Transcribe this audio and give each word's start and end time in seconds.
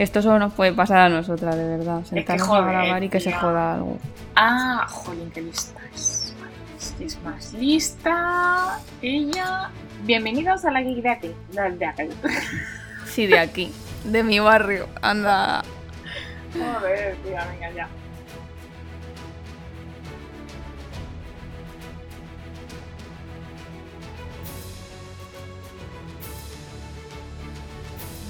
Esto 0.00 0.22
solo 0.22 0.38
nos 0.38 0.54
puede 0.54 0.72
pasar 0.72 0.96
a 1.00 1.08
nosotras, 1.10 1.54
de 1.54 1.76
verdad. 1.76 2.02
Sentarnos 2.04 2.48
a 2.48 2.62
grabar 2.62 3.04
y 3.04 3.10
que 3.10 3.20
se 3.20 3.32
joda 3.32 3.74
algo. 3.74 3.98
Ah, 4.34 4.86
jolín, 4.88 5.30
qué 5.30 5.42
lista 5.42 5.78
es. 5.94 6.34
Es 6.98 7.22
más 7.22 7.52
lista. 7.52 8.78
Ella. 9.02 9.68
Bienvenidos 10.04 10.64
a 10.64 10.70
la 10.70 10.80
geek 10.80 11.02
de 11.02 11.10
aquí. 11.10 11.34
De 11.50 11.86
aquí. 11.86 12.08
Sí, 13.04 13.26
de 13.26 13.38
aquí. 13.38 13.74
De 14.04 14.22
mi 14.22 14.40
barrio. 14.40 14.88
Anda. 15.02 15.62
Joder, 16.54 17.16
tía, 17.16 17.44
venga 17.44 17.70
ya. 17.70 17.88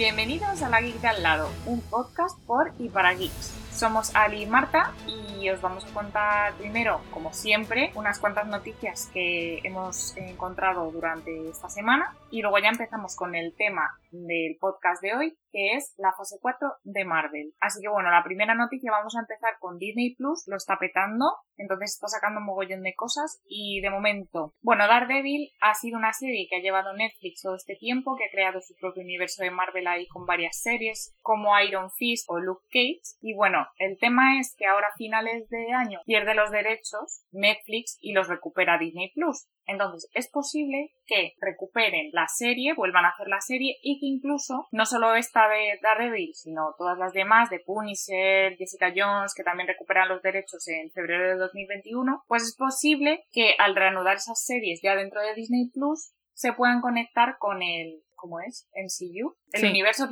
Bienvenidos 0.00 0.62
a 0.62 0.70
La 0.70 0.80
Geek 0.80 0.98
de 1.02 1.08
al 1.08 1.22
lado, 1.22 1.50
un 1.66 1.82
podcast 1.82 2.38
por 2.46 2.72
y 2.78 2.88
para 2.88 3.12
geeks. 3.12 3.52
Somos 3.70 4.16
Ali 4.16 4.44
y 4.44 4.46
Marta 4.46 4.94
y 5.06 5.50
os 5.50 5.60
vamos 5.60 5.84
a 5.84 5.92
contar 5.92 6.54
primero, 6.54 7.02
como 7.10 7.34
siempre, 7.34 7.92
unas 7.94 8.18
cuantas 8.18 8.46
noticias 8.46 9.10
que 9.12 9.60
hemos 9.62 10.16
encontrado 10.16 10.90
durante 10.90 11.50
esta 11.50 11.68
semana 11.68 12.14
y 12.30 12.40
luego 12.40 12.58
ya 12.60 12.70
empezamos 12.70 13.14
con 13.14 13.34
el 13.34 13.52
tema 13.52 13.98
del 14.10 14.56
podcast 14.60 15.02
de 15.02 15.14
hoy, 15.14 15.38
que 15.52 15.74
es 15.74 15.94
la 15.98 16.12
fase 16.16 16.36
4 16.40 16.68
de 16.84 17.04
Marvel. 17.04 17.52
Así 17.60 17.80
que 17.80 17.88
bueno, 17.88 18.10
la 18.10 18.24
primera 18.24 18.54
noticia 18.54 18.90
vamos 18.90 19.16
a 19.16 19.20
empezar 19.20 19.54
con 19.58 19.78
Disney 19.78 20.14
Plus, 20.14 20.44
lo 20.46 20.56
está 20.56 20.78
petando, 20.78 21.26
entonces 21.56 21.94
está 21.94 22.08
sacando 22.08 22.40
un 22.40 22.46
mogollón 22.46 22.82
de 22.82 22.94
cosas 22.94 23.40
y 23.44 23.80
de 23.80 23.90
momento, 23.90 24.54
bueno, 24.62 24.86
Daredevil 24.86 25.50
ha 25.60 25.74
sido 25.74 25.98
una 25.98 26.12
serie 26.12 26.46
que 26.48 26.56
ha 26.56 26.62
llevado 26.62 26.92
Netflix 26.94 27.42
todo 27.42 27.56
este 27.56 27.76
tiempo, 27.76 28.16
que 28.16 28.24
ha 28.24 28.30
creado 28.30 28.60
su 28.60 28.74
propio 28.76 29.02
universo 29.02 29.42
de 29.42 29.50
Marvel 29.50 29.86
ahí 29.86 30.06
con 30.08 30.26
varias 30.26 30.60
series 30.60 31.14
como 31.20 31.58
Iron 31.60 31.90
Fist 31.90 32.26
o 32.28 32.38
Luke 32.38 32.64
Cage 32.70 33.00
y 33.20 33.34
bueno, 33.34 33.66
el 33.78 33.98
tema 33.98 34.38
es 34.38 34.54
que 34.56 34.66
ahora 34.66 34.88
a 34.88 34.96
finales 34.96 35.48
de 35.48 35.72
año 35.72 36.00
pierde 36.06 36.34
los 36.34 36.50
derechos 36.50 37.24
Netflix 37.32 37.98
y 38.00 38.12
los 38.12 38.28
recupera 38.28 38.78
Disney 38.78 39.10
Plus. 39.14 39.48
Entonces, 39.70 40.10
es 40.14 40.28
posible 40.28 40.92
que 41.06 41.34
recuperen 41.40 42.10
la 42.12 42.26
serie, 42.26 42.74
vuelvan 42.74 43.04
a 43.04 43.10
hacer 43.10 43.28
la 43.28 43.40
serie 43.40 43.76
y 43.82 44.00
que 44.00 44.06
incluso 44.06 44.66
no 44.72 44.84
solo 44.84 45.14
esta 45.14 45.48
de 45.48 45.78
Daredevil, 45.82 46.34
sino 46.34 46.74
todas 46.76 46.98
las 46.98 47.12
demás 47.12 47.50
de 47.50 47.60
Punisher, 47.60 48.56
Jessica 48.56 48.92
Jones, 48.94 49.32
que 49.34 49.44
también 49.44 49.68
recuperan 49.68 50.08
los 50.08 50.22
derechos 50.22 50.66
en 50.68 50.90
febrero 50.90 51.30
de 51.30 51.36
2021, 51.36 52.24
pues 52.26 52.42
es 52.42 52.56
posible 52.56 53.24
que 53.30 53.54
al 53.58 53.76
reanudar 53.76 54.16
esas 54.16 54.44
series 54.44 54.80
ya 54.82 54.96
dentro 54.96 55.20
de 55.20 55.34
Disney 55.34 55.70
Plus 55.70 56.12
se 56.32 56.52
puedan 56.52 56.80
conectar 56.80 57.36
con 57.38 57.62
el 57.62 58.02
¿cómo 58.20 58.40
es? 58.40 58.68
MCU, 58.74 59.34
el 59.52 59.70
universo 59.70 60.08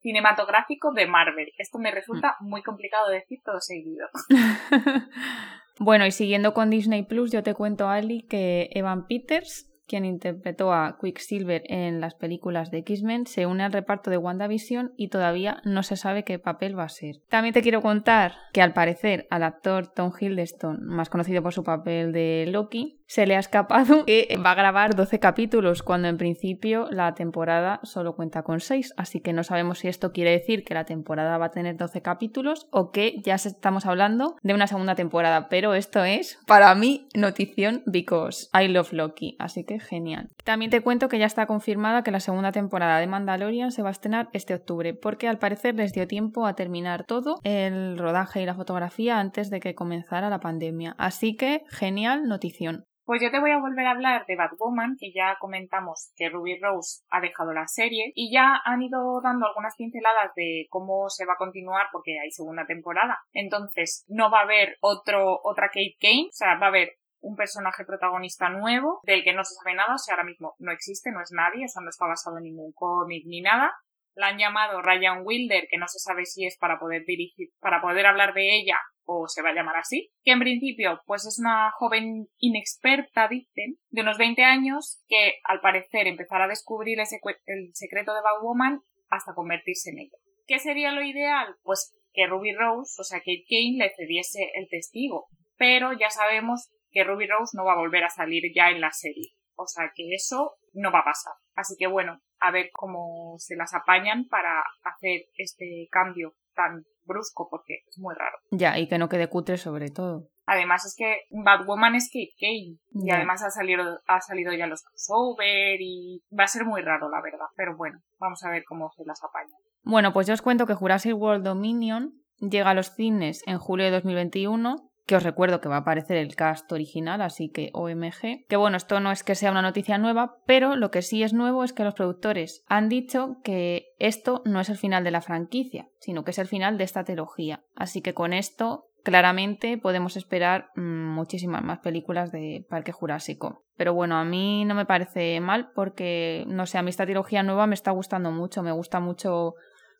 cinematográfico 0.00 0.92
de 0.92 1.06
Marvel. 1.06 1.48
Esto 1.58 1.78
me 1.78 1.90
resulta 1.90 2.36
mm. 2.40 2.48
muy 2.48 2.62
complicado 2.62 3.08
de 3.08 3.16
decir 3.16 3.40
todo 3.44 3.60
seguido. 3.60 4.06
bueno, 5.80 6.06
y 6.06 6.10
siguiendo 6.10 6.54
con 6.54 6.70
Disney 6.70 7.04
Plus, 7.04 7.32
yo 7.32 7.42
te 7.42 7.54
cuento, 7.54 7.88
Ali, 7.88 8.26
que 8.26 8.68
Evan 8.72 9.06
Peters 9.06 9.70
quien 9.86 10.04
interpretó 10.04 10.72
a 10.72 10.98
Quicksilver 11.00 11.62
en 11.66 12.00
las 12.00 12.14
películas 12.14 12.70
de 12.70 12.78
X-Men, 12.78 13.26
se 13.26 13.46
une 13.46 13.62
al 13.62 13.72
reparto 13.72 14.10
de 14.10 14.18
WandaVision 14.18 14.92
y 14.96 15.08
todavía 15.08 15.60
no 15.64 15.82
se 15.82 15.96
sabe 15.96 16.24
qué 16.24 16.38
papel 16.38 16.78
va 16.78 16.84
a 16.84 16.88
ser. 16.88 17.16
También 17.28 17.54
te 17.54 17.62
quiero 17.62 17.82
contar 17.82 18.34
que 18.52 18.62
al 18.62 18.72
parecer 18.72 19.26
al 19.30 19.44
actor 19.44 19.88
Tom 19.88 20.12
Hiddleston, 20.18 20.84
más 20.84 21.08
conocido 21.08 21.42
por 21.42 21.52
su 21.52 21.62
papel 21.62 22.12
de 22.12 22.46
Loki, 22.48 23.00
se 23.06 23.26
le 23.26 23.36
ha 23.36 23.38
escapado 23.38 24.04
que 24.06 24.36
va 24.44 24.52
a 24.52 24.54
grabar 24.54 24.94
12 24.94 25.18
capítulos 25.18 25.82
cuando 25.82 26.08
en 26.08 26.16
principio 26.16 26.88
la 26.90 27.14
temporada 27.14 27.80
solo 27.82 28.14
cuenta 28.16 28.42
con 28.42 28.60
6, 28.60 28.94
así 28.96 29.20
que 29.20 29.32
no 29.32 29.44
sabemos 29.44 29.78
si 29.78 29.88
esto 29.88 30.12
quiere 30.12 30.32
decir 30.32 30.64
que 30.64 30.74
la 30.74 30.84
temporada 30.84 31.38
va 31.38 31.46
a 31.46 31.50
tener 31.50 31.76
12 31.76 32.02
capítulos 32.02 32.66
o 32.70 32.90
que 32.90 33.20
ya 33.22 33.34
estamos 33.34 33.86
hablando 33.86 34.36
de 34.42 34.54
una 34.54 34.66
segunda 34.66 34.94
temporada, 34.94 35.48
pero 35.48 35.74
esto 35.74 36.04
es 36.04 36.38
para 36.46 36.74
mí 36.74 37.08
notición 37.14 37.82
because 37.86 38.48
I 38.52 38.68
love 38.68 38.92
Loki, 38.92 39.36
así 39.38 39.64
que 39.64 39.80
genial. 39.80 40.28
También 40.44 40.70
te 40.70 40.80
cuento 40.80 41.08
que 41.08 41.18
ya 41.18 41.26
está 41.26 41.46
confirmada 41.46 42.02
que 42.02 42.10
la 42.10 42.20
segunda 42.20 42.52
temporada 42.52 42.98
de 42.98 43.06
Mandalorian 43.06 43.72
se 43.72 43.82
va 43.82 43.88
a 43.88 43.92
estrenar 43.92 44.28
este 44.32 44.54
octubre, 44.54 44.94
porque 44.94 45.28
al 45.28 45.38
parecer 45.38 45.74
les 45.74 45.92
dio 45.92 46.06
tiempo 46.06 46.46
a 46.46 46.54
terminar 46.54 47.04
todo 47.04 47.40
el 47.44 47.98
rodaje 47.98 48.42
y 48.42 48.46
la 48.46 48.54
fotografía 48.54 49.18
antes 49.18 49.50
de 49.50 49.60
que 49.60 49.74
comenzara 49.74 50.30
la 50.30 50.40
pandemia. 50.40 50.94
Así 50.98 51.36
que 51.36 51.64
genial 51.68 52.24
notición. 52.28 52.86
Pues 53.06 53.22
yo 53.22 53.30
te 53.30 53.38
voy 53.38 53.52
a 53.52 53.60
volver 53.60 53.86
a 53.86 53.92
hablar 53.92 54.26
de 54.26 54.34
Batwoman, 54.34 54.96
que 54.98 55.12
ya 55.12 55.36
comentamos 55.38 56.12
que 56.16 56.28
Ruby 56.28 56.58
Rose 56.58 57.04
ha 57.08 57.20
dejado 57.20 57.52
la 57.52 57.68
serie 57.68 58.10
y 58.16 58.32
ya 58.34 58.60
han 58.64 58.82
ido 58.82 59.20
dando 59.22 59.46
algunas 59.46 59.76
pinceladas 59.76 60.34
de 60.34 60.66
cómo 60.70 61.08
se 61.08 61.24
va 61.24 61.34
a 61.34 61.38
continuar 61.38 61.86
porque 61.92 62.18
hay 62.18 62.32
segunda 62.32 62.66
temporada. 62.66 63.20
Entonces, 63.32 64.04
no 64.08 64.28
va 64.28 64.40
a 64.40 64.42
haber 64.42 64.76
otro, 64.80 65.38
otra 65.44 65.68
Kate 65.68 65.96
Kane, 66.00 66.30
o 66.30 66.32
sea, 66.32 66.58
va 66.58 66.66
a 66.66 66.70
haber 66.70 66.96
un 67.20 67.36
personaje 67.36 67.84
protagonista 67.84 68.48
nuevo 68.48 68.98
del 69.04 69.22
que 69.22 69.34
no 69.34 69.44
se 69.44 69.54
sabe 69.54 69.76
nada, 69.76 69.94
o 69.94 69.98
sea, 69.98 70.14
ahora 70.14 70.24
mismo 70.24 70.56
no 70.58 70.72
existe, 70.72 71.12
no 71.12 71.22
es 71.22 71.30
nadie, 71.30 71.64
o 71.64 71.68
sea, 71.68 71.82
no 71.82 71.90
está 71.90 72.06
basado 72.06 72.38
en 72.38 72.44
ningún 72.44 72.72
cómic 72.72 73.22
ni 73.26 73.40
nada. 73.40 73.72
La 74.16 74.28
han 74.28 74.38
llamado 74.38 74.82
Ryan 74.82 75.20
Wilder, 75.24 75.68
que 75.70 75.78
no 75.78 75.86
se 75.86 76.00
sabe 76.00 76.26
si 76.26 76.46
es 76.46 76.56
para 76.58 76.80
poder 76.80 77.04
dirigir, 77.06 77.50
para 77.60 77.80
poder 77.80 78.06
hablar 78.06 78.34
de 78.34 78.56
ella 78.56 78.76
o 79.04 79.28
se 79.28 79.40
va 79.40 79.50
a 79.50 79.54
llamar 79.54 79.76
así, 79.76 80.10
que 80.24 80.32
en 80.32 80.40
principio 80.40 81.00
pues 81.06 81.26
es 81.26 81.38
una 81.38 81.70
joven 81.70 82.26
inexperta, 82.38 83.28
dicen, 83.28 83.78
de 83.90 84.00
unos 84.00 84.18
20 84.18 84.42
años, 84.42 85.00
que 85.06 85.34
al 85.44 85.60
parecer 85.60 86.08
empezará 86.08 86.46
a 86.46 86.48
descubrir 86.48 86.98
el, 86.98 87.06
el 87.46 87.70
secreto 87.74 88.12
de 88.14 88.22
Batwoman 88.22 88.80
hasta 89.08 89.34
convertirse 89.34 89.90
en 89.90 90.00
ella. 90.00 90.18
¿Qué 90.46 90.58
sería 90.58 90.90
lo 90.90 91.02
ideal? 91.02 91.54
Pues 91.62 91.94
que 92.16 92.26
Ruby 92.26 92.54
Rose, 92.54 92.96
o 92.98 93.04
sea, 93.04 93.20
que 93.20 93.44
Kane 93.48 93.76
le 93.78 93.92
cediese 93.94 94.50
el 94.54 94.68
testigo. 94.68 95.26
Pero 95.56 95.92
ya 95.92 96.10
sabemos 96.10 96.70
que 96.90 97.04
Ruby 97.04 97.26
Rose 97.26 97.56
no 97.56 97.64
va 97.64 97.74
a 97.74 97.78
volver 97.78 98.04
a 98.04 98.10
salir 98.10 98.42
ya 98.54 98.70
en 98.70 98.80
la 98.80 98.90
serie. 98.90 99.34
O 99.54 99.66
sea 99.66 99.90
que 99.94 100.14
eso 100.14 100.56
no 100.72 100.90
va 100.90 101.00
a 101.00 101.04
pasar. 101.04 101.34
Así 101.54 101.74
que 101.78 101.86
bueno, 101.86 102.20
a 102.40 102.50
ver 102.50 102.70
cómo 102.72 103.36
se 103.38 103.56
las 103.56 103.74
apañan 103.74 104.26
para 104.28 104.62
hacer 104.82 105.22
este 105.36 105.88
cambio 105.90 106.34
tan 106.54 106.84
brusco 107.04 107.48
porque 107.50 107.80
es 107.86 107.98
muy 107.98 108.14
raro. 108.14 108.38
Ya, 108.50 108.78
y 108.78 108.88
que 108.88 108.98
no 108.98 109.08
quede 109.08 109.28
cutre 109.28 109.56
sobre 109.56 109.90
todo. 109.90 110.28
Además 110.46 110.86
es 110.86 110.94
que 110.96 111.22
Batwoman 111.30 111.96
es 111.96 112.08
Kate 112.08 112.34
Kane 112.38 112.78
y 112.92 113.10
además 113.10 113.42
ha 113.42 113.50
salido, 113.50 114.00
ha 114.06 114.20
salido 114.20 114.52
ya 114.52 114.66
los 114.66 114.82
crossover 114.82 115.80
y 115.80 116.22
va 116.36 116.44
a 116.44 116.48
ser 116.48 116.64
muy 116.64 116.82
raro 116.82 117.08
la 117.10 117.20
verdad. 117.20 117.46
Pero 117.56 117.76
bueno, 117.76 118.00
vamos 118.18 118.42
a 118.44 118.50
ver 118.50 118.64
cómo 118.64 118.90
se 118.96 119.04
las 119.04 119.22
apañan. 119.24 119.58
Bueno, 119.82 120.12
pues 120.12 120.26
yo 120.26 120.34
os 120.34 120.42
cuento 120.42 120.66
que 120.66 120.74
Jurassic 120.74 121.16
World 121.16 121.44
Dominion 121.44 122.12
llega 122.38 122.70
a 122.70 122.74
los 122.74 122.94
cines 122.94 123.42
en 123.46 123.58
julio 123.58 123.86
de 123.86 123.92
2021 123.92 124.76
que 125.06 125.16
os 125.16 125.22
recuerdo 125.22 125.60
que 125.60 125.68
va 125.68 125.76
a 125.76 125.80
aparecer 125.80 126.16
el 126.16 126.34
cast 126.34 126.70
original, 126.72 127.22
así 127.22 127.48
que 127.48 127.70
OMG. 127.72 128.46
Que 128.48 128.56
bueno, 128.56 128.76
esto 128.76 128.98
no 128.98 129.12
es 129.12 129.22
que 129.22 129.36
sea 129.36 129.52
una 129.52 129.62
noticia 129.62 129.98
nueva, 129.98 130.38
pero 130.46 130.74
lo 130.74 130.90
que 130.90 131.02
sí 131.02 131.22
es 131.22 131.32
nuevo 131.32 131.62
es 131.62 131.72
que 131.72 131.84
los 131.84 131.94
productores 131.94 132.64
han 132.66 132.88
dicho 132.88 133.36
que 133.44 133.86
esto 133.98 134.42
no 134.44 134.60
es 134.60 134.68
el 134.68 134.76
final 134.76 135.04
de 135.04 135.12
la 135.12 135.20
franquicia, 135.20 135.88
sino 136.00 136.24
que 136.24 136.32
es 136.32 136.38
el 136.38 136.48
final 136.48 136.76
de 136.76 136.84
esta 136.84 137.04
trilogía. 137.04 137.62
Así 137.76 138.02
que 138.02 138.14
con 138.14 138.32
esto 138.32 138.86
claramente 139.04 139.78
podemos 139.78 140.16
esperar 140.16 140.70
mm, 140.74 141.14
muchísimas 141.14 141.62
más 141.62 141.78
películas 141.78 142.32
de 142.32 142.66
Parque 142.68 142.90
Jurásico. 142.90 143.62
Pero 143.76 143.94
bueno, 143.94 144.16
a 144.16 144.24
mí 144.24 144.64
no 144.64 144.74
me 144.74 144.86
parece 144.86 145.38
mal 145.38 145.70
porque, 145.72 146.44
no 146.48 146.66
sé, 146.66 146.78
a 146.78 146.82
mí 146.82 146.90
esta 146.90 147.04
trilogía 147.04 147.44
nueva 147.44 147.68
me 147.68 147.74
está 147.74 147.92
gustando 147.92 148.32
mucho, 148.32 148.64
me 148.64 148.72
gusta 148.72 148.98
mucho 148.98 149.54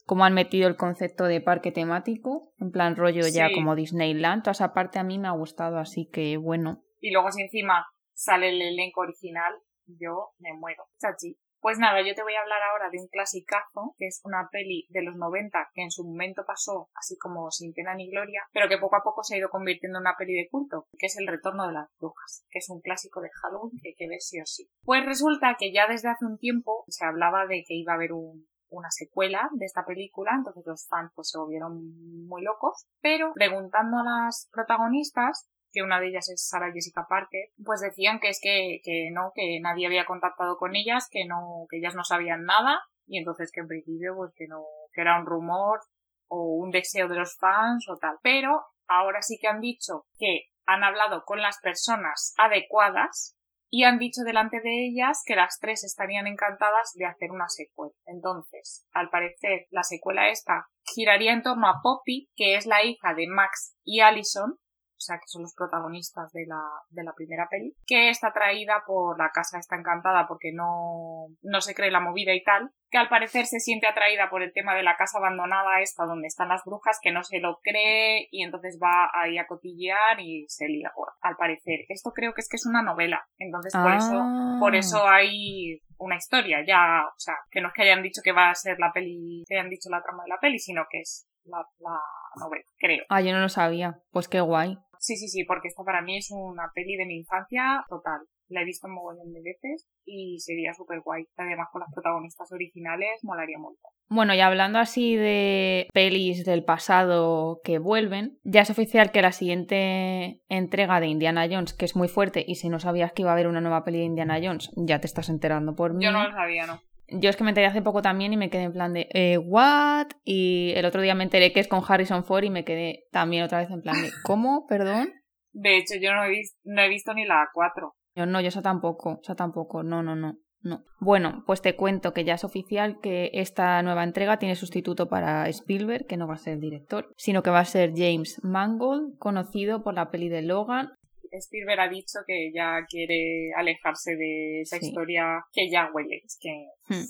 cómo 0.07 0.25
han 0.25 0.35
metido 0.35 0.69
el 0.69 0.77
concepto 0.77 1.25
de 1.25 1.41
parque 1.41 1.73
temático, 1.73 2.55
en 2.59 2.71
plan 2.71 2.97
rollo 2.97 3.27
ya 3.27 3.49
como 3.53 3.75
Disneyland, 3.75 4.43
toda 4.43 4.53
esa 4.53 4.73
parte 4.73 4.99
a 4.99 5.05
mí 5.05 5.19
me 5.19 5.29
ha 5.29 5.33
gustado, 5.33 5.79
así 5.79 6.09
que 6.09 6.37
bueno. 6.37 6.85
Y 7.01 7.11
luego 7.11 7.31
si 7.33 7.43
encima 7.43 7.87
sale 8.15 8.49
el 8.49 8.63
elenco 8.63 9.01
original, 9.01 9.53
yo 9.87 10.31
me 10.39 10.55
muero. 10.55 10.85
Chachi. 10.99 11.37
Pues 11.59 11.79
nada, 11.79 12.01
yo 12.07 12.15
te 12.15 12.23
voy 12.23 12.35
a 12.35 12.43
hablar 12.43 12.61
ahora 12.63 12.91
de 12.91 13.01
un 13.01 13.09
clasicazo, 13.09 13.95
que 13.97 14.07
es 14.07 14.21
una 14.25 14.49
peli 14.53 14.87
de 14.91 15.03
los 15.03 15.17
90 15.17 15.71
que 15.75 15.83
en 15.83 15.91
su 15.91 16.05
momento 16.05 16.45
pasó 16.47 16.91
así 16.95 17.17
como 17.19 17.51
sin 17.51 17.73
pena 17.73 17.95
ni 17.95 18.09
gloria, 18.09 18.43
pero 18.53 18.69
que 18.69 18.79
poco 18.79 18.95
a 18.95 19.03
poco 19.03 19.25
se 19.25 19.35
ha 19.35 19.39
ido 19.39 19.49
convirtiendo 19.49 19.99
en 19.99 20.03
una 20.03 20.15
peli 20.17 20.35
de 20.35 20.49
culto, 20.49 20.87
que 20.97 21.07
es 21.07 21.17
El 21.17 21.27
retorno 21.27 21.67
de 21.67 21.73
las 21.73 21.89
brujas, 21.99 22.45
que 22.51 22.59
es 22.59 22.69
un 22.69 22.81
clásico 22.83 23.21
de 23.21 23.31
Halloween 23.43 23.81
que 23.83 23.89
hay 23.89 23.95
que 23.97 24.07
ver 24.07 24.21
sí 24.21 24.39
o 24.39 24.47
sí. 24.47 24.69
Pues 24.85 25.05
resulta 25.05 25.57
que 25.59 25.73
ya 25.73 25.89
desde 25.89 26.11
hace 26.11 26.27
un 26.27 26.39
tiempo 26.39 26.85
se 26.87 27.05
hablaba 27.05 27.47
de 27.47 27.65
que 27.67 27.75
iba 27.75 27.95
a 27.95 27.97
haber 27.97 28.13
un, 28.13 28.47
una 28.69 28.91
secuela 28.91 29.49
de 29.53 29.65
esta 29.65 29.85
película, 29.85 30.33
entonces 30.37 30.65
los 30.67 30.87
fans 30.89 31.13
pues 31.15 31.31
se 31.31 31.39
volvieron 31.39 32.27
muy 32.27 32.43
locos, 32.43 32.87
pero 33.01 33.33
preguntando 33.35 33.99
a 33.99 34.05
las 34.05 34.49
protagonistas, 34.53 35.49
que 35.73 35.83
una 35.83 36.01
de 36.01 36.09
ellas 36.09 36.29
es 36.31 36.47
Sarah 36.49 36.73
Jessica 36.73 37.07
Parker, 37.09 37.51
pues 37.65 37.81
decían 37.81 38.19
que 38.19 38.29
es 38.29 38.41
que, 38.41 38.81
que 38.83 39.11
no, 39.13 39.33
que 39.35 39.61
nadie 39.61 39.87
había 39.87 40.07
contactado 40.07 40.57
con 40.57 40.75
ellas, 40.75 41.09
que 41.11 41.27
no, 41.27 41.67
que 41.69 41.79
ellas 41.79 41.95
no 41.95 42.05
sabían 42.05 42.45
nada, 42.45 42.81
y 43.07 43.19
entonces 43.19 43.51
que 43.53 43.61
en 43.61 43.69
principio 43.69 44.15
pues 44.17 44.33
que 44.35 44.47
no, 44.49 44.65
que 44.93 45.03
era 45.03 45.21
un 45.21 45.27
rumor 45.27 45.81
o 46.29 46.57
un 46.57 46.71
deseo 46.71 47.09
de 47.09 47.17
los 47.17 47.37
fans 47.37 47.87
o 47.89 47.99
tal. 47.99 48.17
Pero 48.23 48.65
ahora 48.89 49.23
sí 49.23 49.39
que 49.41 49.49
han 49.49 49.61
dicho 49.61 50.07
que 50.19 50.47
han 50.67 50.83
hablado 50.83 51.25
con 51.25 51.41
las 51.41 51.59
personas 51.61 52.35
adecuadas 52.39 53.36
y 53.77 53.85
han 53.85 53.99
dicho 53.99 54.23
delante 54.23 54.63
de 54.63 54.87
ellas 54.87 55.23
que 55.27 55.37
las 55.37 55.59
tres 55.61 55.85
estarían 55.85 56.27
encantadas 56.27 56.95
de 56.95 57.05
hacer 57.05 57.31
una 57.31 57.47
secuela. 57.51 57.93
Entonces, 58.07 58.87
al 58.91 59.11
parecer, 59.11 59.67
la 59.69 59.83
secuela 59.83 60.31
esta, 60.31 60.65
giraría 60.95 61.35
en 61.35 61.43
torno 61.43 61.69
a 61.69 61.81
Poppy, 61.83 62.31
que 62.35 62.57
es 62.57 62.65
la 62.65 62.83
hija 62.83 63.13
de 63.13 63.27
Max 63.29 63.77
y 63.85 64.01
Allison, 64.01 64.57
o 64.97 65.01
sea, 65.01 65.17
que 65.17 65.27
son 65.27 65.43
los 65.43 65.55
protagonistas 65.55 66.33
de 66.33 66.47
la, 66.47 66.63
de 66.89 67.05
la 67.05 67.13
primera 67.15 67.49
peli, 67.51 67.75
que 67.87 68.09
está 68.09 68.33
traída 68.33 68.83
por 68.87 69.19
la 69.19 69.31
casa 69.31 69.59
está 69.59 69.77
encantada 69.77 70.27
porque 70.27 70.53
no, 70.53 71.27
no 71.43 71.61
se 71.61 71.75
cree 71.75 71.91
la 71.91 72.01
movida 72.01 72.33
y 72.35 72.43
tal, 72.43 72.71
que 72.91 72.99
al 72.99 73.09
parecer 73.09 73.47
se 73.47 73.61
siente 73.61 73.87
atraída 73.87 74.31
por 74.31 74.43
el 74.43 74.53
tema 74.53 74.75
de 74.75 74.83
la 74.83 74.97
casa 74.97 75.19
abandonada 75.19 75.81
esta 75.81 76.05
donde 76.07 76.29
están 76.29 76.49
las 76.49 76.63
brujas, 76.65 76.99
que 77.03 77.13
no 77.13 77.23
se 77.25 77.41
lo 77.41 77.59
cree 77.63 78.29
y 78.31 78.43
entonces 78.43 78.79
va 78.83 79.11
ahí 79.13 79.39
a 79.39 79.47
cotillear 79.47 80.19
y 80.21 80.47
se 80.49 80.67
lía 80.69 80.91
por, 80.95 81.09
al 81.21 81.37
parecer. 81.37 81.81
Esto 81.89 82.13
creo 82.13 82.33
que 82.33 82.41
es 82.41 82.49
que 82.49 82.57
es 82.57 82.67
una 82.67 82.83
novela, 82.83 83.27
entonces 83.39 83.73
por 83.75 83.93
eso, 83.93 84.25
por 84.61 84.75
Ah. 84.75 84.79
eso 84.79 85.07
hay 85.07 85.81
una 85.99 86.17
historia, 86.17 86.65
ya, 86.67 87.05
o 87.07 87.19
sea, 87.19 87.35
que 87.51 87.61
no 87.61 87.69
es 87.69 87.75
que 87.75 87.83
hayan 87.83 88.03
dicho 88.03 88.21
que 88.23 88.33
va 88.33 88.51
a 88.51 88.55
ser 88.55 88.79
la 88.79 88.93
peli, 88.93 89.45
que 89.49 89.55
hayan 89.59 89.71
dicho 89.71 89.89
la 89.91 90.03
trama 90.03 90.23
de 90.25 90.29
la 90.31 90.39
peli, 90.41 90.59
sino 90.59 90.85
que 90.91 91.01
es 91.01 91.27
la, 91.45 91.65
la 91.79 91.99
novela, 92.37 92.65
creo. 92.79 93.05
Ah, 93.09 93.21
yo 93.21 93.33
no 93.33 93.41
lo 93.41 93.49
sabía. 93.49 93.99
Pues 94.11 94.29
qué 94.29 94.41
guay. 94.41 94.77
Sí, 95.07 95.17
sí, 95.17 95.29
sí, 95.29 95.45
porque 95.45 95.69
esta 95.69 95.85
para 95.85 96.03
mí 96.03 96.17
es 96.17 96.33
una 96.33 96.73
peli 96.75 96.97
de 96.97 97.07
mi 97.07 97.19
infancia 97.19 97.85
total. 97.89 98.23
La 98.49 98.63
he 98.63 98.65
visto 98.65 98.89
un 98.89 98.95
mogollón 98.95 99.33
de 99.33 99.41
veces 99.41 99.87
y 100.05 100.41
sería 100.41 100.75
súper 100.75 100.99
guay. 101.05 101.27
Además, 101.37 101.69
con 101.71 101.79
las 101.79 101.93
protagonistas 101.95 102.51
originales, 102.51 103.21
molaría 103.23 103.57
mucho. 103.57 103.81
Bueno, 104.09 104.35
y 104.35 104.41
hablando 104.41 104.81
así 104.81 105.15
de 105.15 105.87
pelis 105.95 106.45
del 106.45 106.65
pasado 106.65 107.61
que 107.63 107.79
vuelven, 107.79 108.41
ya 108.43 108.63
es 108.63 108.71
oficial 108.71 109.13
que 109.13 109.23
la 109.23 109.31
siguiente 109.31 110.41
entrega 110.49 110.99
de 110.99 111.07
Indiana 111.07 111.47
Jones, 111.49 111.73
que 111.73 111.85
es 111.85 111.95
muy 111.95 112.09
fuerte, 112.09 112.45
y 112.45 112.57
si 112.57 112.69
no 112.69 112.81
sabías 112.81 113.13
que 113.13 113.23
iba 113.23 113.31
a 113.31 113.35
haber 113.35 113.47
una 113.47 113.61
nueva 113.61 113.85
peli 113.85 113.99
de 113.99 114.07
Indiana 114.07 114.41
Jones, 114.43 114.73
ya 114.75 115.01
te 115.01 115.07
estás 115.07 115.29
enterando 115.29 115.77
por 115.77 115.95
mí. 115.95 116.03
Yo 116.03 116.11
no 116.11 116.25
lo 116.25 116.33
sabía, 116.33 116.67
¿no? 116.67 116.81
Yo 117.09 117.31
es 117.31 117.37
que 117.37 117.45
me 117.45 117.51
enteré 117.51 117.67
hace 117.67 117.83
poco 117.83 118.03
también 118.03 118.33
y 118.33 118.37
me 118.37 118.51
quedé 118.51 118.65
en 118.65 118.73
plan 118.73 118.93
de, 118.93 119.09
eh, 119.15 119.39
¿what? 119.39 120.07
Y 120.25 120.73
el 120.75 120.85
otro 120.87 121.03
día 121.03 121.15
me 121.15 121.25
enteré 121.25 121.53
que 121.53 121.61
es 121.61 121.69
con 121.69 121.83
Harrison 121.87 122.25
Ford 122.25 122.45
y 122.45 122.51
me 122.51 122.65
quedé 122.65 123.05
también 123.13 123.45
otra 123.45 123.59
vez 123.61 123.71
en 123.71 123.81
plan 123.83 124.01
de, 124.03 124.11
¿cómo? 124.25 124.67
¿Perdón? 124.69 125.13
De 125.53 125.77
hecho, 125.79 125.95
yo 126.01 126.13
no 126.13 126.25
he, 126.25 126.31
vis- 126.31 126.57
no 126.65 126.83
he 126.83 126.89
visto 126.89 127.15
ni 127.15 127.25
la 127.25 127.47
4. 127.55 127.93
Yo 128.15 128.27
no, 128.27 128.41
yo 128.41 128.49
esa 128.49 128.63
tampoco, 128.63 129.21
esa 129.23 129.35
tampoco, 129.35 129.83
no, 129.83 130.03
no, 130.03 130.17
no. 130.17 130.35
No. 130.63 130.81
Bueno, 130.99 131.45
pues 131.47 131.63
te 131.63 131.77
cuento 131.77 132.13
que 132.13 132.25
ya 132.25 132.35
es 132.35 132.43
oficial 132.43 132.99
que 133.01 133.31
esta 133.35 133.81
nueva 133.83 134.03
entrega 134.03 134.39
tiene 134.39 134.57
sustituto 134.57 135.09
para 135.09 135.49
Spielberg, 135.49 136.07
que 136.07 136.17
no 136.17 136.27
va 136.27 136.35
a 136.35 136.39
ser 136.39 136.55
el 136.55 136.61
director, 136.61 137.13
sino 137.17 137.45
que 137.45 137.51
va 137.51 137.61
a 137.61 137.65
ser 137.65 137.93
James 137.95 138.41
Mangold, 138.43 139.17
conocido 139.19 139.85
por 139.85 139.95
la 139.95 140.11
peli 140.11 140.29
de 140.29 140.43
Logan. 140.43 140.89
Spielberg 141.33 141.81
ha 141.81 141.89
dicho 141.89 142.21
que 142.27 142.51
ya 142.53 142.85
quiere 142.89 143.53
alejarse 143.57 144.17
de 144.17 144.61
esa 144.63 144.79
Sí. 144.79 144.87
historia 144.87 145.45
que 145.53 145.71
ya 145.71 145.91
huele, 145.93 146.23
es 146.25 146.39
que 146.41 146.67
Hmm. 146.89 147.05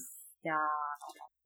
ya... 0.45 0.59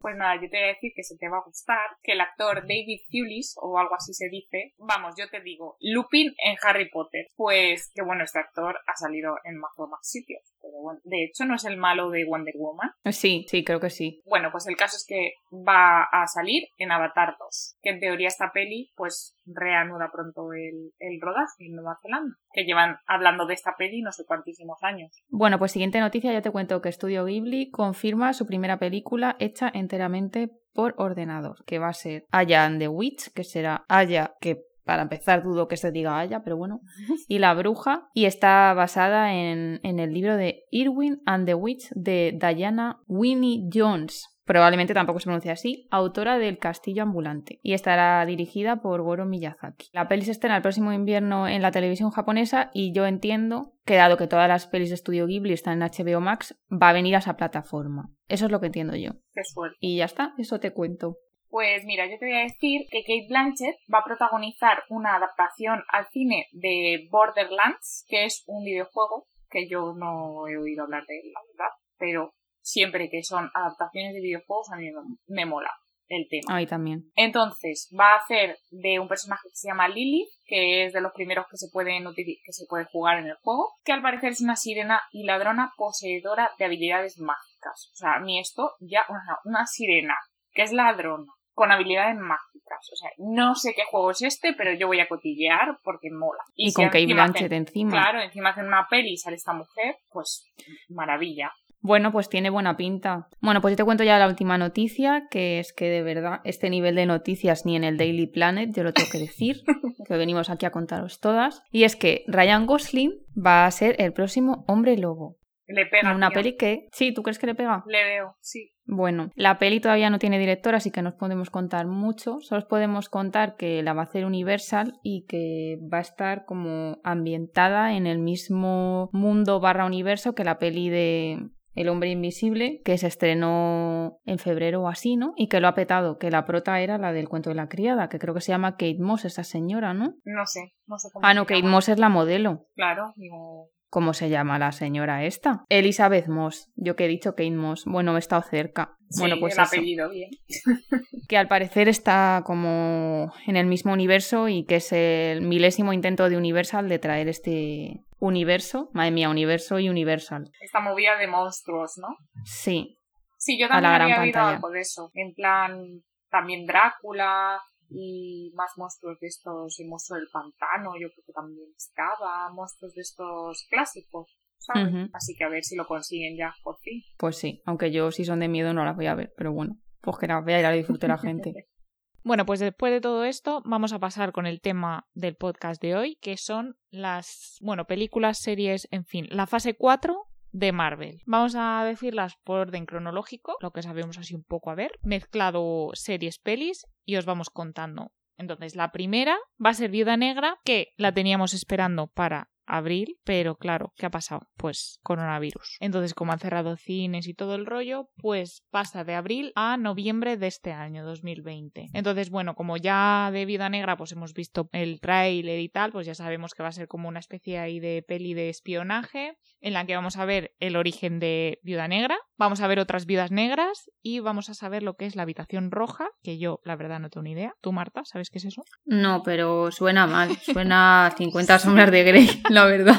Pues 0.01 0.17
nada, 0.17 0.35
yo 0.37 0.49
te 0.49 0.57
voy 0.57 0.65
a 0.65 0.73
decir 0.73 0.93
que 0.97 1.03
se 1.03 1.19
te 1.19 1.29
va 1.29 1.37
a 1.37 1.45
gustar, 1.45 1.91
que 2.03 2.13
el 2.13 2.23
actor 2.23 2.63
David 2.63 3.01
Thewlis, 3.11 3.55
o 3.61 3.79
algo 3.79 3.95
así 3.95 4.15
se 4.15 4.31
dice, 4.31 4.73
vamos, 4.79 5.15
yo 5.19 5.29
te 5.29 5.41
digo, 5.43 5.77
Lupin 5.81 6.33
en 6.43 6.57
Harry 6.63 6.89
Potter. 6.89 7.27
Pues 7.37 7.93
que 7.95 8.03
bueno, 8.03 8.25
este 8.25 8.39
actor 8.39 8.79
ha 8.87 8.97
salido 8.97 9.35
en 9.45 9.59
más 9.59 9.73
o 9.77 9.87
más 9.87 10.01
sitios, 10.03 10.41
pero 10.63 10.81
bueno, 10.81 11.01
de 11.05 11.25
hecho 11.25 11.45
no 11.45 11.55
es 11.55 11.67
el 11.67 11.77
malo 11.77 12.09
de 12.09 12.25
Wonder 12.25 12.55
Woman. 12.57 12.91
Sí, 13.11 13.45
sí, 13.49 13.63
creo 13.63 13.79
que 13.79 13.91
sí. 13.91 14.23
Bueno, 14.25 14.49
pues 14.51 14.67
el 14.67 14.77
caso 14.77 14.97
es 14.97 15.05
que 15.07 15.35
va 15.53 16.05
a 16.05 16.27
salir 16.27 16.69
en 16.79 16.93
Avatar 16.93 17.37
2, 17.39 17.77
que 17.83 17.91
en 17.91 18.01
teoría 18.01 18.29
esta 18.29 18.53
peli 18.53 18.91
pues 18.97 19.37
reanuda 19.45 20.11
pronto 20.13 20.53
el, 20.53 20.93
el 20.99 21.21
rodaje 21.21 21.67
en 21.67 21.75
Nueva 21.75 21.99
Zelanda, 22.03 22.37
que 22.53 22.65
llevan 22.65 22.97
hablando 23.07 23.47
de 23.47 23.55
esta 23.55 23.75
peli 23.77 24.01
no 24.01 24.13
sé 24.13 24.25
cuantísimos 24.25 24.79
años. 24.83 25.11
Bueno, 25.29 25.59
pues 25.59 25.73
siguiente 25.73 26.01
noticia, 26.01 26.33
ya 26.33 26.43
te 26.43 26.51
cuento 26.51 26.81
que 26.81 26.93
Studio 26.93 27.25
Ghibli 27.25 27.71
confirma 27.71 28.33
su 28.33 28.47
primera 28.47 28.79
película 28.79 29.37
hecha 29.39 29.71
enteramente 29.91 30.53
por 30.73 30.95
ordenador, 30.99 31.65
que 31.65 31.81
va 31.81 31.89
a 31.89 31.93
ser 31.93 32.27
Aya 32.31 32.65
and 32.65 32.79
the 32.79 32.87
Witch, 32.87 33.33
que 33.33 33.43
será 33.43 33.85
Aya, 33.89 34.35
que 34.41 34.63
para 34.85 35.03
empezar 35.03 35.43
dudo 35.43 35.67
que 35.67 35.77
se 35.77 35.91
diga 35.91 36.19
Aya, 36.19 36.43
pero 36.45 36.57
bueno, 36.57 36.81
y 37.29 37.39
La 37.39 37.55
Bruja, 37.55 38.09
y 38.15 38.27
está 38.27 38.73
basada 38.75 39.35
en, 39.35 39.81
en 39.83 39.99
el 39.99 40.13
libro 40.13 40.37
de 40.37 40.63
Irwin 40.71 41.21
and 41.27 41.47
the 41.47 41.55
Witch 41.55 41.91
de 41.91 42.39
Diana 42.41 43.01
Winnie 43.09 43.69
Jones. 43.73 44.29
Probablemente 44.51 44.95
tampoco 44.95 45.21
se 45.21 45.27
pronuncia 45.27 45.53
así, 45.53 45.87
autora 45.93 46.37
del 46.37 46.59
Castillo 46.59 47.05
Ambulante, 47.05 47.61
y 47.63 47.73
estará 47.73 48.27
dirigida 48.27 48.83
por 48.83 49.01
Goro 49.01 49.25
Miyazaki. 49.25 49.91
La 49.93 50.09
peli 50.09 50.23
se 50.23 50.33
estrena 50.33 50.57
el 50.57 50.63
próximo 50.63 50.93
invierno 50.93 51.47
en 51.47 51.63
la 51.63 51.71
televisión 51.71 52.11
japonesa 52.11 52.69
y 52.75 52.93
yo 52.93 53.07
entiendo 53.07 53.75
que 53.87 53.95
dado 53.95 54.17
que 54.17 54.27
todas 54.27 54.49
las 54.49 54.67
pelis 54.67 54.89
de 54.89 54.97
Estudio 54.97 55.29
Ghibli 55.29 55.53
están 55.53 55.81
en 55.81 55.89
HBO 55.89 56.21
Max, 56.21 56.61
va 56.69 56.89
a 56.89 56.93
venir 56.93 57.15
a 57.15 57.19
esa 57.19 57.37
plataforma. 57.37 58.11
Eso 58.27 58.47
es 58.47 58.51
lo 58.51 58.59
que 58.59 58.67
entiendo 58.67 58.97
yo. 58.97 59.13
Qué 59.33 59.45
suerte. 59.45 59.77
Y 59.79 59.99
ya 59.99 60.07
está, 60.07 60.35
eso 60.37 60.59
te 60.59 60.73
cuento. 60.73 61.19
Pues 61.49 61.85
mira, 61.85 62.07
yo 62.07 62.19
te 62.19 62.27
voy 62.27 62.35
a 62.35 62.43
decir 62.43 62.89
que 62.91 63.03
Kate 63.03 63.27
Blanchett 63.29 63.77
va 63.95 64.01
a 64.01 64.05
protagonizar 64.05 64.83
una 64.89 65.15
adaptación 65.15 65.85
al 65.93 66.09
cine 66.09 66.49
de 66.51 67.07
Borderlands, 67.09 68.05
que 68.09 68.25
es 68.25 68.43
un 68.49 68.65
videojuego 68.65 69.29
que 69.49 69.69
yo 69.69 69.95
no 69.95 70.49
he 70.49 70.59
oído 70.59 70.83
hablar 70.83 71.05
de 71.07 71.21
él, 71.21 71.31
la 71.33 71.41
verdad, 71.53 71.73
pero 71.99 72.33
siempre 72.63 73.09
que 73.11 73.23
son 73.23 73.51
adaptaciones 73.55 74.15
de 74.15 74.21
videojuegos 74.21 74.71
a 74.73 74.77
mí 74.77 74.91
me, 75.27 75.47
mola 75.47 75.71
el 76.09 76.27
tema. 76.29 76.57
Ahí 76.57 76.67
también. 76.67 77.05
Entonces, 77.15 77.89
va 77.99 78.15
a 78.15 78.19
hacer 78.19 78.59
de 78.71 78.99
un 78.99 79.09
personaje 79.09 79.49
que 79.49 79.57
se 79.57 79.69
llama 79.69 79.89
Lily, 79.89 80.29
que 80.47 80.85
es 80.85 80.93
de 80.93 81.01
los 81.01 81.13
primeros 81.13 81.47
que 81.49 81.57
se 81.57 81.69
pueden 81.73 82.05
que 82.15 82.53
se 82.53 82.67
puede 82.69 82.87
jugar 82.87 83.19
en 83.19 83.27
el 83.27 83.37
juego, 83.43 83.73
que 83.85 83.93
al 83.93 84.03
parecer 84.03 84.31
es 84.31 84.41
una 84.41 84.57
sirena 84.57 85.01
y 85.13 85.25
ladrona 85.25 85.73
poseedora 85.77 86.51
de 86.59 86.65
habilidades 86.65 87.19
mágicas. 87.19 87.91
O 87.93 87.97
sea, 87.97 88.15
a 88.15 88.21
mí 88.21 88.41
esto 88.41 88.73
ya, 88.81 89.07
sea, 89.07 89.39
una 89.45 89.67
sirena 89.67 90.17
que 90.53 90.63
es 90.63 90.73
ladrona 90.73 91.33
con 91.61 91.73
habilidades 91.73 92.17
mágicas. 92.17 92.89
O 92.91 92.97
sea, 92.97 93.11
no 93.19 93.55
sé 93.55 93.75
qué 93.75 93.83
juego 93.85 94.13
es 94.13 94.23
este, 94.23 94.55
pero 94.55 94.73
yo 94.73 94.87
voy 94.87 95.01
a 95.01 95.09
cotillear 95.09 95.79
porque 95.85 96.09
mola. 96.11 96.43
Y, 96.55 96.71
si 96.71 96.75
con 96.75 96.87
Kate 96.87 97.07
Blanchett 97.07 97.53
encima. 97.53 97.91
Claro, 97.91 98.23
encima 98.23 98.51
hacen 98.51 98.67
una 98.67 98.87
peli 98.89 99.13
y 99.13 99.17
sale 99.19 99.37
esta 99.37 99.53
mujer, 99.53 99.97
pues 100.09 100.51
maravilla. 100.89 101.53
Bueno, 101.83 102.13
pues 102.13 102.29
tiene 102.29 102.51
buena 102.51 102.77
pinta. 102.77 103.29
Bueno, 103.41 103.61
pues 103.61 103.73
yo 103.73 103.77
te 103.77 103.85
cuento 103.85 104.05
ya 104.05 104.19
la 104.19 104.29
última 104.29 104.59
noticia, 104.59 105.29
que 105.31 105.59
es 105.59 105.73
que 105.73 105.89
de 105.89 106.03
verdad 106.03 106.41
este 106.45 106.69
nivel 106.69 106.95
de 106.95 107.07
noticias 107.07 107.65
ni 107.65 107.77
en 107.77 107.85
el 107.85 107.97
Daily 107.97 108.27
Planet, 108.27 108.71
yo 108.75 108.83
lo 108.83 108.93
tengo 108.93 109.09
que 109.11 109.19
decir, 109.19 109.63
que 110.07 110.17
venimos 110.17 110.51
aquí 110.51 110.67
a 110.67 110.71
contaros 110.71 111.21
todas. 111.21 111.63
Y 111.71 111.85
es 111.85 111.97
que 111.97 112.25
Ryan 112.27 112.67
Gosling 112.67 113.13
va 113.35 113.67
a 113.67 113.71
ser 113.71 113.97
el 113.99 114.13
próximo 114.13 114.65
hombre 114.69 114.97
lobo. 114.97 115.39
Le 115.67 115.87
pega. 115.87 116.11
En 116.11 116.17
una 116.17 116.31
tío. 116.31 116.35
peli 116.35 116.57
que... 116.57 116.89
Sí, 116.93 117.15
¿tú 117.15 117.23
crees 117.23 117.39
que 117.39 117.47
le 117.47 117.55
pega? 117.55 117.85
Le 117.87 118.05
veo, 118.05 118.35
sí. 118.41 118.73
Bueno, 118.85 119.31
la 119.37 119.59
peli 119.59 119.79
todavía 119.79 120.11
no 120.11 120.19
tiene 120.19 120.41
director, 120.41 120.75
así 120.75 120.91
que 120.91 121.01
no 121.01 121.11
os 121.11 121.15
podemos 121.15 121.49
contar 121.49 121.87
mucho. 121.87 122.41
Solo 122.41 122.59
os 122.59 122.65
podemos 122.65 123.09
contar 123.09 123.55
que 123.57 123.83
la 123.85 123.93
va 123.93 124.03
a 124.03 124.05
hacer 124.07 124.25
Universal 124.25 124.99
y 125.05 125.27
que 125.27 125.79
va 125.93 125.99
a 125.99 126.03
estar 126.03 126.45
como 126.45 126.99
ambientada 127.05 127.95
en 127.95 128.09
el 128.09 128.19
mismo 128.19 129.11
mundo 129.13 129.61
barra 129.61 129.87
universo 129.87 130.35
que 130.35 130.43
la 130.43 130.59
peli 130.59 130.89
de 130.89 131.39
El 131.75 131.89
hombre 131.89 132.11
invisible, 132.11 132.81
que 132.85 132.99
se 132.99 133.07
estrenó 133.07 134.19
en 134.25 134.39
febrero 134.39 134.83
o 134.83 134.89
así, 134.89 135.17
¿no? 135.17 135.33
Y 135.37 135.49
que 135.49 135.61
lo 135.61 135.69
ha 135.69 135.75
petado, 135.75 136.19
que 136.19 136.31
la 136.31 136.45
prota 136.45 136.81
era 136.81 136.99
la 136.99 137.13
del 137.13 137.29
cuento 137.29 137.51
de 137.51 137.57
la 137.57 137.69
criada, 137.69 138.09
que 138.09 138.19
creo 138.19 138.35
que 138.35 138.41
se 138.41 138.53
llama 138.53 138.73
Kate 138.73 138.99
Moss, 138.99 139.25
esa 139.25 139.45
señora, 139.45 139.95
¿no? 139.95 140.15
No 140.25 140.47
sé, 140.47 140.73
no 140.87 140.99
sé 140.99 141.09
cómo 141.13 141.25
Ah, 141.27 141.31
se 141.31 141.35
no, 141.37 141.47
Kate 141.47 141.61
llama. 141.61 141.71
Moss 141.71 141.89
es 141.89 141.99
la 141.99 142.09
modelo. 142.09 142.67
Claro, 142.75 143.13
digo, 143.17 143.69
¿Cómo 143.93 144.15
se 144.15 144.29
llama 144.31 144.57
la 144.61 144.71
señora 144.71 145.25
esta? 145.25 145.65
Elizabeth 145.69 146.29
Moss. 146.29 146.71
Yo 146.77 146.95
que 146.95 147.07
he 147.07 147.09
dicho 147.09 147.33
Kate 147.33 147.51
Moss. 147.51 147.85
Bueno, 147.87 148.15
he 148.15 148.21
estado 148.21 148.43
cerca. 148.43 148.97
bueno, 149.19 149.35
sí, 149.35 149.41
pues 149.41 149.59
el 149.59 149.65
eso. 149.65 149.75
apellido, 149.75 150.11
bien. 150.11 150.31
que 151.29 151.37
al 151.37 151.49
parecer 151.49 151.89
está 151.89 152.43
como 152.47 153.33
en 153.49 153.57
el 153.57 153.67
mismo 153.67 153.93
universo 153.93 154.47
y 154.49 154.65
que 154.65 154.77
es 154.77 154.93
el 154.93 155.43
milésimo 155.43 155.93
intento 155.93 156.29
de 156.29 156.37
Universal 156.37 156.89
de 156.89 157.01
traer 157.01 157.29
este 157.29 158.05
universo, 158.21 158.91
madre 158.93 159.11
mía, 159.11 159.29
universo 159.29 159.79
y 159.79 159.89
Universal. 159.89 160.51
Esta 160.61 160.81
movida 160.81 161.17
de 161.17 161.27
monstruos, 161.27 161.99
¿no? 161.99 162.17
Sí, 162.45 163.01
Sí, 163.41 163.59
yo 163.59 163.67
A 163.67 163.69
también 163.71 163.91
la 163.91 163.99
gran 163.99 164.13
había 164.13 164.23
oído 164.23 164.41
algo 164.41 164.71
de 164.71 164.81
eso. 164.81 165.11
En 165.15 165.33
plan, 165.33 166.03
también 166.29 166.67
Drácula 166.67 167.59
y 167.89 168.53
más 168.55 168.73
monstruos 168.77 169.19
de 169.19 169.29
estos, 169.29 169.81
el 169.81 169.89
monstruo 169.89 170.19
del 170.19 170.29
pantano, 170.31 170.93
yo 171.01 171.09
creo 171.09 171.25
que 171.27 171.33
también 171.33 171.67
estaba, 171.75 172.53
monstruos 172.53 172.95
de 172.95 173.01
estos 173.01 173.67
clásicos, 173.71 174.39
¿sabes? 174.59 175.09
Así 175.15 175.35
que 175.35 175.45
a 175.45 175.49
ver 175.49 175.65
si 175.65 175.75
lo 175.75 175.87
consiguen 175.87 176.37
ya, 176.37 176.55
por 176.63 176.79
fin. 176.81 177.03
pues 177.17 177.37
sí, 177.37 177.63
aunque 177.65 177.91
yo 177.91 178.13
si 178.13 178.27
son 178.27 178.41
de 178.41 178.49
miedo 178.49 178.75
no 178.75 178.85
las 178.85 178.95
voy 178.95 179.07
a 179.07 179.15
ver, 179.15 179.33
pero 179.37 179.53
bueno, 179.53 179.77
pues 180.03 180.19
que 180.19 180.27
las 180.27 180.45
vea 180.45 180.61
y 180.61 180.63
la 180.63 180.71
disfrute 180.71 181.09
la 181.09 181.19
gente. 181.19 181.53
Bueno, 182.23 182.45
pues 182.45 182.61
después 182.61 182.93
de 182.93 183.01
todo 183.01 183.25
esto, 183.25 183.63
vamos 183.65 183.93
a 183.93 183.99
pasar 183.99 184.33
con 184.33 184.47
el 184.47 184.61
tema 184.61 185.09
del 185.15 185.37
podcast 185.37 185.81
de 185.81 185.97
hoy, 185.97 186.17
que 186.17 186.37
son 186.37 186.77
las, 186.91 187.57
bueno, 187.63 187.87
películas, 187.87 188.39
series, 188.39 188.89
en 188.91 189.07
fin, 189.07 189.27
la 189.31 189.47
fase 189.47 189.75
4 189.75 190.27
de 190.53 190.73
Marvel. 190.73 191.23
Vamos 191.25 191.55
a 191.57 191.83
decirlas 191.85 192.37
por 192.45 192.59
orden 192.59 192.85
cronológico, 192.85 193.57
lo 193.61 193.71
que 193.71 193.83
sabemos 193.83 194.19
así 194.19 194.35
un 194.35 194.45
poco 194.45 194.71
a 194.71 194.75
ver, 194.75 194.93
mezclado 195.03 195.91
series, 195.95 196.39
pelis 196.39 196.87
y 197.07 197.17
os 197.17 197.25
vamos 197.25 197.49
contando. 197.49 198.13
Entonces, 198.37 198.77
la 198.77 198.93
primera 198.93 199.39
va 199.65 199.71
a 199.71 199.75
ser 199.75 199.91
Viuda 199.91 200.17
Negra, 200.17 200.59
que 200.65 200.93
la 200.97 201.13
teníamos 201.13 201.55
esperando 201.55 202.09
para 202.09 202.51
abril, 202.71 203.19
pero 203.25 203.57
claro, 203.57 203.93
¿qué 203.97 204.07
ha 204.07 204.11
pasado? 204.11 204.49
Pues 204.57 204.99
coronavirus. 205.03 205.77
Entonces, 205.81 206.15
como 206.15 206.33
han 206.33 206.39
cerrado 206.39 206.77
cines 206.77 207.29
y 207.29 207.35
todo 207.35 207.55
el 207.55 207.67
rollo, 207.67 208.09
pues 208.17 208.65
pasa 208.71 209.05
de 209.05 209.15
abril 209.15 209.53
a 209.55 209.77
noviembre 209.77 210.37
de 210.37 210.47
este 210.47 210.73
año, 210.73 211.05
2020. 211.05 211.89
Entonces, 211.93 212.31
bueno, 212.31 212.55
como 212.55 212.77
ya 212.77 213.31
de 213.33 213.45
Vida 213.45 213.69
Negra, 213.69 213.97
pues 213.97 214.13
hemos 214.13 214.33
visto 214.35 214.69
el 214.73 215.01
tráiler 215.01 215.61
y 215.61 215.69
tal, 215.69 215.93
pues 215.93 216.07
ya 216.07 216.15
sabemos 216.15 216.55
que 216.55 216.63
va 216.63 216.69
a 216.69 216.73
ser 216.73 216.89
como 216.89 217.09
una 217.09 217.21
especie 217.21 217.59
ahí 217.59 217.81
de 217.81 218.05
peli 218.07 218.35
de 218.35 218.49
espionaje 218.49 219.37
en 219.61 219.73
la 219.73 219.85
que 219.87 219.97
vamos 219.97 220.17
a 220.17 220.25
ver 220.25 220.55
el 220.61 220.77
origen 220.77 221.19
de 221.19 221.59
Viuda 221.63 221.89
Negra, 221.89 222.19
vamos 222.41 222.63
a 222.63 222.67
ver 222.67 222.81
otras 222.81 223.05
viudas 223.05 223.31
negras 223.31 223.91
y 224.03 224.21
vamos 224.21 224.49
a 224.49 224.55
saber 224.55 224.83
lo 224.83 224.95
que 224.95 225.05
es 225.05 225.15
la 225.15 225.23
habitación 225.23 225.71
roja, 225.71 226.09
que 226.23 226.39
yo 226.39 226.61
la 226.65 226.75
verdad 226.75 226.99
no 226.99 227.11
tengo 227.11 227.25
ni 227.25 227.33
idea. 227.33 227.55
¿Tú, 227.61 227.71
Marta, 227.71 228.03
sabes 228.07 228.31
qué 228.31 228.39
es 228.39 228.47
eso? 228.47 228.63
No, 228.87 229.23
pero 229.23 229.71
suena 229.71 230.07
mal, 230.07 230.35
suena 230.39 231.07
a 231.07 231.11
50 231.11 231.59
sombras 231.59 231.91
de 231.91 232.03
Grey, 232.03 232.43
la 232.49 232.65
verdad. 232.65 232.99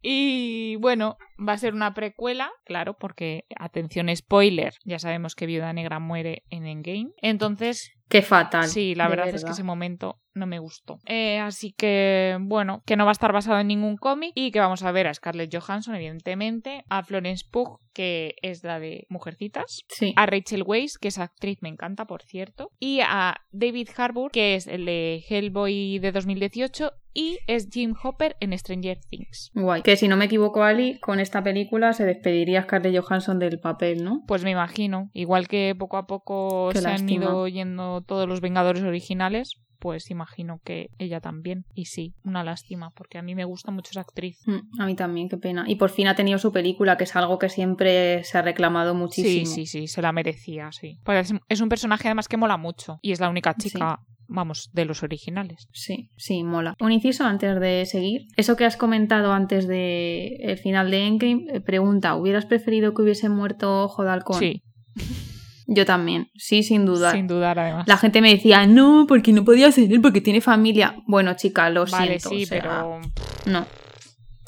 Y 0.00 0.76
bueno, 0.76 1.18
va 1.38 1.52
a 1.52 1.58
ser 1.58 1.74
una 1.74 1.92
precuela, 1.92 2.50
claro, 2.64 2.96
porque, 2.98 3.44
atención, 3.58 4.08
spoiler, 4.16 4.72
ya 4.84 4.98
sabemos 4.98 5.34
que 5.34 5.44
Viuda 5.44 5.74
Negra 5.74 5.98
muere 5.98 6.44
en 6.48 6.64
Endgame. 6.64 7.10
Entonces, 7.20 7.92
Qué 8.08 8.22
fatal. 8.22 8.68
Sí, 8.68 8.94
la 8.94 9.08
verdad, 9.08 9.28
es 9.28 9.44
que 9.44 9.50
ese 9.50 9.62
momento 9.64 10.20
no 10.36 10.46
me 10.46 10.58
gustó. 10.58 10.98
Eh, 11.06 11.38
así 11.38 11.72
que, 11.72 12.36
bueno, 12.40 12.82
que 12.86 12.96
no 12.96 13.04
va 13.04 13.10
a 13.10 13.12
estar 13.12 13.32
basado 13.32 13.58
en 13.58 13.68
ningún 13.68 13.96
cómic 13.96 14.32
y 14.34 14.50
que 14.50 14.60
vamos 14.60 14.82
a 14.82 14.92
ver 14.92 15.06
a 15.06 15.14
Scarlett 15.14 15.54
Johansson, 15.56 15.94
evidentemente, 15.94 16.84
a 16.88 17.02
Florence 17.02 17.44
Pugh, 17.50 17.80
que 17.94 18.34
es 18.42 18.62
la 18.62 18.78
de 18.78 19.06
Mujercitas, 19.08 19.84
Sí. 19.88 20.12
a 20.16 20.26
Rachel 20.26 20.62
Weisz, 20.64 20.98
que 21.00 21.08
esa 21.08 21.24
actriz 21.24 21.58
me 21.62 21.68
encanta, 21.70 22.04
por 22.06 22.22
cierto, 22.22 22.70
y 22.78 23.00
a 23.00 23.36
David 23.50 23.88
Harbour, 23.96 24.30
que 24.30 24.54
es 24.54 24.66
el 24.66 24.84
de 24.84 25.24
Hellboy 25.28 25.98
de 25.98 26.12
2018 26.12 26.90
y 27.14 27.38
es 27.46 27.68
Jim 27.72 27.94
Hopper 28.02 28.36
en 28.40 28.56
Stranger 28.58 28.98
Things. 29.08 29.50
Guay. 29.54 29.80
Que 29.80 29.96
si 29.96 30.06
no 30.06 30.18
me 30.18 30.26
equivoco, 30.26 30.62
Ali, 30.64 31.00
con 31.00 31.18
esta 31.18 31.42
película 31.42 31.94
se 31.94 32.04
despediría 32.04 32.64
Scarlett 32.64 33.00
Johansson 33.02 33.38
del 33.38 33.58
papel, 33.58 34.04
¿no? 34.04 34.22
Pues 34.26 34.44
me 34.44 34.50
imagino, 34.50 35.08
igual 35.14 35.48
que 35.48 35.74
poco 35.78 35.96
a 35.96 36.06
poco 36.06 36.68
Qué 36.74 36.80
se 36.82 36.88
han 36.88 37.08
ido 37.08 37.48
yendo 37.48 37.95
todos 38.02 38.28
los 38.28 38.40
Vengadores 38.40 38.82
originales, 38.82 39.54
pues 39.78 40.10
imagino 40.10 40.58
que 40.64 40.88
ella 40.98 41.20
también. 41.20 41.64
Y 41.74 41.84
sí, 41.84 42.14
una 42.24 42.42
lástima, 42.42 42.90
porque 42.94 43.18
a 43.18 43.22
mí 43.22 43.34
me 43.34 43.44
gusta 43.44 43.70
mucho 43.70 43.90
esa 43.90 44.00
actriz. 44.00 44.38
Mm, 44.46 44.80
A 44.80 44.86
mí 44.86 44.96
también, 44.96 45.28
qué 45.28 45.36
pena. 45.36 45.64
Y 45.68 45.76
por 45.76 45.90
fin 45.90 46.08
ha 46.08 46.14
tenido 46.14 46.38
su 46.38 46.50
película, 46.52 46.96
que 46.96 47.04
es 47.04 47.14
algo 47.14 47.38
que 47.38 47.48
siempre 47.48 48.24
se 48.24 48.38
ha 48.38 48.42
reclamado 48.42 48.94
muchísimo. 48.94 49.46
Sí, 49.46 49.66
sí, 49.66 49.66
sí, 49.66 49.86
se 49.86 50.02
la 50.02 50.12
merecía, 50.12 50.72
sí. 50.72 50.98
Pues 51.04 51.30
es, 51.30 51.38
es 51.48 51.60
un 51.60 51.68
personaje 51.68 52.08
además 52.08 52.26
que 52.28 52.36
mola 52.36 52.56
mucho 52.56 52.98
y 53.02 53.12
es 53.12 53.20
la 53.20 53.28
única 53.28 53.54
chica, 53.54 53.98
vamos, 54.28 54.70
de 54.72 54.86
los 54.86 55.02
originales. 55.02 55.68
Sí, 55.72 56.08
sí, 56.16 56.42
mola. 56.42 56.74
Un 56.80 56.92
inciso 56.92 57.24
antes 57.24 57.60
de 57.60 57.84
seguir. 57.86 58.22
Eso 58.36 58.56
que 58.56 58.64
has 58.64 58.76
comentado 58.78 59.32
antes 59.32 59.68
de 59.68 60.36
el 60.40 60.58
final 60.58 60.90
de 60.90 61.06
Endgame, 61.06 61.44
eh, 61.52 61.60
pregunta, 61.60 62.16
¿hubieras 62.16 62.46
preferido 62.46 62.94
que 62.94 63.02
hubiese 63.02 63.28
muerto 63.28 63.84
Ojo 63.84 64.04
de 64.04 64.10
Halcón? 64.10 64.38
Sí, 64.40 64.62
Yo 65.68 65.84
también, 65.84 66.28
sí, 66.36 66.62
sin 66.62 66.86
duda. 66.86 67.10
sin 67.12 67.26
dudar 67.26 67.58
además. 67.58 67.88
La 67.88 67.96
gente 67.96 68.20
me 68.20 68.30
decía, 68.30 68.66
no, 68.66 69.06
porque 69.08 69.32
no 69.32 69.44
podía 69.44 69.68
él, 69.68 70.00
porque 70.00 70.20
tiene 70.20 70.40
familia. 70.40 70.96
Bueno, 71.06 71.34
chica, 71.34 71.68
lo 71.70 71.86
vale, 71.86 72.20
siento. 72.20 72.28
sí, 72.28 72.44
o 72.44 72.46
sea, 72.46 72.62
pero, 72.62 73.00
No, 73.46 73.66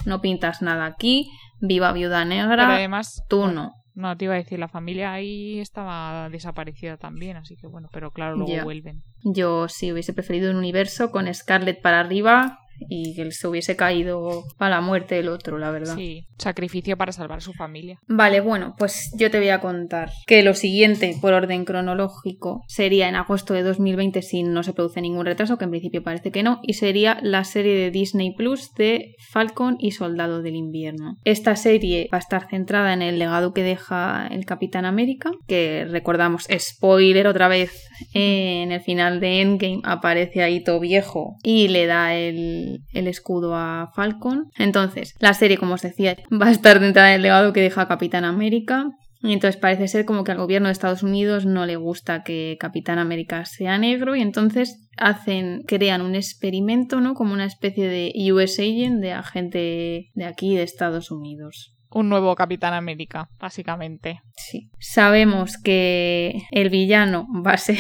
no 0.07 0.21
pintas 0.21 0.63
nada 0.63 0.87
aquí. 0.87 1.29
Viva 1.61 1.93
Viuda 1.93 2.25
pero 2.25 2.29
Negra. 2.29 2.75
además... 2.77 3.23
Tú 3.29 3.49
no. 3.49 3.73
No, 3.95 4.17
te 4.17 4.27
iba 4.27 4.35
a 4.35 4.37
decir, 4.37 4.61
la 4.61 4.69
familia 4.69 5.13
ahí 5.13 5.59
estaba 5.59 6.29
desaparecida 6.31 6.97
también, 6.99 7.37
así 7.37 7.57
que 7.57 7.67
bueno, 7.67 7.89
pero 7.93 8.13
claro, 8.13 8.37
luego 8.37 8.63
vuelven. 8.63 9.03
Yo 9.25 9.67
sí 9.69 9.91
hubiese 9.91 10.13
preferido 10.13 10.53
un 10.53 10.57
universo 10.57 11.11
con 11.11 11.33
Scarlett 11.35 11.83
para 11.83 11.99
arriba 11.99 12.61
y 12.89 13.15
que 13.15 13.31
se 13.33 13.49
hubiese 13.49 13.77
caído 13.77 14.45
para 14.57 14.77
la 14.77 14.81
muerte 14.81 15.17
del 15.17 15.29
otro, 15.29 15.59
la 15.59 15.71
verdad. 15.71 15.97
Sí, 15.97 16.27
sacrificio 16.39 16.97
para 16.97 17.13
salvar 17.13 17.39
a 17.39 17.41
su 17.43 17.53
familia. 17.53 17.99
Vale, 18.07 18.41
bueno, 18.41 18.75
pues 18.79 19.11
yo 19.17 19.31
te 19.31 19.39
voy 19.39 19.49
a 19.49 19.61
contar 19.61 20.11
que 20.27 20.43
lo 20.43 20.55
siguiente, 20.55 21.17
por 21.21 21.33
orden 21.33 21.65
cronológico, 21.65 22.63
sería 22.69 23.09
en 23.09 23.17
agosto 23.17 23.55
de 23.55 23.63
2020 23.63 24.23
si 24.23 24.43
no 24.43 24.63
se 24.63 24.73
produce 24.73 25.01
ningún 25.01 25.27
retraso, 25.27 25.59
que 25.59 25.65
en 25.65 25.71
principio 25.71 26.03
parece 26.03 26.31
que 26.31 26.43
no, 26.43 26.61
y 26.63 26.75
sería 26.75 27.19
la 27.23 27.45
serie 27.45 27.75
de 27.75 27.91
Disney 27.91 28.35
Plus 28.35 28.73
de 28.75 29.15
Falcon 29.31 29.77
y 29.79 29.93
Soldado 29.93 30.43
del 30.43 30.57
Invierno. 30.57 31.17
Esta 31.25 31.57
serie 31.57 32.09
va 32.13 32.19
a 32.19 32.21
estar 32.21 32.49
centrada 32.49 32.93
en 32.93 33.03
el 33.03 33.19
legado 33.19 33.53
que 33.53 33.63
deja 33.63 34.29
el 34.31 34.45
Capitán 34.45 34.85
América, 34.85 35.31
que 35.47 35.87
recordamos, 35.89 36.47
spoiler 36.59 37.27
otra 37.27 37.49
vez, 37.49 37.89
en 38.15 38.73
el 38.73 38.81
final 38.81 39.21
de 39.21 39.41
Endgame 39.41 39.81
aparece 39.85 40.43
ahí 40.43 40.63
todo 40.63 40.81
viejo 40.81 41.37
y 41.43 41.69
le 41.69 41.87
da 41.87 42.15
el, 42.15 42.68
el 42.93 43.09
escudo 43.09 43.55
a 43.55 43.91
Falcon. 43.95 44.51
Entonces, 44.57 45.15
la 45.19 45.35
serie, 45.35 45.59
como 45.59 45.75
os 45.75 45.83
decía, 45.83 46.17
va 46.31 46.49
a 46.49 46.53
estar 46.53 46.79
centrada 46.79 47.11
en 47.11 47.17
el 47.17 47.23
legado 47.23 47.53
que 47.53 47.61
deja 47.61 47.89
Capitán 47.89 48.25
América. 48.25 48.87
Y 49.21 49.33
entonces 49.33 49.61
parece 49.61 49.89
ser 49.89 50.05
como 50.05 50.23
que 50.23 50.31
al 50.31 50.39
gobierno 50.39 50.69
de 50.69 50.73
Estados 50.73 51.03
Unidos 51.03 51.45
no 51.45 51.67
le 51.67 51.75
gusta 51.75 52.23
que 52.23 52.57
Capitán 52.61 53.01
América 53.01 53.45
sea 53.47 53.77
negro 53.77 54.15
y 54.15 54.23
entonces 54.23 54.89
hacen, 54.97 55.63
crean 55.67 56.03
un 56.03 56.15
experimento, 56.15 57.01
¿no? 57.01 57.15
Como 57.15 57.33
una 57.33 57.45
especie 57.47 57.89
de 57.89 58.33
US 58.33 58.61
agent 58.61 59.01
de 59.01 59.13
agente 59.13 60.11
de 60.15 60.25
aquí 60.25 60.55
de 60.55 60.63
Estados 60.63 61.11
Unidos. 61.11 61.75
Un 61.91 62.09
nuevo 62.09 62.35
Capitán 62.37 62.75
América, 62.75 63.29
básicamente. 63.41 64.21
Sí. 64.37 64.69
Sabemos 64.79 65.57
que 65.57 66.43
el 66.51 66.69
villano 66.69 67.27
va 67.45 67.53
a 67.53 67.59
ser. 67.59 67.77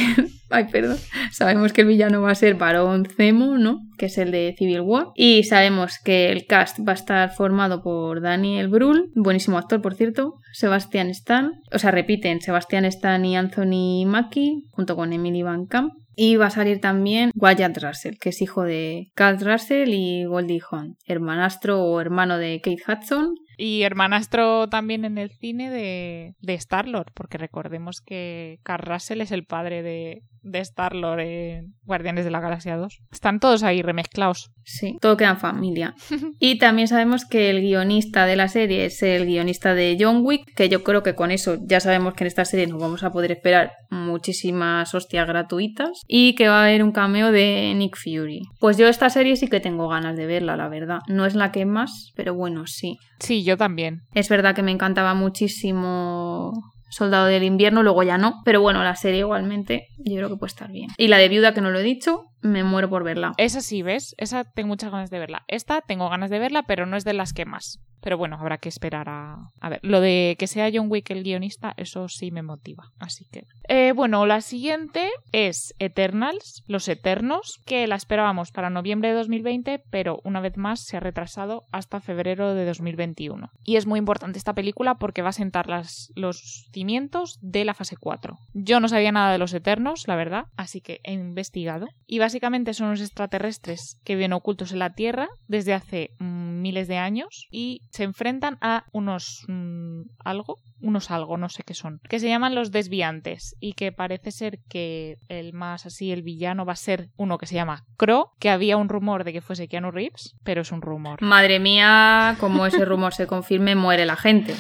Ay, 0.50 0.66
perdón. 0.70 0.96
Sabemos 1.30 1.72
que 1.72 1.82
el 1.82 1.88
villano 1.88 2.22
va 2.22 2.30
a 2.30 2.34
ser 2.34 2.54
Barón 2.54 3.06
Zemo, 3.06 3.58
¿no? 3.58 3.80
Que 3.98 4.06
es 4.06 4.18
el 4.18 4.30
de 4.30 4.54
Civil 4.56 4.80
War. 4.80 5.08
Y 5.14 5.44
sabemos 5.44 5.98
que 6.02 6.30
el 6.30 6.46
cast 6.46 6.78
va 6.86 6.92
a 6.92 6.94
estar 6.94 7.30
formado 7.34 7.82
por 7.82 8.22
Daniel 8.22 8.68
Brühl, 8.68 9.10
buenísimo 9.14 9.58
actor, 9.58 9.82
por 9.82 9.94
cierto. 9.94 10.34
Sebastian 10.52 11.10
Stan. 11.10 11.52
O 11.72 11.78
sea, 11.78 11.90
repiten 11.90 12.40
Sebastian 12.40 12.84
Stan 12.86 13.24
y 13.24 13.36
Anthony 13.36 14.06
Mackie, 14.06 14.64
junto 14.70 14.96
con 14.96 15.12
Emily 15.12 15.42
Van 15.42 15.66
Camp. 15.66 15.92
Y 16.20 16.34
va 16.34 16.46
a 16.46 16.50
salir 16.50 16.80
también 16.80 17.30
Wyatt 17.36 17.78
Russell, 17.78 18.16
que 18.20 18.30
es 18.30 18.42
hijo 18.42 18.64
de 18.64 19.06
Carl 19.14 19.38
Russell 19.38 19.90
y 19.90 20.24
Goldie 20.24 20.60
Hawn, 20.68 20.96
hermanastro 21.06 21.80
o 21.80 22.00
hermano 22.00 22.38
de 22.38 22.60
Kate 22.60 22.82
Hudson 22.88 23.36
Y 23.56 23.82
hermanastro 23.82 24.68
también 24.68 25.04
en 25.04 25.16
el 25.16 25.30
cine 25.30 25.70
de, 25.70 26.34
de 26.40 26.54
Star-Lord, 26.54 27.12
porque 27.14 27.38
recordemos 27.38 28.00
que 28.04 28.58
Carl 28.64 28.84
Russell 28.84 29.20
es 29.20 29.30
el 29.30 29.44
padre 29.44 29.84
de, 29.84 30.24
de 30.42 30.60
Star-Lord 30.60 31.20
en 31.20 31.74
Guardianes 31.84 32.24
de 32.24 32.30
la 32.30 32.40
Galaxia 32.40 32.76
2. 32.76 32.98
Están 33.10 33.40
todos 33.40 33.62
ahí 33.62 33.82
remezclados. 33.82 34.50
Sí, 34.64 34.96
todo 35.00 35.16
queda 35.16 35.30
en 35.30 35.38
familia. 35.38 35.94
Y 36.40 36.58
también 36.58 36.88
sabemos 36.88 37.24
que 37.24 37.50
el 37.50 37.60
guionista 37.60 38.26
de 38.26 38.36
la 38.36 38.48
serie 38.48 38.84
es 38.84 39.02
el 39.02 39.26
guionista 39.26 39.74
de 39.74 39.96
John 39.98 40.20
Wick, 40.24 40.54
que 40.54 40.68
yo 40.68 40.84
creo 40.84 41.02
que 41.02 41.14
con 41.14 41.30
eso 41.30 41.58
ya 41.62 41.80
sabemos 41.80 42.14
que 42.14 42.24
en 42.24 42.28
esta 42.28 42.44
serie 42.44 42.66
nos 42.66 42.80
vamos 42.80 43.02
a 43.02 43.10
poder 43.10 43.32
esperar 43.32 43.72
muchísimas 43.90 44.94
hostias 44.94 45.26
gratuitas 45.26 46.02
y 46.06 46.34
que 46.34 46.48
va 46.48 46.60
a 46.60 46.64
haber 46.64 46.82
un 46.82 46.92
cameo 46.92 47.32
de 47.32 47.72
Nick 47.76 47.96
Fury. 47.96 48.42
Pues 48.60 48.76
yo 48.76 48.88
esta 48.88 49.10
serie 49.10 49.36
sí 49.36 49.48
que 49.48 49.60
tengo 49.60 49.88
ganas 49.88 50.16
de 50.16 50.26
verla, 50.26 50.56
la 50.56 50.68
verdad. 50.68 51.00
No 51.08 51.26
es 51.26 51.34
la 51.34 51.50
que 51.50 51.64
más, 51.66 52.12
pero 52.14 52.34
bueno, 52.34 52.66
sí. 52.66 52.98
Sí, 53.18 53.42
yo 53.42 53.56
también. 53.56 54.02
Es 54.14 54.28
verdad 54.28 54.54
que 54.54 54.62
me 54.62 54.72
encantaba 54.72 55.14
muchísimo 55.14 56.52
Soldado 56.88 57.26
del 57.26 57.42
Invierno, 57.42 57.82
luego 57.82 58.02
ya 58.02 58.18
no, 58.18 58.40
pero 58.44 58.60
bueno, 58.60 58.82
la 58.82 58.96
serie 58.96 59.20
igualmente 59.20 59.88
yo 59.98 60.16
creo 60.16 60.28
que 60.28 60.36
puede 60.36 60.50
estar 60.50 60.70
bien. 60.70 60.88
Y 60.96 61.08
la 61.08 61.18
de 61.18 61.28
Viuda, 61.28 61.54
que 61.54 61.60
no 61.60 61.70
lo 61.70 61.78
he 61.78 61.82
dicho, 61.82 62.26
me 62.40 62.64
muero 62.64 62.88
por 62.88 63.04
verla. 63.04 63.34
Esa 63.36 63.60
sí, 63.60 63.82
¿ves? 63.82 64.14
Esa 64.18 64.44
tengo 64.44 64.68
muchas 64.68 64.90
ganas 64.90 65.10
de 65.10 65.18
verla. 65.18 65.44
Esta 65.48 65.80
tengo 65.80 66.08
ganas 66.08 66.30
de 66.30 66.38
verla, 66.38 66.64
pero 66.64 66.86
no 66.86 66.96
es 66.96 67.04
de 67.04 67.12
las 67.12 67.32
que 67.32 67.44
más. 67.44 67.80
Pero 68.00 68.16
bueno, 68.16 68.36
habrá 68.38 68.58
que 68.58 68.68
esperar 68.68 69.08
a... 69.08 69.50
A 69.60 69.68
ver, 69.68 69.80
lo 69.82 70.00
de 70.00 70.36
que 70.38 70.46
sea 70.46 70.70
John 70.72 70.86
Wick 70.88 71.10
el 71.10 71.24
guionista, 71.24 71.74
eso 71.76 72.08
sí 72.08 72.30
me 72.30 72.42
motiva. 72.42 72.92
Así 72.98 73.26
que... 73.30 73.44
Eh, 73.68 73.92
bueno, 73.92 74.24
la 74.24 74.40
siguiente 74.40 75.10
es 75.32 75.74
Eternals, 75.78 76.62
Los 76.66 76.88
Eternos, 76.88 77.60
que 77.66 77.86
la 77.86 77.96
esperábamos 77.96 78.52
para 78.52 78.70
noviembre 78.70 79.08
de 79.08 79.14
2020, 79.16 79.82
pero 79.90 80.20
una 80.24 80.40
vez 80.40 80.56
más 80.56 80.80
se 80.80 80.96
ha 80.96 81.00
retrasado 81.00 81.64
hasta 81.72 82.00
febrero 82.00 82.54
de 82.54 82.64
2021. 82.64 83.50
Y 83.64 83.76
es 83.76 83.86
muy 83.86 83.98
importante 83.98 84.38
esta 84.38 84.54
película 84.54 84.94
porque 84.94 85.22
va 85.22 85.30
a 85.30 85.32
sentar 85.32 85.68
las, 85.68 86.12
los 86.14 86.68
cimientos 86.72 87.38
de 87.42 87.64
la 87.64 87.74
fase 87.74 87.96
4. 87.96 88.38
Yo 88.54 88.80
no 88.80 88.88
sabía 88.88 89.12
nada 89.12 89.32
de 89.32 89.38
Los 89.38 89.52
Eternos, 89.52 90.06
la 90.06 90.16
verdad, 90.16 90.44
así 90.56 90.80
que 90.80 91.00
he 91.02 91.12
investigado. 91.12 91.88
Y 92.06 92.20
básicamente 92.28 92.74
son 92.74 92.88
unos 92.88 93.00
extraterrestres 93.00 93.98
que 94.04 94.14
viven 94.14 94.34
ocultos 94.34 94.72
en 94.72 94.80
la 94.80 94.92
Tierra 94.92 95.30
desde 95.46 95.72
hace 95.72 96.10
mm, 96.18 96.60
miles 96.60 96.86
de 96.86 96.98
años 96.98 97.48
y 97.50 97.80
se 97.90 98.04
enfrentan 98.04 98.58
a 98.60 98.84
unos 98.92 99.46
mm, 99.48 100.02
algo, 100.22 100.58
unos 100.82 101.10
algo, 101.10 101.38
no 101.38 101.48
sé 101.48 101.62
qué 101.62 101.72
son, 101.72 102.00
que 102.06 102.20
se 102.20 102.28
llaman 102.28 102.54
los 102.54 102.70
desviantes 102.70 103.56
y 103.60 103.72
que 103.72 103.92
parece 103.92 104.30
ser 104.30 104.58
que 104.68 105.16
el 105.28 105.54
más 105.54 105.86
así, 105.86 106.12
el 106.12 106.22
villano 106.22 106.66
va 106.66 106.74
a 106.74 106.76
ser 106.76 107.08
uno 107.16 107.38
que 107.38 107.46
se 107.46 107.54
llama 107.54 107.86
Crow, 107.96 108.26
que 108.38 108.50
había 108.50 108.76
un 108.76 108.90
rumor 108.90 109.24
de 109.24 109.32
que 109.32 109.40
fuese 109.40 109.66
Keanu 109.66 109.90
Reeves, 109.90 110.36
pero 110.44 110.60
es 110.60 110.70
un 110.70 110.82
rumor. 110.82 111.22
Madre 111.22 111.58
mía, 111.58 112.36
como 112.40 112.66
ese 112.66 112.84
rumor 112.84 113.14
se 113.14 113.26
confirme, 113.26 113.74
muere 113.74 114.04
la 114.04 114.16
gente. 114.16 114.54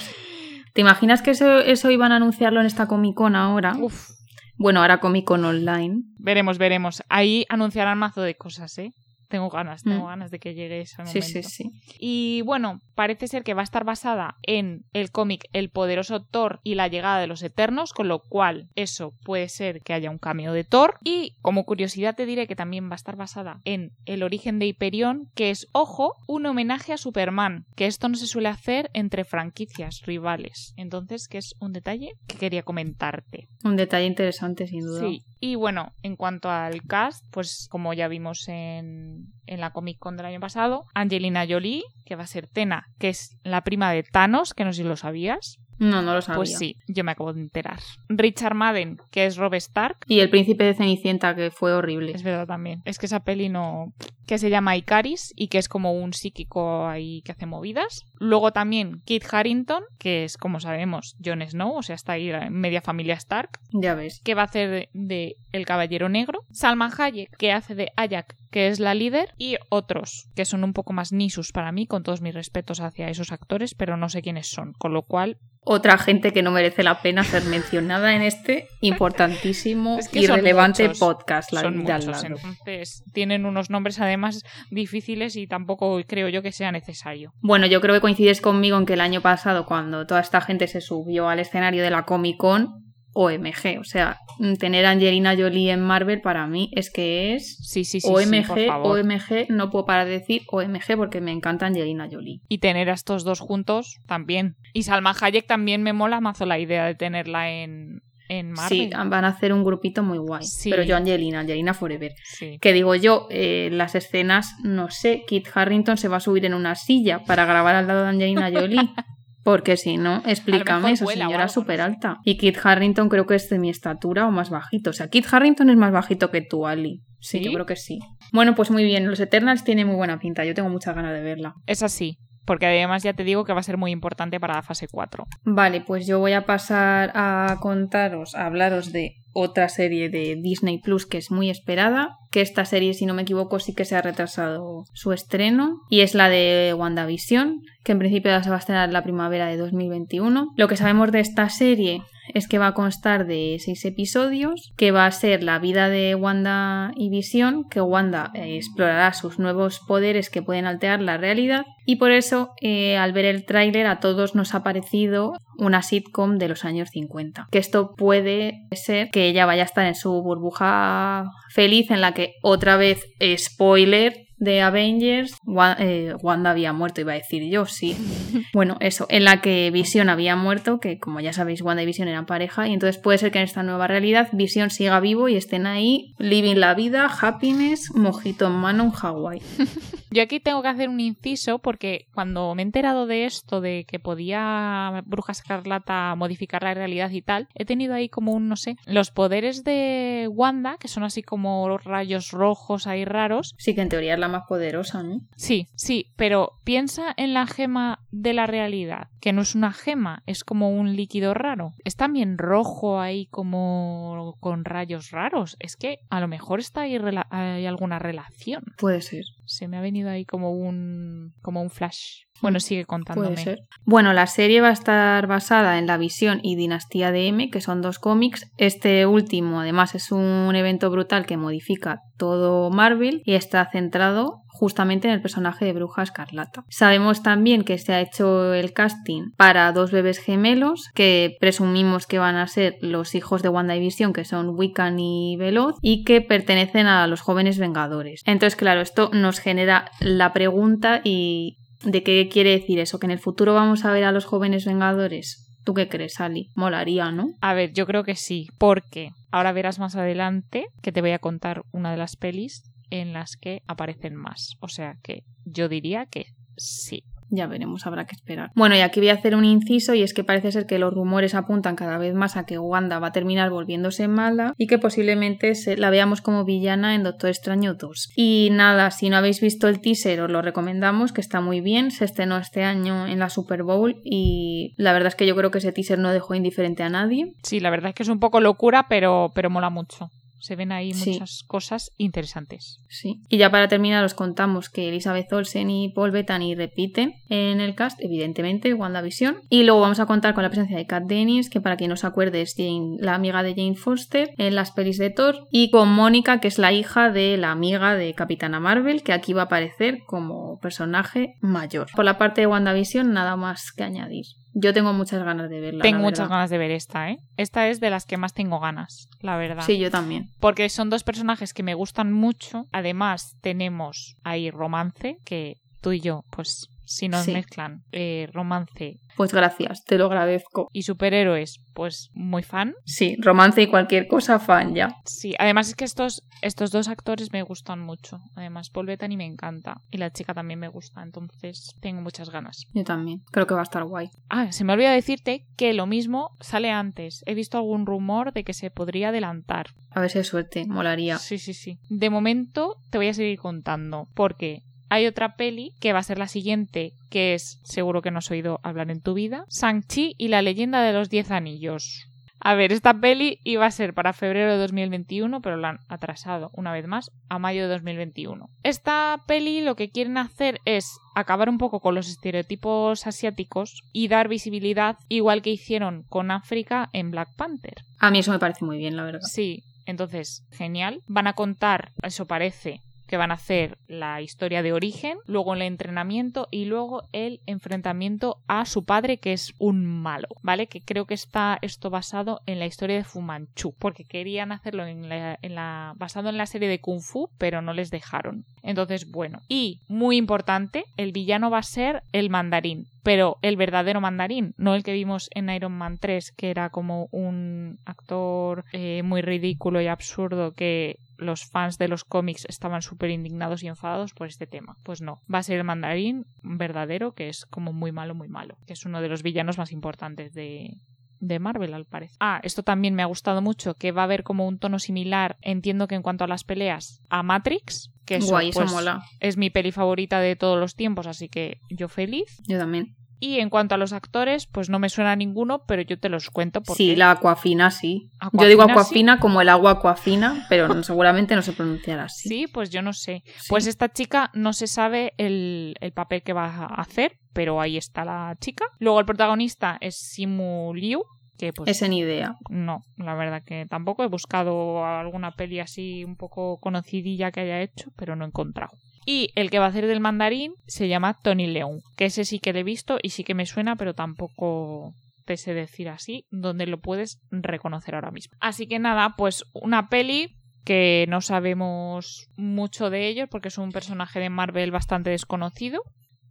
¿Te 0.72 0.80
imaginas 0.80 1.20
que 1.20 1.32
eso, 1.32 1.58
eso 1.58 1.90
iban 1.90 2.12
a 2.12 2.16
anunciarlo 2.16 2.60
en 2.60 2.66
esta 2.66 2.86
Comic 2.86 3.14
Con 3.14 3.36
ahora? 3.36 3.74
Uf, 3.78 4.17
Bueno, 4.58 4.80
ahora 4.80 4.98
Comic 4.98 5.24
Con 5.24 5.44
Online. 5.44 6.02
veremos, 6.18 6.58
veremos. 6.58 7.02
Ahí 7.08 7.46
anunciarán 7.48 7.96
mazo 7.96 8.22
de 8.22 8.36
cosas, 8.36 8.76
¿eh? 8.78 8.92
Tengo 9.28 9.48
ganas, 9.50 9.82
tengo 9.82 10.04
Mm. 10.04 10.08
ganas 10.08 10.30
de 10.30 10.38
que 10.38 10.54
llegue 10.54 10.80
ese 10.80 10.96
Sí, 10.96 11.02
momento. 11.02 11.20
sí, 11.22 11.42
sí. 11.42 11.70
Y 11.98 12.40
bueno, 12.42 12.80
parece 12.94 13.28
ser 13.28 13.44
que 13.44 13.54
va 13.54 13.60
a 13.60 13.64
estar 13.64 13.84
basada 13.84 14.36
en 14.42 14.84
el 14.92 15.10
cómic 15.10 15.44
El 15.52 15.70
poderoso 15.70 16.22
Thor 16.24 16.60
y 16.64 16.74
la 16.74 16.88
llegada 16.88 17.20
de 17.20 17.26
los 17.26 17.42
Eternos, 17.42 17.92
con 17.92 18.08
lo 18.08 18.20
cual 18.20 18.68
eso 18.74 19.12
puede 19.24 19.48
ser 19.48 19.80
que 19.82 19.92
haya 19.92 20.10
un 20.10 20.18
cameo 20.18 20.52
de 20.52 20.64
Thor. 20.64 20.96
Y 21.04 21.34
como 21.42 21.64
curiosidad 21.64 22.16
te 22.16 22.26
diré 22.26 22.46
que 22.46 22.56
también 22.56 22.88
va 22.88 22.94
a 22.94 22.96
estar 22.96 23.16
basada 23.16 23.60
en 23.64 23.92
el 24.06 24.22
origen 24.22 24.58
de 24.58 24.66
Hyperion, 24.66 25.28
que 25.34 25.50
es, 25.50 25.66
ojo, 25.72 26.14
un 26.26 26.46
homenaje 26.46 26.92
a 26.92 26.96
Superman, 26.96 27.64
que 27.76 27.86
esto 27.86 28.08
no 28.08 28.16
se 28.16 28.26
suele 28.26 28.48
hacer 28.48 28.90
entre 28.94 29.24
franquicias 29.24 30.02
rivales. 30.06 30.72
Entonces, 30.76 31.28
que 31.28 31.38
es 31.38 31.54
un 31.60 31.72
detalle 31.72 32.12
que 32.26 32.38
quería 32.38 32.62
comentarte. 32.62 33.48
Un 33.64 33.76
detalle 33.76 34.06
interesante, 34.06 34.66
sin 34.66 34.86
duda. 34.86 35.00
Sí, 35.00 35.20
y 35.40 35.54
bueno, 35.54 35.92
en 36.02 36.16
cuanto 36.16 36.50
al 36.50 36.82
cast, 36.82 37.24
pues 37.30 37.68
como 37.70 37.92
ya 37.92 38.08
vimos 38.08 38.48
en, 38.48 39.17
en 39.46 39.60
la 39.60 39.70
Comic 39.72 39.98
Con 39.98 40.16
del 40.16 40.26
año 40.26 40.40
pasado, 40.40 40.84
Angelina 40.94 41.46
Jolie, 41.48 41.82
que 42.04 42.16
va 42.16 42.24
a 42.24 42.28
ser 42.28 42.46
Tena, 42.48 42.86
que 42.98 43.08
es 43.08 43.38
la 43.42 43.62
prima 43.62 43.92
de 43.92 44.02
Thanos, 44.02 44.54
que 44.54 44.64
no 44.64 44.72
sé 44.72 44.82
si 44.82 44.88
lo 44.88 44.96
sabías. 44.96 45.58
No, 45.78 46.02
no 46.02 46.14
lo 46.14 46.22
sabía. 46.22 46.36
Pues 46.36 46.56
sí, 46.56 46.76
yo 46.86 47.04
me 47.04 47.12
acabo 47.12 47.32
de 47.32 47.40
enterar. 47.40 47.80
Richard 48.08 48.54
Madden, 48.54 48.98
que 49.10 49.26
es 49.26 49.36
Rob 49.36 49.54
Stark. 49.54 49.98
Y 50.06 50.20
el 50.20 50.30
príncipe 50.30 50.64
de 50.64 50.74
Cenicienta, 50.74 51.34
que 51.34 51.50
fue 51.50 51.72
horrible. 51.72 52.12
Es 52.12 52.22
verdad 52.22 52.46
también. 52.46 52.82
Es 52.84 52.98
que 52.98 53.06
esa 53.06 53.20
peli 53.20 53.48
no. 53.48 53.92
que 54.26 54.38
se 54.38 54.50
llama 54.50 54.76
Icaris 54.76 55.32
y 55.36 55.48
que 55.48 55.58
es 55.58 55.68
como 55.68 55.92
un 55.92 56.12
psíquico 56.12 56.86
ahí 56.86 57.22
que 57.22 57.32
hace 57.32 57.46
movidas. 57.46 58.04
Luego 58.18 58.52
también 58.52 59.00
Kit 59.04 59.24
Harrington, 59.30 59.84
que 59.98 60.24
es, 60.24 60.36
como 60.36 60.60
sabemos, 60.60 61.16
Jon 61.24 61.42
Snow, 61.46 61.76
o 61.76 61.82
sea, 61.82 61.94
está 61.94 62.12
ahí 62.12 62.30
media 62.50 62.82
familia 62.82 63.14
Stark. 63.14 63.58
Ya 63.72 63.94
ves. 63.94 64.20
que 64.24 64.34
va 64.34 64.42
a 64.42 64.46
hacer 64.46 64.70
de, 64.70 64.88
de 64.92 65.34
El 65.52 65.66
Caballero 65.66 66.08
Negro, 66.08 66.40
Salman 66.50 66.90
Hayek, 66.96 67.36
que 67.36 67.52
hace 67.52 67.74
de 67.74 67.92
Ayak, 67.96 68.34
que 68.50 68.68
es 68.68 68.80
la 68.80 68.94
líder, 68.94 69.34
y 69.38 69.56
otros, 69.68 70.28
que 70.34 70.44
son 70.44 70.64
un 70.64 70.72
poco 70.72 70.92
más 70.92 71.12
nisus 71.12 71.52
para 71.52 71.72
mí, 71.72 71.86
con 71.86 72.02
todos 72.02 72.20
mis 72.20 72.34
respetos 72.34 72.80
hacia 72.80 73.08
esos 73.08 73.32
actores, 73.32 73.74
pero 73.74 73.96
no 73.96 74.08
sé 74.08 74.22
quiénes 74.22 74.48
son, 74.48 74.72
con 74.72 74.92
lo 74.92 75.02
cual... 75.02 75.38
Otra 75.64 75.98
gente 75.98 76.32
que 76.32 76.42
no 76.42 76.50
merece 76.50 76.82
la 76.82 77.02
pena 77.02 77.24
ser 77.24 77.44
mencionada 77.44 78.14
en 78.14 78.22
este 78.22 78.68
importantísimo 78.80 79.98
Es 79.98 80.08
que 80.08 80.20
y 80.20 80.26
relevante 80.26 80.84
muchos, 80.84 80.98
podcast. 80.98 81.52
La 81.52 81.60
son 81.62 81.84
de 81.84 81.92
al 81.92 82.06
muchos, 82.06 82.22
lado. 82.22 82.36
entonces 82.42 83.02
tienen 83.12 83.44
unos 83.46 83.70
nombres 83.70 84.00
además 84.00 84.42
difíciles 84.70 85.36
y 85.36 85.46
tampoco 85.46 86.00
creo 86.06 86.28
yo 86.28 86.42
que 86.42 86.52
sea 86.52 86.72
necesario. 86.72 87.32
Bueno, 87.40 87.66
yo 87.66 87.80
creo 87.80 87.94
que 87.94 88.00
coincides 88.00 88.40
conmigo 88.40 88.78
en 88.78 88.86
que 88.86 88.94
el 88.94 89.00
año 89.00 89.20
pasado, 89.20 89.66
cuando 89.66 90.06
toda 90.06 90.20
esta 90.20 90.40
gente 90.40 90.66
se 90.68 90.80
subió 90.80 91.28
al 91.28 91.40
escenario 91.40 91.82
de 91.82 91.90
la 91.90 92.04
Comic 92.04 92.38
Con, 92.38 92.87
OMG. 93.12 93.78
O 93.80 93.84
sea, 93.84 94.18
tener 94.58 94.86
a 94.86 94.90
Angelina 94.90 95.34
Jolie 95.36 95.72
en 95.72 95.82
Marvel 95.82 96.20
para 96.20 96.46
mí 96.46 96.70
es 96.74 96.90
que 96.90 97.34
es 97.34 97.58
Sí, 97.62 97.84
sí, 97.84 98.00
sí, 98.00 98.08
sí, 98.08 98.08
OMG, 98.08 98.46
por 98.46 98.66
favor. 98.66 98.98
OMG, 99.00 99.50
no 99.50 99.70
puedo 99.70 99.84
parar 99.84 100.06
de 100.06 100.12
decir 100.12 100.42
OMG 100.48 100.96
porque 100.96 101.20
me 101.20 101.32
encanta 101.32 101.66
Angelina 101.66 102.08
Jolie. 102.10 102.40
Y 102.48 102.58
tener 102.58 102.90
a 102.90 102.94
estos 102.94 103.24
dos 103.24 103.40
juntos 103.40 104.00
también. 104.06 104.56
Y 104.72 104.84
Salma 104.84 105.14
Hayek 105.20 105.46
también 105.46 105.82
me 105.82 105.92
mola 105.92 106.20
mazo 106.20 106.46
la 106.46 106.58
idea 106.58 106.86
de 106.86 106.94
tenerla 106.94 107.50
en, 107.50 108.02
en 108.28 108.52
Marvel. 108.52 108.78
Sí, 108.78 108.90
van 108.94 109.24
a 109.24 109.28
hacer 109.28 109.52
un 109.52 109.64
grupito 109.64 110.02
muy 110.02 110.18
guay. 110.18 110.44
Sí. 110.44 110.70
Pero 110.70 110.82
yo 110.82 110.96
Angelina, 110.96 111.40
Angelina 111.40 111.74
Forever. 111.74 112.12
Sí. 112.24 112.58
Que 112.60 112.72
digo 112.72 112.94
yo, 112.94 113.26
eh, 113.30 113.68
las 113.72 113.94
escenas, 113.94 114.54
no 114.62 114.90
sé, 114.90 115.24
Kit 115.26 115.48
Harrington 115.52 115.96
se 115.96 116.08
va 116.08 116.18
a 116.18 116.20
subir 116.20 116.44
en 116.44 116.54
una 116.54 116.74
silla 116.74 117.24
para 117.24 117.44
grabar 117.44 117.74
al 117.74 117.86
lado 117.86 118.02
de 118.02 118.08
Angelina 118.10 118.50
Jolie. 118.52 118.78
Porque 119.48 119.78
si 119.78 119.96
no, 119.96 120.22
explícame, 120.26 120.90
esa 120.90 121.06
señora 121.06 121.44
algo, 121.44 121.48
súper 121.48 121.78
no 121.78 121.86
sé. 121.86 121.90
alta. 121.90 122.18
Y 122.22 122.36
Kit 122.36 122.58
Harrington 122.62 123.08
creo 123.08 123.24
que 123.24 123.34
es 123.34 123.48
de 123.48 123.58
mi 123.58 123.70
estatura 123.70 124.28
o 124.28 124.30
más 124.30 124.50
bajito. 124.50 124.90
O 124.90 124.92
sea, 124.92 125.08
Kit 125.08 125.24
Harrington 125.32 125.70
es 125.70 125.76
más 125.78 125.90
bajito 125.90 126.30
que 126.30 126.42
tú, 126.42 126.66
Ali. 126.66 127.00
Sí, 127.18 127.38
¿Sí? 127.38 127.44
yo 127.44 127.52
creo 127.54 127.64
que 127.64 127.76
sí. 127.76 127.98
Bueno, 128.30 128.54
pues 128.54 128.70
muy 128.70 128.84
bien. 128.84 129.08
Los 129.08 129.20
Eternals 129.20 129.64
tiene 129.64 129.86
muy 129.86 129.96
buena 129.96 130.18
pinta. 130.18 130.44
Yo 130.44 130.52
tengo 130.52 130.68
muchas 130.68 130.94
ganas 130.94 131.14
de 131.14 131.22
verla. 131.22 131.54
Es 131.64 131.82
así. 131.82 132.18
Porque 132.44 132.66
además 132.66 133.02
ya 133.02 133.14
te 133.14 133.24
digo 133.24 133.44
que 133.44 133.54
va 133.54 133.60
a 133.60 133.62
ser 133.62 133.78
muy 133.78 133.90
importante 133.90 134.38
para 134.38 134.56
la 134.56 134.62
fase 134.62 134.86
4. 134.86 135.24
Vale, 135.44 135.80
pues 135.80 136.06
yo 136.06 136.18
voy 136.18 136.34
a 136.34 136.44
pasar 136.44 137.10
a 137.14 137.56
contaros, 137.58 138.34
a 138.34 138.44
hablaros 138.44 138.92
de 138.92 139.14
otra 139.38 139.68
serie 139.68 140.08
de 140.08 140.36
Disney 140.40 140.78
Plus 140.78 141.06
que 141.06 141.18
es 141.18 141.30
muy 141.30 141.50
esperada, 141.50 142.16
que 142.30 142.40
esta 142.40 142.64
serie, 142.64 142.94
si 142.94 143.06
no 143.06 143.14
me 143.14 143.22
equivoco, 143.22 143.60
sí 143.60 143.74
que 143.74 143.84
se 143.84 143.96
ha 143.96 144.02
retrasado 144.02 144.84
su 144.92 145.12
estreno, 145.12 145.80
y 145.88 146.00
es 146.00 146.14
la 146.14 146.28
de 146.28 146.74
WandaVision, 146.76 147.60
que 147.84 147.92
en 147.92 147.98
principio 147.98 148.42
se 148.42 148.50
va 148.50 148.56
a 148.56 148.58
estrenar 148.58 148.88
en 148.88 148.92
la 148.92 149.04
primavera 149.04 149.46
de 149.46 149.56
2021. 149.56 150.48
Lo 150.56 150.68
que 150.68 150.76
sabemos 150.76 151.12
de 151.12 151.20
esta 151.20 151.48
serie 151.48 152.02
es 152.34 152.48
que 152.48 152.58
va 152.58 152.68
a 152.68 152.74
constar 152.74 153.26
de 153.26 153.56
seis 153.58 153.84
episodios, 153.84 154.72
que 154.76 154.90
va 154.90 155.06
a 155.06 155.10
ser 155.10 155.42
la 155.42 155.58
vida 155.58 155.88
de 155.88 156.14
Wanda 156.14 156.92
y 156.96 157.08
Visión, 157.08 157.64
que 157.70 157.80
Wanda 157.80 158.30
eh, 158.34 158.56
explorará 158.56 159.12
sus 159.12 159.38
nuevos 159.38 159.80
poderes 159.80 160.30
que 160.30 160.42
pueden 160.42 160.66
alterar 160.66 161.00
la 161.00 161.16
realidad, 161.16 161.64
y 161.86 161.96
por 161.96 162.10
eso 162.10 162.50
eh, 162.60 162.96
al 162.98 163.12
ver 163.12 163.24
el 163.24 163.46
tráiler 163.46 163.86
a 163.86 164.00
todos 164.00 164.34
nos 164.34 164.54
ha 164.54 164.62
parecido 164.62 165.34
una 165.58 165.82
sitcom 165.82 166.38
de 166.38 166.48
los 166.48 166.64
años 166.64 166.90
50. 166.90 167.48
Que 167.50 167.58
esto 167.58 167.94
puede 167.96 168.62
ser 168.72 169.10
que 169.10 169.26
ella 169.26 169.44
vaya 169.44 169.62
a 169.62 169.66
estar 169.66 169.86
en 169.86 169.94
su 169.94 170.22
burbuja 170.22 171.24
feliz 171.50 171.90
en 171.90 172.00
la 172.00 172.14
que 172.14 172.34
otra 172.42 172.76
vez, 172.76 173.04
spoiler, 173.36 174.27
de 174.38 174.62
Avengers, 174.62 175.36
eh, 175.78 176.14
Wanda 176.22 176.50
había 176.50 176.72
muerto, 176.72 177.00
iba 177.00 177.12
a 177.12 177.16
decir 177.16 177.42
yo, 177.50 177.66
sí. 177.66 177.96
Bueno, 178.52 178.76
eso, 178.80 179.06
en 179.08 179.24
la 179.24 179.40
que 179.40 179.70
Vision 179.70 180.08
había 180.08 180.36
muerto, 180.36 180.80
que 180.80 180.98
como 180.98 181.20
ya 181.20 181.32
sabéis, 181.32 181.62
Wanda 181.62 181.82
y 181.82 181.86
Vision 181.86 182.08
eran 182.08 182.26
pareja, 182.26 182.68
y 182.68 182.72
entonces 182.72 183.00
puede 183.00 183.18
ser 183.18 183.30
que 183.30 183.38
en 183.38 183.44
esta 183.44 183.62
nueva 183.62 183.86
realidad 183.86 184.28
Vision 184.32 184.70
siga 184.70 185.00
vivo 185.00 185.28
y 185.28 185.36
estén 185.36 185.66
ahí, 185.66 186.14
living 186.18 186.56
la 186.56 186.74
vida, 186.74 187.08
happiness, 187.20 187.94
mojito 187.94 188.46
en 188.46 188.52
mano 188.52 188.84
en 188.84 188.90
Hawái. 188.90 189.42
Yo 190.10 190.22
aquí 190.22 190.40
tengo 190.40 190.62
que 190.62 190.68
hacer 190.68 190.88
un 190.88 191.00
inciso 191.00 191.58
porque 191.58 192.06
cuando 192.14 192.54
me 192.54 192.62
he 192.62 192.64
enterado 192.64 193.06
de 193.06 193.26
esto, 193.26 193.60
de 193.60 193.84
que 193.86 193.98
podía 193.98 195.02
Bruja 195.04 195.32
Escarlata 195.32 196.14
modificar 196.16 196.62
la 196.62 196.72
realidad 196.72 197.10
y 197.10 197.20
tal, 197.20 197.48
he 197.54 197.66
tenido 197.66 197.94
ahí 197.94 198.08
como 198.08 198.32
un, 198.32 198.48
no 198.48 198.56
sé, 198.56 198.76
los 198.86 199.10
poderes 199.10 199.64
de 199.64 200.26
Wanda, 200.30 200.76
que 200.78 200.88
son 200.88 201.02
así 201.02 201.22
como 201.22 201.76
rayos 201.76 202.30
rojos 202.30 202.86
ahí 202.86 203.04
raros. 203.04 203.54
Sí 203.58 203.74
que 203.74 203.82
en 203.82 203.90
teoría 203.90 204.14
es 204.14 204.20
la 204.20 204.27
más 204.28 204.44
poderosa, 204.48 205.02
¿no? 205.02 205.20
Sí, 205.36 205.68
sí, 205.74 206.12
pero 206.16 206.52
piensa 206.64 207.12
en 207.16 207.34
la 207.34 207.46
gema 207.46 208.00
de 208.10 208.32
la 208.32 208.46
realidad, 208.46 209.08
que 209.20 209.32
no 209.32 209.42
es 209.42 209.54
una 209.54 209.72
gema, 209.72 210.22
es 210.26 210.44
como 210.44 210.70
un 210.70 210.96
líquido 210.96 211.34
raro. 211.34 211.72
Es 211.84 211.96
también 211.96 212.38
rojo 212.38 213.00
ahí 213.00 213.26
como 213.26 214.36
con 214.40 214.64
rayos 214.64 215.10
raros. 215.10 215.56
Es 215.58 215.76
que 215.76 215.98
a 216.10 216.20
lo 216.20 216.28
mejor 216.28 216.60
está 216.60 216.82
ahí 216.82 216.98
hay 217.30 217.66
alguna 217.66 217.98
relación. 217.98 218.64
Puede 218.76 219.00
ser. 219.02 219.24
Se 219.44 219.68
me 219.68 219.76
ha 219.76 219.80
venido 219.80 220.10
ahí 220.10 220.24
como 220.24 220.52
un 220.52 221.34
como 221.42 221.62
un 221.62 221.70
flash. 221.70 222.24
Bueno, 222.40 222.60
sigue 222.60 222.84
contándome. 222.84 223.58
Bueno, 223.84 224.12
la 224.12 224.26
serie 224.26 224.60
va 224.60 224.68
a 224.68 224.72
estar 224.72 225.26
basada 225.26 225.78
en 225.78 225.86
La 225.86 225.96
Visión 225.96 226.40
y 226.42 226.56
Dinastía 226.56 227.10
de 227.10 227.28
M, 227.28 227.50
que 227.50 227.60
son 227.60 227.82
dos 227.82 227.98
cómics. 227.98 228.50
Este 228.58 229.06
último, 229.06 229.60
además, 229.60 229.94
es 229.94 230.12
un 230.12 230.54
evento 230.54 230.90
brutal 230.90 231.26
que 231.26 231.36
modifica 231.36 232.00
todo 232.16 232.70
Marvel 232.70 233.22
y 233.24 233.34
está 233.34 233.68
centrado 233.70 234.42
justamente 234.58 235.06
en 235.06 235.14
el 235.14 235.22
personaje 235.22 235.64
de 235.64 235.72
Bruja 235.72 236.02
Escarlata. 236.02 236.64
Sabemos 236.68 237.22
también 237.22 237.62
que 237.62 237.78
se 237.78 237.92
ha 237.92 238.00
hecho 238.00 238.52
el 238.52 238.72
casting 238.72 239.30
para 239.36 239.70
dos 239.72 239.92
bebés 239.92 240.18
gemelos 240.18 240.88
que 240.94 241.36
presumimos 241.38 242.06
que 242.06 242.18
van 242.18 242.34
a 242.34 242.48
ser 242.48 242.74
los 242.80 243.14
hijos 243.14 243.42
de 243.42 243.50
WandaVision, 243.50 244.12
que 244.12 244.24
son 244.24 244.50
Wiccan 244.50 244.98
y 244.98 245.36
Veloz, 245.36 245.76
y 245.80 246.02
que 246.02 246.22
pertenecen 246.22 246.88
a 246.88 247.06
los 247.06 247.20
jóvenes 247.20 247.58
Vengadores. 247.58 248.22
Entonces, 248.26 248.56
claro, 248.56 248.80
esto 248.80 249.10
nos 249.12 249.38
genera 249.38 249.92
la 250.00 250.32
pregunta 250.32 251.02
y 251.04 251.56
¿De 251.84 252.02
qué 252.02 252.28
quiere 252.28 252.50
decir 252.50 252.78
eso? 252.78 252.98
¿Que 252.98 253.06
en 253.06 253.12
el 253.12 253.18
futuro 253.18 253.54
vamos 253.54 253.84
a 253.84 253.92
ver 253.92 254.04
a 254.04 254.12
los 254.12 254.24
jóvenes 254.24 254.64
vengadores? 254.64 255.48
¿Tú 255.64 255.74
qué 255.74 255.88
crees, 255.88 256.20
Ali? 256.20 256.48
Molaría, 256.54 257.12
¿no? 257.12 257.34
A 257.40 257.54
ver, 257.54 257.72
yo 257.72 257.86
creo 257.86 258.02
que 258.02 258.16
sí, 258.16 258.48
porque 258.58 259.10
ahora 259.30 259.52
verás 259.52 259.78
más 259.78 259.96
adelante 259.96 260.66
que 260.82 260.92
te 260.92 261.00
voy 261.00 261.10
a 261.10 261.18
contar 261.18 261.62
una 261.72 261.90
de 261.90 261.98
las 261.98 262.16
pelis 262.16 262.62
en 262.90 263.12
las 263.12 263.36
que 263.36 263.62
aparecen 263.66 264.16
más. 264.16 264.54
O 264.60 264.68
sea 264.68 264.96
que 265.02 265.24
yo 265.44 265.68
diría 265.68 266.06
que 266.06 266.26
sí. 266.56 267.04
Ya 267.30 267.46
veremos, 267.46 267.86
habrá 267.86 268.06
que 268.06 268.14
esperar. 268.14 268.50
Bueno, 268.54 268.76
y 268.76 268.80
aquí 268.80 269.00
voy 269.00 269.10
a 269.10 269.14
hacer 269.14 269.34
un 269.34 269.44
inciso 269.44 269.94
y 269.94 270.02
es 270.02 270.14
que 270.14 270.24
parece 270.24 270.52
ser 270.52 270.66
que 270.66 270.78
los 270.78 270.92
rumores 270.92 271.34
apuntan 271.34 271.76
cada 271.76 271.98
vez 271.98 272.14
más 272.14 272.36
a 272.36 272.46
que 272.46 272.58
Wanda 272.58 272.98
va 272.98 273.08
a 273.08 273.12
terminar 273.12 273.50
volviéndose 273.50 274.08
mala 274.08 274.54
y 274.56 274.66
que 274.66 274.78
posiblemente 274.78 275.54
se 275.54 275.76
la 275.76 275.90
veamos 275.90 276.20
como 276.20 276.44
villana 276.44 276.94
en 276.94 277.02
Doctor 277.02 277.30
Extraño 277.30 277.74
2. 277.74 278.12
Y 278.16 278.48
nada, 278.52 278.90
si 278.90 279.10
no 279.10 279.16
habéis 279.16 279.40
visto 279.40 279.68
el 279.68 279.80
teaser 279.80 280.20
os 280.20 280.30
lo 280.30 280.42
recomendamos, 280.42 281.12
que 281.12 281.20
está 281.20 281.40
muy 281.40 281.60
bien, 281.60 281.90
se 281.90 282.04
estrenó 282.04 282.38
este 282.38 282.64
año 282.64 283.06
en 283.06 283.18
la 283.18 283.28
Super 283.28 283.62
Bowl 283.62 284.00
y 284.04 284.74
la 284.76 284.92
verdad 284.92 285.08
es 285.08 285.14
que 285.14 285.26
yo 285.26 285.36
creo 285.36 285.50
que 285.50 285.58
ese 285.58 285.72
teaser 285.72 285.98
no 285.98 286.12
dejó 286.12 286.34
indiferente 286.34 286.82
a 286.82 286.88
nadie. 286.88 287.32
Sí, 287.42 287.60
la 287.60 287.70
verdad 287.70 287.90
es 287.90 287.94
que 287.94 288.02
es 288.02 288.08
un 288.08 288.20
poco 288.20 288.40
locura, 288.40 288.86
pero, 288.88 289.32
pero 289.34 289.50
mola 289.50 289.70
mucho. 289.70 290.10
Se 290.38 290.56
ven 290.56 290.72
ahí 290.72 290.92
Sí. 290.92 291.12
muchas 291.12 291.42
cosas 291.46 291.90
interesantes. 291.96 292.80
Sí. 292.88 293.20
Y 293.28 293.38
ya 293.38 293.50
para 293.50 293.68
terminar 293.68 294.04
os 294.04 294.14
contamos 294.14 294.68
que 294.68 294.88
Elizabeth 294.88 295.32
Olsen 295.32 295.70
y 295.70 295.90
Paul 295.90 296.10
Bettany 296.10 296.54
repiten 296.54 297.14
en 297.28 297.60
el 297.60 297.74
cast, 297.74 298.00
evidentemente, 298.00 298.74
WandaVision. 298.74 299.38
Y 299.48 299.64
luego 299.64 299.80
vamos 299.80 300.00
a 300.00 300.06
contar 300.06 300.34
con 300.34 300.42
la 300.42 300.50
presencia 300.50 300.76
de 300.76 300.86
Kat 300.86 301.04
Dennis, 301.04 301.50
que 301.50 301.60
para 301.60 301.76
quien 301.76 301.90
no 301.90 301.96
se 301.96 302.06
acuerde 302.06 302.42
es 302.42 302.54
Jane, 302.56 302.96
la 303.00 303.14
amiga 303.14 303.42
de 303.42 303.54
Jane 303.54 303.76
Foster 303.76 304.30
en 304.38 304.54
las 304.54 304.70
pelis 304.72 304.98
de 304.98 305.10
Thor, 305.10 305.46
y 305.50 305.70
con 305.70 305.88
Mónica, 305.92 306.40
que 306.40 306.48
es 306.48 306.58
la 306.58 306.72
hija 306.72 307.10
de 307.10 307.36
la 307.36 307.50
amiga 307.50 307.94
de 307.94 308.14
Capitana 308.14 308.60
Marvel, 308.60 309.02
que 309.02 309.12
aquí 309.12 309.32
va 309.32 309.42
a 309.42 309.44
aparecer 309.46 310.00
como 310.06 310.58
personaje 310.60 311.34
mayor. 311.40 311.88
Por 311.94 312.04
la 312.04 312.18
parte 312.18 312.42
de 312.42 312.46
WandaVision, 312.46 313.12
nada 313.12 313.36
más 313.36 313.72
que 313.72 313.82
añadir. 313.84 314.26
Yo 314.60 314.74
tengo 314.74 314.92
muchas 314.92 315.22
ganas 315.24 315.48
de 315.48 315.60
verla. 315.60 315.82
tengo 315.82 316.00
muchas 316.00 316.28
ganas 316.28 316.50
de 316.50 316.58
ver 316.58 316.72
esta, 316.72 317.10
¿eh? 317.10 317.18
Esta 317.36 317.68
es 317.68 317.78
de 317.78 317.90
las 317.90 318.06
que 318.06 318.16
más 318.16 318.34
tengo 318.34 318.58
ganas, 318.58 319.06
la 319.20 319.36
verdad. 319.36 319.62
Sí, 319.64 319.78
yo 319.78 319.88
también. 319.88 320.30
Porque 320.40 320.68
son 320.68 320.90
dos 320.90 321.04
personajes 321.04 321.54
que 321.54 321.62
me 321.62 321.74
gustan 321.74 322.12
mucho. 322.12 322.64
Además, 322.72 323.36
tenemos 323.40 324.16
ahí 324.24 324.50
romance, 324.50 325.18
que 325.24 325.58
tú 325.80 325.92
y 325.92 326.00
yo, 326.00 326.24
pues 326.30 326.66
si 326.88 327.08
nos 327.08 327.24
Sí. 327.24 327.32
mezclan 327.32 327.82
eh, 327.92 328.28
romance 328.32 328.98
Pues 329.16 329.32
gracias, 329.32 329.84
te 329.84 329.98
lo 329.98 330.06
agradezco. 330.06 330.68
y 330.72 330.82
superhéroes, 330.82 331.58
pues 331.74 332.08
muy 332.14 332.42
fan. 332.42 332.74
Sí, 332.84 333.16
romance 333.20 333.60
y 333.62 333.66
cualquier 333.66 334.06
cosa 334.06 334.38
fan 334.38 334.74
ya. 334.74 334.94
Sí, 335.04 335.34
además 335.38 335.68
es 335.68 335.74
que 335.74 335.84
estos, 335.84 336.22
estos 336.42 336.70
dos 336.70 336.88
actores 336.88 337.32
me 337.32 337.42
gustan 337.42 337.80
mucho. 337.80 338.20
Además, 338.36 338.70
Paul 338.70 338.86
Bettany 338.86 339.16
me 339.16 339.26
encanta. 339.26 339.76
Y 339.90 339.98
la 339.98 340.10
chica 340.12 340.34
también 340.34 340.60
me 340.60 340.68
gusta, 340.68 341.02
entonces 341.02 341.74
tengo 341.80 342.00
muchas 342.00 342.30
ganas. 342.30 342.62
Yo 342.72 342.84
también. 342.84 343.22
Creo 343.32 343.46
que 343.46 343.54
va 343.54 343.60
a 343.60 343.64
estar 343.64 343.84
guay. 343.84 344.08
Ah, 344.30 344.52
se 344.52 344.62
me 344.64 344.72
olvidó 344.72 344.90
decirte 344.90 345.44
que 345.56 345.72
lo 345.72 345.86
mismo 345.86 346.30
sale 346.40 346.70
antes. 346.70 347.22
He 347.26 347.34
visto 347.34 347.58
algún 347.58 347.86
rumor 347.86 348.32
de 348.32 348.44
que 348.44 348.54
se 348.54 348.70
podría 348.70 349.08
adelantar. 349.08 349.66
A 349.90 350.00
ver 350.00 350.10
si 350.10 350.18
hay 350.18 350.24
suerte, 350.24 350.64
molaría. 350.66 351.18
Sí, 351.18 351.38
sí, 351.38 351.54
sí. 351.54 351.78
De 351.90 352.08
momento 352.10 352.76
te 352.90 352.98
voy 352.98 353.08
a 353.08 353.14
seguir 353.14 353.38
contando, 353.38 354.06
porque 354.14 354.62
hay 354.88 355.06
otra 355.06 355.36
peli 355.36 355.72
que 355.80 355.92
va 355.92 356.00
a 356.00 356.04
ser 356.04 356.18
la 356.18 356.28
siguiente, 356.28 356.92
que 357.10 357.34
es, 357.34 357.60
seguro 357.64 358.02
que 358.02 358.10
no 358.10 358.18
has 358.18 358.30
oído 358.30 358.60
hablar 358.62 358.90
en 358.90 359.00
tu 359.00 359.14
vida, 359.14 359.44
Shang-Chi 359.48 360.14
y 360.18 360.28
la 360.28 360.42
leyenda 360.42 360.82
de 360.82 360.92
los 360.92 361.10
Diez 361.10 361.30
Anillos. 361.30 362.08
A 362.40 362.54
ver, 362.54 362.72
esta 362.72 362.94
peli 362.94 363.40
iba 363.42 363.66
a 363.66 363.70
ser 363.70 363.94
para 363.94 364.12
febrero 364.12 364.52
de 364.52 364.58
2021, 364.58 365.40
pero 365.40 365.56
la 365.56 365.70
han 365.70 365.80
atrasado 365.88 366.50
una 366.54 366.72
vez 366.72 366.86
más 366.86 367.10
a 367.28 367.38
mayo 367.38 367.62
de 367.62 367.68
2021. 367.68 368.48
Esta 368.62 369.22
peli 369.26 369.60
lo 369.60 369.74
que 369.74 369.90
quieren 369.90 370.18
hacer 370.18 370.60
es 370.64 370.98
acabar 371.16 371.48
un 371.48 371.58
poco 371.58 371.80
con 371.80 371.96
los 371.96 372.08
estereotipos 372.08 373.06
asiáticos 373.06 373.82
y 373.92 374.06
dar 374.08 374.28
visibilidad, 374.28 374.98
igual 375.08 375.42
que 375.42 375.50
hicieron 375.50 376.04
con 376.08 376.30
África 376.30 376.88
en 376.92 377.10
Black 377.10 377.28
Panther. 377.36 377.82
A 377.98 378.10
mí 378.10 378.20
eso 378.20 378.30
me 378.30 378.38
parece 378.38 378.64
muy 378.64 378.78
bien, 378.78 378.96
la 378.96 379.04
verdad. 379.04 379.20
Sí, 379.22 379.64
entonces, 379.84 380.44
genial. 380.52 381.00
Van 381.08 381.26
a 381.26 381.32
contar, 381.32 381.90
eso 382.02 382.26
parece, 382.26 382.82
que 383.08 383.16
van 383.16 383.32
a 383.32 383.34
hacer 383.34 383.76
la 383.88 384.22
historia 384.22 384.62
de 384.62 384.72
origen, 384.72 385.18
luego 385.26 385.54
el 385.54 385.62
entrenamiento 385.62 386.46
y 386.50 386.66
luego 386.66 387.02
el 387.12 387.40
enfrentamiento 387.46 388.36
a 388.46 388.64
su 388.66 388.84
padre, 388.84 389.16
que 389.18 389.32
es 389.32 389.54
un 389.58 389.84
malo, 389.86 390.28
¿vale? 390.42 390.66
Que 390.68 390.80
creo 390.80 391.06
que 391.06 391.14
está 391.14 391.58
esto 391.62 391.90
basado 391.90 392.40
en 392.46 392.58
la 392.60 392.66
historia 392.66 392.96
de 392.96 393.04
Fu 393.04 393.20
Manchu, 393.20 393.74
porque 393.78 394.04
querían 394.04 394.52
hacerlo 394.52 394.86
en 394.86 395.08
la, 395.08 395.38
en 395.42 395.54
la- 395.54 395.94
basado 395.96 396.28
en 396.28 396.36
la 396.36 396.46
serie 396.46 396.68
de 396.68 396.80
Kung 396.80 397.00
Fu, 397.00 397.28
pero 397.38 397.62
no 397.62 397.72
les 397.72 397.90
dejaron. 397.90 398.44
Entonces, 398.62 399.10
bueno. 399.10 399.40
Y, 399.48 399.80
muy 399.88 400.16
importante, 400.16 400.84
el 400.96 401.12
villano 401.12 401.50
va 401.50 401.58
a 401.58 401.62
ser 401.62 402.02
el 402.12 402.28
mandarín, 402.30 402.86
pero 403.08 403.38
el 403.40 403.56
verdadero 403.56 404.02
mandarín, 404.02 404.52
no 404.58 404.74
el 404.74 404.82
que 404.82 404.92
vimos 404.92 405.30
en 405.32 405.48
Iron 405.48 405.72
Man 405.72 405.96
3, 405.96 406.30
que 406.32 406.50
era 406.50 406.68
como 406.68 407.08
un 407.10 407.78
actor 407.86 408.66
eh, 408.74 409.02
muy 409.02 409.22
ridículo 409.22 409.80
y 409.80 409.86
absurdo 409.86 410.52
que 410.52 410.98
los 411.16 411.46
fans 411.46 411.78
de 411.78 411.88
los 411.88 412.04
cómics 412.04 412.44
estaban 412.50 412.82
súper 412.82 413.08
indignados 413.08 413.62
y 413.62 413.68
enfadados 413.68 414.12
por 414.12 414.26
este 414.26 414.46
tema. 414.46 414.76
Pues 414.82 415.00
no, 415.00 415.22
va 415.32 415.38
a 415.38 415.42
ser 415.42 415.56
el 415.56 415.64
mandarín 415.64 416.26
verdadero, 416.42 417.12
que 417.12 417.30
es 417.30 417.46
como 417.46 417.72
muy 417.72 417.92
malo, 417.92 418.14
muy 418.14 418.28
malo, 418.28 418.58
que 418.66 418.74
es 418.74 418.84
uno 418.84 419.00
de 419.00 419.08
los 419.08 419.22
villanos 419.22 419.56
más 419.56 419.72
importantes 419.72 420.34
de, 420.34 420.76
de 421.18 421.38
Marvel, 421.38 421.72
al 421.72 421.86
parecer. 421.86 422.18
Ah, 422.20 422.40
esto 422.42 422.62
también 422.62 422.94
me 422.94 423.02
ha 423.02 423.06
gustado 423.06 423.40
mucho, 423.40 423.72
que 423.72 423.90
va 423.90 424.02
a 424.02 424.04
haber 424.04 424.22
como 424.22 424.46
un 424.46 424.58
tono 424.58 424.78
similar, 424.78 425.38
entiendo 425.40 425.88
que 425.88 425.94
en 425.94 426.02
cuanto 426.02 426.24
a 426.24 426.28
las 426.28 426.44
peleas, 426.44 427.00
a 427.08 427.22
Matrix, 427.22 427.90
que 428.04 428.16
eso, 428.16 428.28
Guay, 428.28 428.50
eso 428.50 428.60
pues, 428.60 428.72
mola. 428.72 429.02
es 429.20 429.38
mi 429.38 429.48
peli 429.48 429.72
favorita 429.72 430.20
de 430.20 430.36
todos 430.36 430.60
los 430.60 430.74
tiempos, 430.74 431.06
así 431.06 431.30
que 431.30 431.60
yo 431.70 431.88
feliz. 431.88 432.42
Yo 432.46 432.58
también. 432.58 432.97
Y 433.20 433.40
en 433.40 433.50
cuanto 433.50 433.74
a 433.74 433.78
los 433.78 433.92
actores, 433.92 434.46
pues 434.46 434.68
no 434.70 434.78
me 434.78 434.88
suena 434.88 435.16
ninguno, 435.16 435.64
pero 435.66 435.82
yo 435.82 435.98
te 435.98 436.08
los 436.08 436.30
cuento 436.30 436.60
porque 436.62 436.76
Sí, 436.76 436.96
la 436.96 437.10
aquafina 437.10 437.70
sí. 437.70 438.10
Aquafina, 438.20 438.42
Yo 438.42 438.48
digo 438.48 438.64
sí. 438.64 438.70
aquafina 438.70 439.18
como 439.20 439.40
el 439.40 439.48
agua 439.48 439.72
aquafina, 439.72 440.46
pero 440.48 440.68
no- 440.68 440.82
seguramente 440.82 441.34
no 441.34 441.42
se 441.42 441.52
pronunciará 441.52 442.04
así. 442.04 442.28
Sí, 442.28 442.46
pues 442.46 442.70
yo 442.70 442.80
no 442.82 442.92
sé. 442.92 443.22
Sí. 443.24 443.46
Pues 443.48 443.66
esta 443.66 443.88
chica 443.88 444.30
no 444.34 444.52
se 444.52 444.66
sabe 444.68 445.14
el, 445.18 445.74
el 445.80 445.92
papel 445.92 446.22
que 446.22 446.32
va 446.32 446.46
a 446.46 446.66
hacer, 446.80 447.16
pero 447.32 447.60
ahí 447.60 447.76
está 447.76 448.04
la 448.04 448.36
chica. 448.40 448.64
Luego 448.78 449.00
el 449.00 449.06
protagonista 449.06 449.78
es 449.80 449.96
Simu 449.96 450.72
Liu, 450.74 451.02
que 451.36 451.52
pues 451.52 451.70
Ese 451.70 451.88
ni 451.88 451.98
idea. 452.00 452.34
no, 452.50 452.80
la 452.96 453.14
verdad 453.14 453.42
que 453.44 453.64
tampoco 453.68 454.02
he 454.02 454.08
buscado 454.08 454.84
alguna 454.84 455.32
peli 455.32 455.60
así 455.60 456.04
un 456.04 456.16
poco 456.16 456.58
conocidilla 456.60 457.30
que 457.30 457.40
haya 457.40 457.60
hecho, 457.62 457.90
pero 457.96 458.16
no 458.16 458.24
he 458.24 458.28
encontrado. 458.28 458.72
Y 459.10 459.30
el 459.36 459.48
que 459.48 459.58
va 459.58 459.64
a 459.64 459.68
hacer 459.68 459.86
del 459.86 460.00
mandarín 460.00 460.52
se 460.66 460.86
llama 460.86 461.16
Tony 461.22 461.46
Leung, 461.46 461.80
que 461.96 462.04
ese 462.04 462.26
sí 462.26 462.40
que 462.40 462.52
le 462.52 462.60
he 462.60 462.62
visto 462.62 462.98
y 463.02 463.08
sí 463.08 463.24
que 463.24 463.32
me 463.32 463.46
suena, 463.46 463.74
pero 463.74 463.94
tampoco 463.94 464.92
te 465.24 465.38
sé 465.38 465.54
decir 465.54 465.88
así, 465.88 466.26
donde 466.30 466.66
lo 466.66 466.78
puedes 466.78 467.18
reconocer 467.30 467.94
ahora 467.94 468.10
mismo. 468.10 468.36
Así 468.38 468.66
que 468.66 468.78
nada, 468.78 469.14
pues 469.16 469.44
una 469.54 469.88
peli 469.88 470.36
que 470.62 471.06
no 471.08 471.22
sabemos 471.22 472.28
mucho 472.36 472.90
de 472.90 473.08
ellos 473.08 473.30
porque 473.30 473.48
es 473.48 473.56
un 473.56 473.72
personaje 473.72 474.20
de 474.20 474.28
Marvel 474.28 474.72
bastante 474.72 475.08
desconocido, 475.08 475.80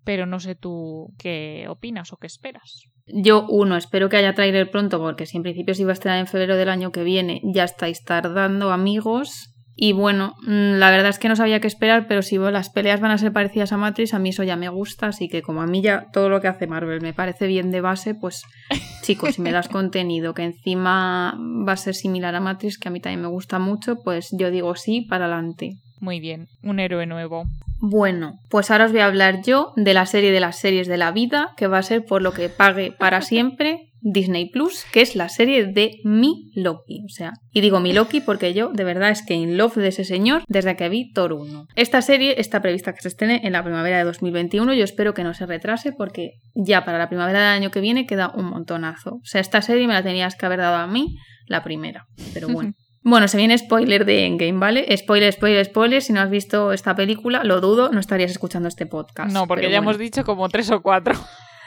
pero 0.04 0.28
no 0.28 0.40
sé 0.40 0.54
tú 0.54 1.08
qué 1.18 1.66
opinas 1.68 2.14
o 2.14 2.18
qué 2.18 2.28
esperas. 2.28 2.84
Yo, 3.08 3.48
uno, 3.50 3.76
espero 3.76 4.08
que 4.08 4.18
haya 4.18 4.36
trailer 4.36 4.70
pronto, 4.70 5.00
porque 5.00 5.26
si 5.26 5.38
en 5.38 5.42
principio 5.42 5.74
se 5.74 5.82
iba 5.82 5.94
a 5.94 5.94
estrenar 5.94 6.20
en 6.20 6.28
febrero 6.28 6.56
del 6.56 6.70
año 6.70 6.92
que 6.92 7.04
viene, 7.04 7.42
ya 7.44 7.64
estáis 7.64 8.04
tardando, 8.04 8.72
amigos. 8.72 9.57
Y 9.80 9.92
bueno, 9.92 10.36
mm, 10.42 10.80
la 10.80 10.90
verdad 10.90 11.10
es 11.10 11.20
que 11.20 11.30
no 11.30 11.36
sabía 11.36 11.60
qué 11.60 11.68
esperar, 11.68 12.08
pero 12.08 12.24
si 12.24 12.40
las 12.40 12.72
peleas 12.72 13.00
van 13.00 13.12
a 13.12 13.18
ser 13.20 13.32
parecidas 13.32 13.72
a 13.72 13.78
Matrix, 13.78 14.16
a 14.16 14.20
mí 14.20 14.30
eso 14.30 14.44
ya 14.44 14.56
me 14.56 14.70
gusta, 14.70 15.06
así 15.06 15.30
que 15.30 15.44
como 15.44 15.62
a 15.62 15.68
mí 15.68 15.84
ya 15.84 16.08
todo 16.12 16.30
lo 16.30 16.42
que 16.42 16.48
hace 16.48 16.66
Marvel 16.66 17.00
me 17.00 17.14
parece 17.14 17.46
bien 17.46 17.70
de 17.70 17.80
base, 17.82 18.16
pues 18.16 18.42
chicos, 19.04 19.36
si 19.36 19.42
me 19.44 19.52
das 19.52 19.70
contenido 19.70 20.34
que 20.34 20.44
encima 20.44 21.38
va 21.40 21.74
a 21.74 21.78
ser 21.78 21.94
similar 21.94 22.34
a 22.34 22.40
Matrix, 22.40 22.80
que 22.80 22.88
a 22.88 22.92
mí 22.92 23.00
también 23.00 23.22
me 23.22 23.28
gusta 23.28 23.60
mucho, 23.60 23.98
pues 24.04 24.30
yo 24.32 24.50
digo 24.50 24.76
sí, 24.76 25.02
para 25.02 25.26
adelante. 25.26 25.78
Muy 26.00 26.20
bien, 26.20 26.48
un 26.64 26.80
héroe 26.80 27.06
nuevo. 27.06 27.46
Bueno, 27.80 28.40
pues 28.50 28.72
ahora 28.72 28.86
os 28.86 28.92
voy 28.92 29.02
a 29.02 29.06
hablar 29.06 29.44
yo 29.44 29.74
de 29.76 29.94
la 29.94 30.06
serie 30.06 30.32
de 30.32 30.40
las 30.40 30.60
series 30.60 30.88
de 30.88 30.98
la 30.98 31.12
vida, 31.12 31.54
que 31.58 31.68
va 31.68 31.78
a 31.78 31.84
ser 31.84 32.06
por 32.06 32.22
lo 32.22 32.34
que 32.34 32.50
pague 32.50 32.92
para 32.92 33.22
siempre 33.22 33.88
Disney 34.02 34.50
Plus, 34.50 34.86
que 34.92 35.02
es 35.02 35.16
la 35.16 35.30
serie 35.30 35.66
de 35.66 36.00
mi 36.04 36.52
Loki. 36.56 37.04
O 37.06 37.10
sea, 37.10 37.34
y 37.52 37.62
digo 37.62 37.80
mi 37.80 37.94
Loki 37.94 38.22
porque 38.22 38.54
yo 38.54 38.70
de 38.70 38.84
verdad 38.84 39.10
es 39.10 39.24
que 39.24 39.34
in 39.34 39.58
love 39.58 39.76
de 39.76 39.90
ese 39.90 40.06
señor 40.06 40.44
desde 40.48 40.76
que 40.76 40.90
vi 40.90 41.12
Thor 41.12 41.34
1. 41.34 41.68
Esta 41.76 42.02
serie 42.02 42.40
está 42.40 42.62
prevista 42.62 42.94
que 42.94 43.02
se 43.02 43.10
estrene 43.10 43.42
en 43.44 43.54
la 43.54 43.64
primavera 43.64 43.98
de 43.98 44.04
2021. 44.04 44.74
Yo 44.74 44.84
espero 44.84 45.14
que 45.14 45.24
no 45.24 45.34
se 45.34 45.46
retrase 45.46 45.92
porque 45.92 46.34
ya 46.56 46.86
para 46.86 46.98
la 46.98 47.10
primavera 47.10 47.40
del 47.40 47.62
año 47.62 47.72
que 47.72 47.82
viene 47.82 48.06
queda 48.06 48.32
un 48.34 48.46
montonazo. 48.46 49.16
O 49.16 49.26
sea, 49.26 49.42
esta 49.42 49.62
serie 49.62 49.88
me 49.88 49.94
la 49.94 50.04
tenías 50.04 50.36
que 50.36 50.46
haber 50.46 50.60
dado 50.60 50.76
a 50.76 50.88
mí 50.88 51.18
la 51.48 51.64
primera. 51.64 52.06
Pero 52.34 52.50
bueno. 52.50 52.74
Bueno, 53.10 53.30
se 53.30 53.38
viene 53.38 53.58
spoiler 53.58 54.04
de 54.04 54.26
Endgame, 54.26 54.60
¿vale? 54.60 54.98
Spoiler, 54.98 55.32
spoiler, 55.32 55.64
spoiler. 55.64 56.02
Si 56.02 56.12
no 56.12 56.20
has 56.20 56.30
visto 56.30 56.74
esta 56.74 56.94
película, 56.94 57.46
lo 57.46 57.62
dudo, 57.62 57.90
no 57.90 58.02
estarías 58.02 58.32
escuchando 58.32 58.68
este 58.68 58.86
podcast. 58.86 59.32
No, 59.32 59.48
porque 59.48 59.64
ya 59.72 59.80
bueno. 59.80 59.92
hemos 59.92 59.98
dicho 59.98 60.26
como 60.26 60.50
tres 60.50 60.70
o 60.72 60.82
cuatro. 60.82 61.16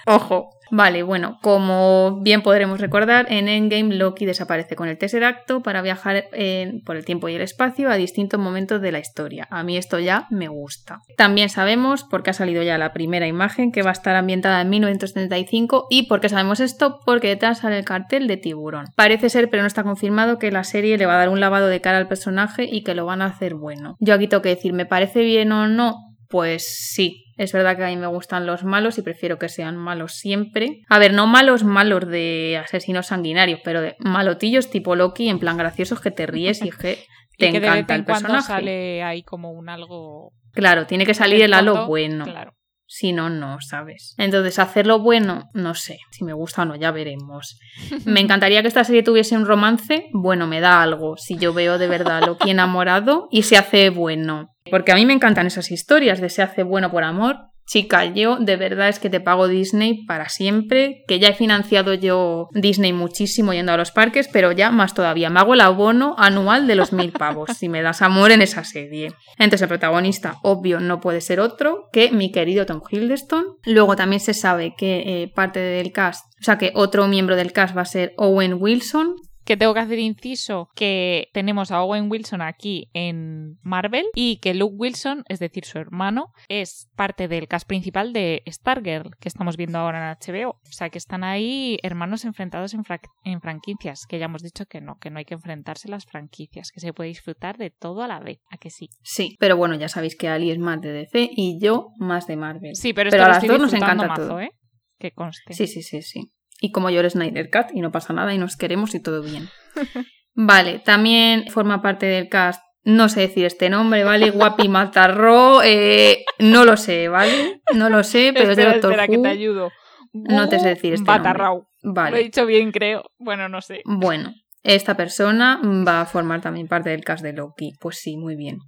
Ojo. 0.07 0.51
Vale, 0.73 1.03
bueno, 1.03 1.41
como 1.43 2.21
bien 2.23 2.43
podremos 2.43 2.81
recordar, 2.81 3.27
en 3.29 3.49
Endgame 3.49 3.93
Loki 3.97 4.25
desaparece 4.25 4.77
con 4.77 4.87
el 4.89 4.99
Tesseracto 4.99 5.63
para 5.65 5.83
viajar 5.83 6.27
en- 6.33 6.83
por 6.85 6.95
el 6.97 7.05
tiempo 7.05 7.29
y 7.29 7.35
el 7.35 7.41
espacio 7.41 7.91
a 7.91 7.97
distintos 7.97 8.39
momentos 8.39 8.81
de 8.81 8.93
la 8.93 9.01
historia. 9.01 9.49
A 9.51 9.65
mí 9.65 9.77
esto 9.77 9.99
ya 9.99 10.29
me 10.31 10.47
gusta. 10.47 11.01
También 11.17 11.49
sabemos, 11.49 12.05
porque 12.05 12.31
ha 12.31 12.35
salido 12.35 12.63
ya 12.63 12.79
la 12.79 12.93
primera 12.93 13.27
imagen, 13.27 13.73
que 13.73 13.83
va 13.83 13.91
a 13.91 13.95
estar 13.95 14.15
ambientada 14.15 14.61
en 14.61 14.71
1975 14.71 15.87
y 15.91 16.05
¿por 16.05 16.21
qué 16.21 16.29
sabemos 16.29 16.61
esto? 16.61 17.01
Porque 17.05 17.27
detrás 17.27 17.59
sale 17.59 17.77
el 17.77 17.85
cartel 17.85 18.29
de 18.29 18.37
tiburón. 18.37 18.87
Parece 18.95 19.29
ser, 19.29 19.51
pero 19.51 19.65
no 19.65 19.67
está 19.67 19.83
confirmado, 19.83 20.39
que 20.39 20.53
la 20.53 20.63
serie 20.63 20.97
le 20.99 21.07
va 21.07 21.15
a 21.15 21.19
dar 21.19 21.31
un 21.31 21.41
lavado 21.41 21.67
de 21.67 21.81
cara 21.81 21.99
al 21.99 22.07
personaje 22.07 22.65
y 22.71 22.85
que 22.85 22.95
lo 22.95 23.07
van 23.07 23.23
a 23.23 23.27
hacer 23.27 23.55
bueno. 23.57 23.97
Yo 23.99 24.15
aquí 24.15 24.29
tengo 24.29 24.43
que 24.43 24.51
decir, 24.51 24.73
¿me 24.73 24.87
parece 24.87 25.23
bien 25.25 25.51
o 25.51 25.67
no? 25.67 25.97
Pues 26.29 26.65
sí, 26.95 27.25
es 27.41 27.55
verdad 27.55 27.75
que 27.75 27.85
a 27.85 27.89
mí 27.89 27.97
me 27.97 28.07
gustan 28.07 28.45
los 28.45 28.65
malos 28.65 28.99
y 28.99 29.03
prefiero 29.03 29.39
que 29.39 29.49
sean 29.49 29.79
malos 29.79 30.13
siempre. 30.13 30.83
A 30.91 30.99
ver, 30.99 31.15
no 31.15 31.27
malos 31.27 31.65
malos 31.65 32.07
de 32.07 32.61
asesinos 32.63 33.07
sanguinarios, 33.07 33.61
pero 33.65 33.81
de 33.81 33.97
malotillos 33.99 34.69
tipo 34.69 34.95
Loki, 34.95 35.31
en 35.31 35.39
plan 35.39 35.57
graciosos 35.57 36.03
que 36.03 36.11
te 36.11 36.27
ríes 36.27 36.63
y 36.63 36.69
que 36.71 36.99
te 37.39 37.49
y 37.49 37.53
que 37.53 37.61
de 37.61 37.71
vez 37.71 37.71
encanta 37.71 37.95
en 37.95 38.01
el 38.01 38.05
personaje. 38.05 38.47
sale 38.47 39.03
ahí 39.03 39.23
como 39.23 39.53
un 39.53 39.71
algo. 39.71 40.35
Claro, 40.53 40.87
tiene 40.87 41.07
que 41.07 41.15
salir 41.15 41.39
de 41.39 41.47
el 41.47 41.55
halo 41.55 41.87
bueno. 41.87 42.27
Claro. 42.27 42.53
Si 42.93 43.13
no, 43.13 43.31
no, 43.31 43.61
¿sabes? 43.61 44.17
Entonces, 44.19 44.59
hacerlo 44.59 44.99
bueno, 44.99 45.49
no 45.55 45.77
sé. 45.77 45.99
Si 46.11 46.25
me 46.25 46.33
gusta 46.33 46.63
o 46.63 46.65
no, 46.65 46.75
ya 46.75 46.91
veremos. 46.91 47.57
Me 48.05 48.19
encantaría 48.19 48.63
que 48.63 48.69
esta 48.69 48.83
serie 48.83 49.05
tuviese 49.05 49.37
un 49.37 49.47
romance. 49.47 50.09
Bueno, 50.13 50.49
me 50.49 50.61
da 50.61 50.83
algo. 50.83 51.17
Si 51.17 51.37
yo 51.37 51.55
veo 51.55 51.79
de 51.79 51.87
verdad 51.87 52.27
lo 52.27 52.37
que 52.37 52.51
enamorado 52.51 53.29
y 53.31 53.45
se 53.45 53.57
hace 53.57 53.91
bueno. 53.91 54.57
Porque 54.73 54.91
a 54.91 54.97
mí 54.97 55.07
me 55.07 55.13
encantan 55.13 55.47
esas 55.47 55.71
historias 55.71 56.21
de 56.21 56.31
se 56.31 56.43
hace 56.43 56.65
bueno 56.65 56.91
por 56.91 57.05
amor 57.05 57.50
chica, 57.71 58.05
yo 58.05 58.37
de 58.37 58.57
verdad 58.57 58.89
es 58.89 58.99
que 58.99 59.11
te 59.11 59.21
pago 59.21 59.47
Disney 59.47 60.05
para 60.05 60.29
siempre, 60.29 61.05
que 61.07 61.21
ya 61.21 61.29
he 61.29 61.35
financiado 61.35 61.95
yo 61.95 62.49
Disney 62.53 62.93
muchísimo 62.93 63.53
yendo 63.53 63.71
a 63.73 63.77
los 63.77 63.93
parques, 63.93 64.29
pero 64.29 64.51
ya 64.51 64.73
más 64.73 64.93
todavía, 64.93 65.31
me 65.31 65.39
hago 65.39 65.55
el 65.55 65.61
abono 65.61 66.17
anual 66.19 66.67
de 66.67 66.75
los 66.75 66.93
mil 66.93 67.13
pavos 67.13 67.51
si 67.57 67.69
me 67.69 67.83
das 67.83 68.03
amor 68.03 68.33
en 68.33 68.43
esa 68.43 68.65
serie. 68.65 69.13
Entonces 69.39 69.63
el 69.63 69.69
protagonista, 69.69 70.39
obvio, 70.43 70.81
no 70.81 71.01
puede 71.01 71.21
ser 71.21 71.39
otro 71.39 71.89
que 71.93 72.11
mi 72.11 72.33
querido 72.33 72.67
Tom 72.67 72.81
Hiddleston. 72.91 73.45
Luego 73.65 73.95
también 73.95 74.21
se 74.21 74.35
sabe 74.35 74.75
que 74.77 75.23
eh, 75.23 75.33
parte 75.33 75.61
del 75.61 75.93
cast, 75.93 76.25
o 76.41 76.45
sea 76.45 76.59
que 76.59 76.73
otro 76.75 77.07
miembro 77.07 77.37
del 77.37 77.53
cast 77.53 77.77
va 77.77 77.83
a 77.83 77.87
ser 77.87 78.15
Owen 78.17 78.55
Wilson, 78.59 79.15
que 79.51 79.57
tengo 79.57 79.75
que 79.75 79.81
hacer 79.81 79.99
inciso 79.99 80.69
que 80.77 81.29
tenemos 81.33 81.73
a 81.73 81.83
Owen 81.83 82.09
Wilson 82.09 82.41
aquí 82.41 82.89
en 82.95 83.59
Marvel 83.63 84.07
y 84.15 84.37
que 84.37 84.55
Luke 84.55 84.77
Wilson, 84.79 85.25
es 85.29 85.41
decir, 85.41 85.65
su 85.65 85.79
hermano, 85.79 86.29
es 86.49 86.89
parte 86.95 87.27
del 87.27 87.49
cast 87.49 87.67
principal 87.67 88.13
de 88.13 88.45
Stargirl, 88.47 89.17
que 89.19 89.27
estamos 89.27 89.57
viendo 89.57 89.81
ahora 89.81 90.13
en 90.13 90.17
HBO. 90.17 90.51
O 90.51 90.71
sea, 90.71 90.89
que 90.89 90.99
están 90.99 91.25
ahí 91.25 91.79
hermanos 91.83 92.25
enfrentados 92.25 92.75
en, 92.75 92.85
en 93.25 93.41
franquicias, 93.41 94.07
que 94.09 94.21
ya 94.21 94.27
hemos 94.27 94.45
dicho 94.45 94.67
que 94.67 94.81
no, 94.81 94.99
que 95.01 95.11
no 95.11 95.19
hay 95.19 95.25
que 95.25 95.35
enfrentarse 95.35 95.89
a 95.89 95.91
las 95.91 96.07
franquicias, 96.07 96.71
que 96.71 96.79
se 96.79 96.93
puede 96.93 97.09
disfrutar 97.09 97.59
de 97.59 97.71
todo 97.71 98.05
a 98.05 98.07
la 98.07 98.21
vez. 98.21 98.39
¿A 98.53 98.57
que 98.57 98.71
sí? 98.71 98.89
Sí, 99.03 99.37
pero 99.41 99.57
bueno, 99.57 99.75
ya 99.75 99.89
sabéis 99.89 100.15
que 100.17 100.29
Ali 100.29 100.53
es 100.53 100.61
más 100.61 100.81
de 100.81 100.93
DC 100.93 101.29
y 101.35 101.59
yo 101.61 101.89
más 101.99 102.29
de 102.29 102.37
Marvel. 102.37 102.77
Sí, 102.77 102.93
pero, 102.93 103.09
esto 103.09 103.21
a 103.21 103.29
las 103.29 103.45
dos 103.45 103.59
nos 103.59 103.75
encanta 103.75 104.15
todo. 104.15 104.39
¿eh? 104.39 104.53
Que 104.97 105.11
conste. 105.11 105.55
Sí, 105.55 105.67
sí, 105.67 105.83
sí, 105.83 106.03
sí. 106.03 106.31
Y 106.61 106.73
como 106.73 106.91
yo 106.91 107.01
eres 107.01 107.15
Snyder 107.15 107.51
Cat 107.51 107.71
y 107.75 107.81
no 107.81 107.91
pasa 107.91 108.13
nada 108.13 108.35
y 108.35 108.39
nos 108.39 108.57
queremos 108.57 108.95
y 108.95 109.01
todo 109.01 109.23
bien. 109.23 109.49
Vale, 110.35 110.79
también 110.79 111.47
forma 111.49 111.83
parte 111.83 112.07
del 112.07 112.29
cast, 112.29 112.63
no 112.85 113.09
sé 113.09 113.21
decir 113.21 113.45
este 113.45 113.69
nombre, 113.69 114.05
¿vale? 114.05 114.31
Guapi 114.31 114.69
Matarro, 114.69 115.63
eh, 115.63 116.25
no 116.39 116.65
lo 116.65 116.77
sé, 116.77 117.09
¿vale? 117.09 117.63
No 117.75 117.91
lo 117.91 118.03
sé, 118.05 118.33
pero 118.35 118.53
es 118.53 118.57
de 118.57 118.65
Doctor 118.65 118.93
espera, 118.93 119.09
que 119.09 119.19
te 119.19 119.29
ayudo. 119.29 119.71
No 120.13 120.49
te 120.49 120.59
sé 120.59 120.69
decir 120.69 120.95
este 120.95 121.11
nombre. 121.11 121.65
Vale. 121.83 122.11
Lo 122.11 122.17
he 122.17 122.25
dicho 122.25 122.47
bien, 122.47 122.73
creo. 122.73 123.05
Bueno, 123.19 123.49
no 123.49 123.61
sé. 123.61 123.83
Bueno, 123.85 124.35
esta 124.63 124.95
persona 124.95 125.61
va 125.87 126.03
a 126.03 126.07
formar 126.07 126.43
también 126.43 126.69
parte 126.69 126.91
del 126.91 127.03
cast 127.03 127.23
de 127.23 127.33
Loki. 127.33 127.73
Pues 127.81 127.97
sí, 127.99 128.17
muy 128.17 128.37
bien. 128.37 128.59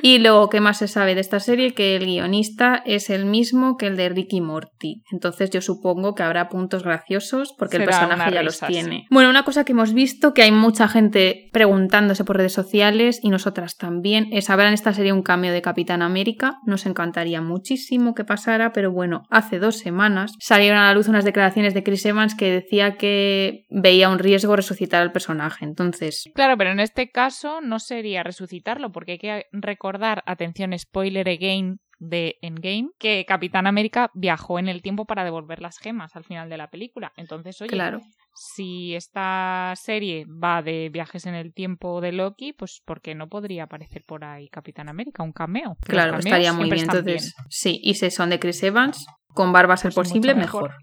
Y 0.00 0.18
luego, 0.18 0.48
¿qué 0.48 0.60
más 0.60 0.78
se 0.78 0.88
sabe 0.88 1.14
de 1.14 1.20
esta 1.20 1.40
serie? 1.40 1.74
Que 1.74 1.96
el 1.96 2.06
guionista 2.06 2.82
es 2.86 3.10
el 3.10 3.26
mismo 3.26 3.76
que 3.76 3.88
el 3.88 3.96
de 3.96 4.08
Ricky 4.08 4.40
Morty. 4.40 5.02
Entonces 5.12 5.50
yo 5.50 5.60
supongo 5.60 6.14
que 6.14 6.22
habrá 6.22 6.48
puntos 6.48 6.84
graciosos 6.84 7.54
porque 7.58 7.76
el 7.76 7.84
personaje 7.84 8.32
ya 8.32 8.42
los 8.42 8.60
tiene. 8.60 9.06
Bueno, 9.10 9.28
una 9.28 9.44
cosa 9.44 9.64
que 9.64 9.72
hemos 9.72 9.92
visto, 9.92 10.32
que 10.32 10.42
hay 10.42 10.52
mucha 10.52 10.88
gente 10.88 11.50
preguntándose 11.52 12.24
por 12.24 12.38
redes 12.38 12.54
sociales 12.54 13.20
y 13.22 13.28
nosotras 13.28 13.76
también, 13.76 14.28
es 14.32 14.48
habrá 14.48 14.68
en 14.68 14.74
esta 14.74 14.94
serie 14.94 15.12
un 15.12 15.22
cambio 15.22 15.52
de 15.52 15.60
Capitán 15.60 16.00
América. 16.00 16.54
Nos 16.64 16.86
encantaría 16.86 17.42
muchísimo 17.42 18.14
que 18.14 18.24
pasara, 18.24 18.72
pero 18.72 18.90
bueno, 18.90 19.24
hace 19.28 19.58
dos 19.58 19.78
semanas 19.78 20.32
salieron 20.40 20.78
a 20.78 20.86
la 20.86 20.94
luz 20.94 21.08
unas 21.08 21.24
declaraciones 21.24 21.74
de 21.74 21.82
Chris 21.82 22.06
Evans 22.06 22.34
que 22.34 22.50
decía 22.50 22.96
que 22.96 23.64
veía 23.70 24.08
un 24.08 24.18
riesgo 24.18 24.56
resucitar 24.56 25.02
al 25.02 25.12
personaje 25.12 25.41
entonces. 25.60 26.24
Claro, 26.34 26.56
pero 26.56 26.70
en 26.70 26.80
este 26.80 27.10
caso 27.10 27.60
no 27.60 27.78
sería 27.78 28.22
resucitarlo, 28.22 28.92
porque 28.92 29.12
hay 29.12 29.18
que 29.18 29.46
recordar, 29.52 30.22
atención, 30.26 30.76
spoiler 30.78 31.28
again, 31.28 31.78
de 32.02 32.36
Endgame 32.42 32.90
que 32.98 33.24
Capitán 33.26 33.68
América 33.68 34.10
viajó 34.12 34.58
en 34.58 34.68
el 34.68 34.82
tiempo 34.82 35.04
para 35.04 35.22
devolver 35.22 35.62
las 35.62 35.78
gemas 35.78 36.16
al 36.16 36.24
final 36.24 36.50
de 36.50 36.56
la 36.56 36.68
película. 36.68 37.12
Entonces, 37.16 37.60
oye, 37.62 37.70
claro. 37.70 38.00
si 38.34 38.96
esta 38.96 39.72
serie 39.76 40.26
va 40.26 40.62
de 40.62 40.88
viajes 40.88 41.26
en 41.26 41.36
el 41.36 41.54
tiempo 41.54 42.00
de 42.00 42.10
Loki, 42.10 42.54
pues 42.54 42.82
¿por 42.84 43.00
qué 43.00 43.14
no 43.14 43.28
podría 43.28 43.64
aparecer 43.64 44.02
por 44.04 44.24
ahí 44.24 44.48
Capitán 44.48 44.88
América? 44.88 45.22
Un 45.22 45.32
cameo. 45.32 45.76
Claro, 45.82 46.18
estaría 46.18 46.52
muy 46.52 46.68
bien. 46.68 46.82
Entonces, 46.82 47.34
sí, 47.48 47.80
y 47.84 47.94
si 47.94 48.10
son 48.10 48.30
de 48.30 48.40
Chris 48.40 48.64
Evans, 48.64 49.06
con 49.28 49.52
barba 49.52 49.76
ser 49.76 49.92
pues 49.94 50.08
posible, 50.08 50.34
mejor. 50.34 50.74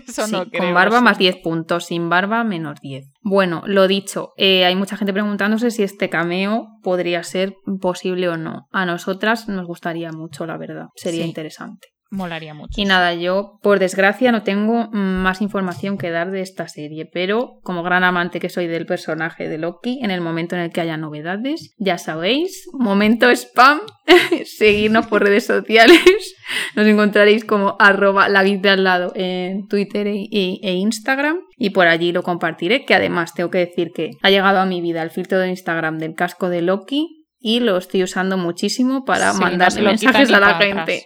Con 0.58 0.74
barba 0.74 1.00
más 1.00 1.18
10 1.18 1.36
puntos, 1.42 1.86
sin 1.86 2.08
barba 2.08 2.44
menos 2.44 2.80
10. 2.80 3.06
Bueno, 3.22 3.62
lo 3.66 3.86
dicho, 3.86 4.32
eh, 4.36 4.64
hay 4.64 4.76
mucha 4.76 4.96
gente 4.96 5.12
preguntándose 5.12 5.70
si 5.70 5.82
este 5.82 6.08
cameo 6.08 6.68
podría 6.82 7.22
ser 7.22 7.54
posible 7.80 8.28
o 8.28 8.36
no. 8.36 8.66
A 8.72 8.86
nosotras 8.86 9.48
nos 9.48 9.66
gustaría 9.66 10.12
mucho, 10.12 10.46
la 10.46 10.56
verdad. 10.56 10.86
Sería 10.94 11.24
interesante. 11.24 11.88
Molaría 12.10 12.54
mucho. 12.54 12.80
Y 12.80 12.84
nada, 12.84 13.14
yo 13.14 13.58
por 13.62 13.80
desgracia 13.80 14.30
no 14.30 14.42
tengo 14.42 14.88
más 14.92 15.42
información 15.42 15.98
que 15.98 16.10
dar 16.10 16.30
de 16.30 16.40
esta 16.40 16.68
serie, 16.68 17.04
pero 17.04 17.58
como 17.62 17.82
gran 17.82 18.04
amante 18.04 18.38
que 18.38 18.48
soy 18.48 18.68
del 18.68 18.86
personaje 18.86 19.48
de 19.48 19.58
Loki, 19.58 19.98
en 20.02 20.12
el 20.12 20.20
momento 20.20 20.54
en 20.54 20.62
el 20.62 20.70
que 20.70 20.80
haya 20.80 20.96
novedades, 20.96 21.74
ya 21.78 21.98
sabéis, 21.98 22.66
momento 22.72 23.28
spam, 23.30 23.80
seguirnos 24.44 25.06
por 25.06 25.24
redes 25.24 25.46
sociales, 25.46 26.00
nos 26.76 26.86
encontraréis 26.86 27.44
como 27.44 27.76
arroba 27.80 28.28
la 28.28 28.44
de 28.44 28.70
al 28.70 28.84
lado 28.84 29.12
en 29.16 29.66
Twitter 29.66 30.06
e, 30.06 30.28
e, 30.30 30.72
Instagram 30.74 31.38
y 31.56 31.70
por 31.70 31.88
allí 31.88 32.12
lo 32.12 32.22
compartiré, 32.22 32.84
que 32.84 32.94
además 32.94 33.34
tengo 33.34 33.50
que 33.50 33.58
decir 33.58 33.90
que 33.92 34.12
ha 34.22 34.30
llegado 34.30 34.60
a 34.60 34.66
mi 34.66 34.80
vida 34.80 35.02
el 35.02 35.10
filtro 35.10 35.38
de 35.38 35.48
Instagram 35.48 35.98
del 35.98 36.14
casco 36.14 36.48
de 36.48 36.62
Loki 36.62 37.26
y 37.40 37.60
lo 37.60 37.76
estoy 37.76 38.04
usando 38.04 38.38
muchísimo 38.38 39.04
para 39.04 39.32
mandar 39.32 39.72
mensajes 39.82 40.30
a 40.32 40.40
la 40.40 40.54
gente. 40.54 41.04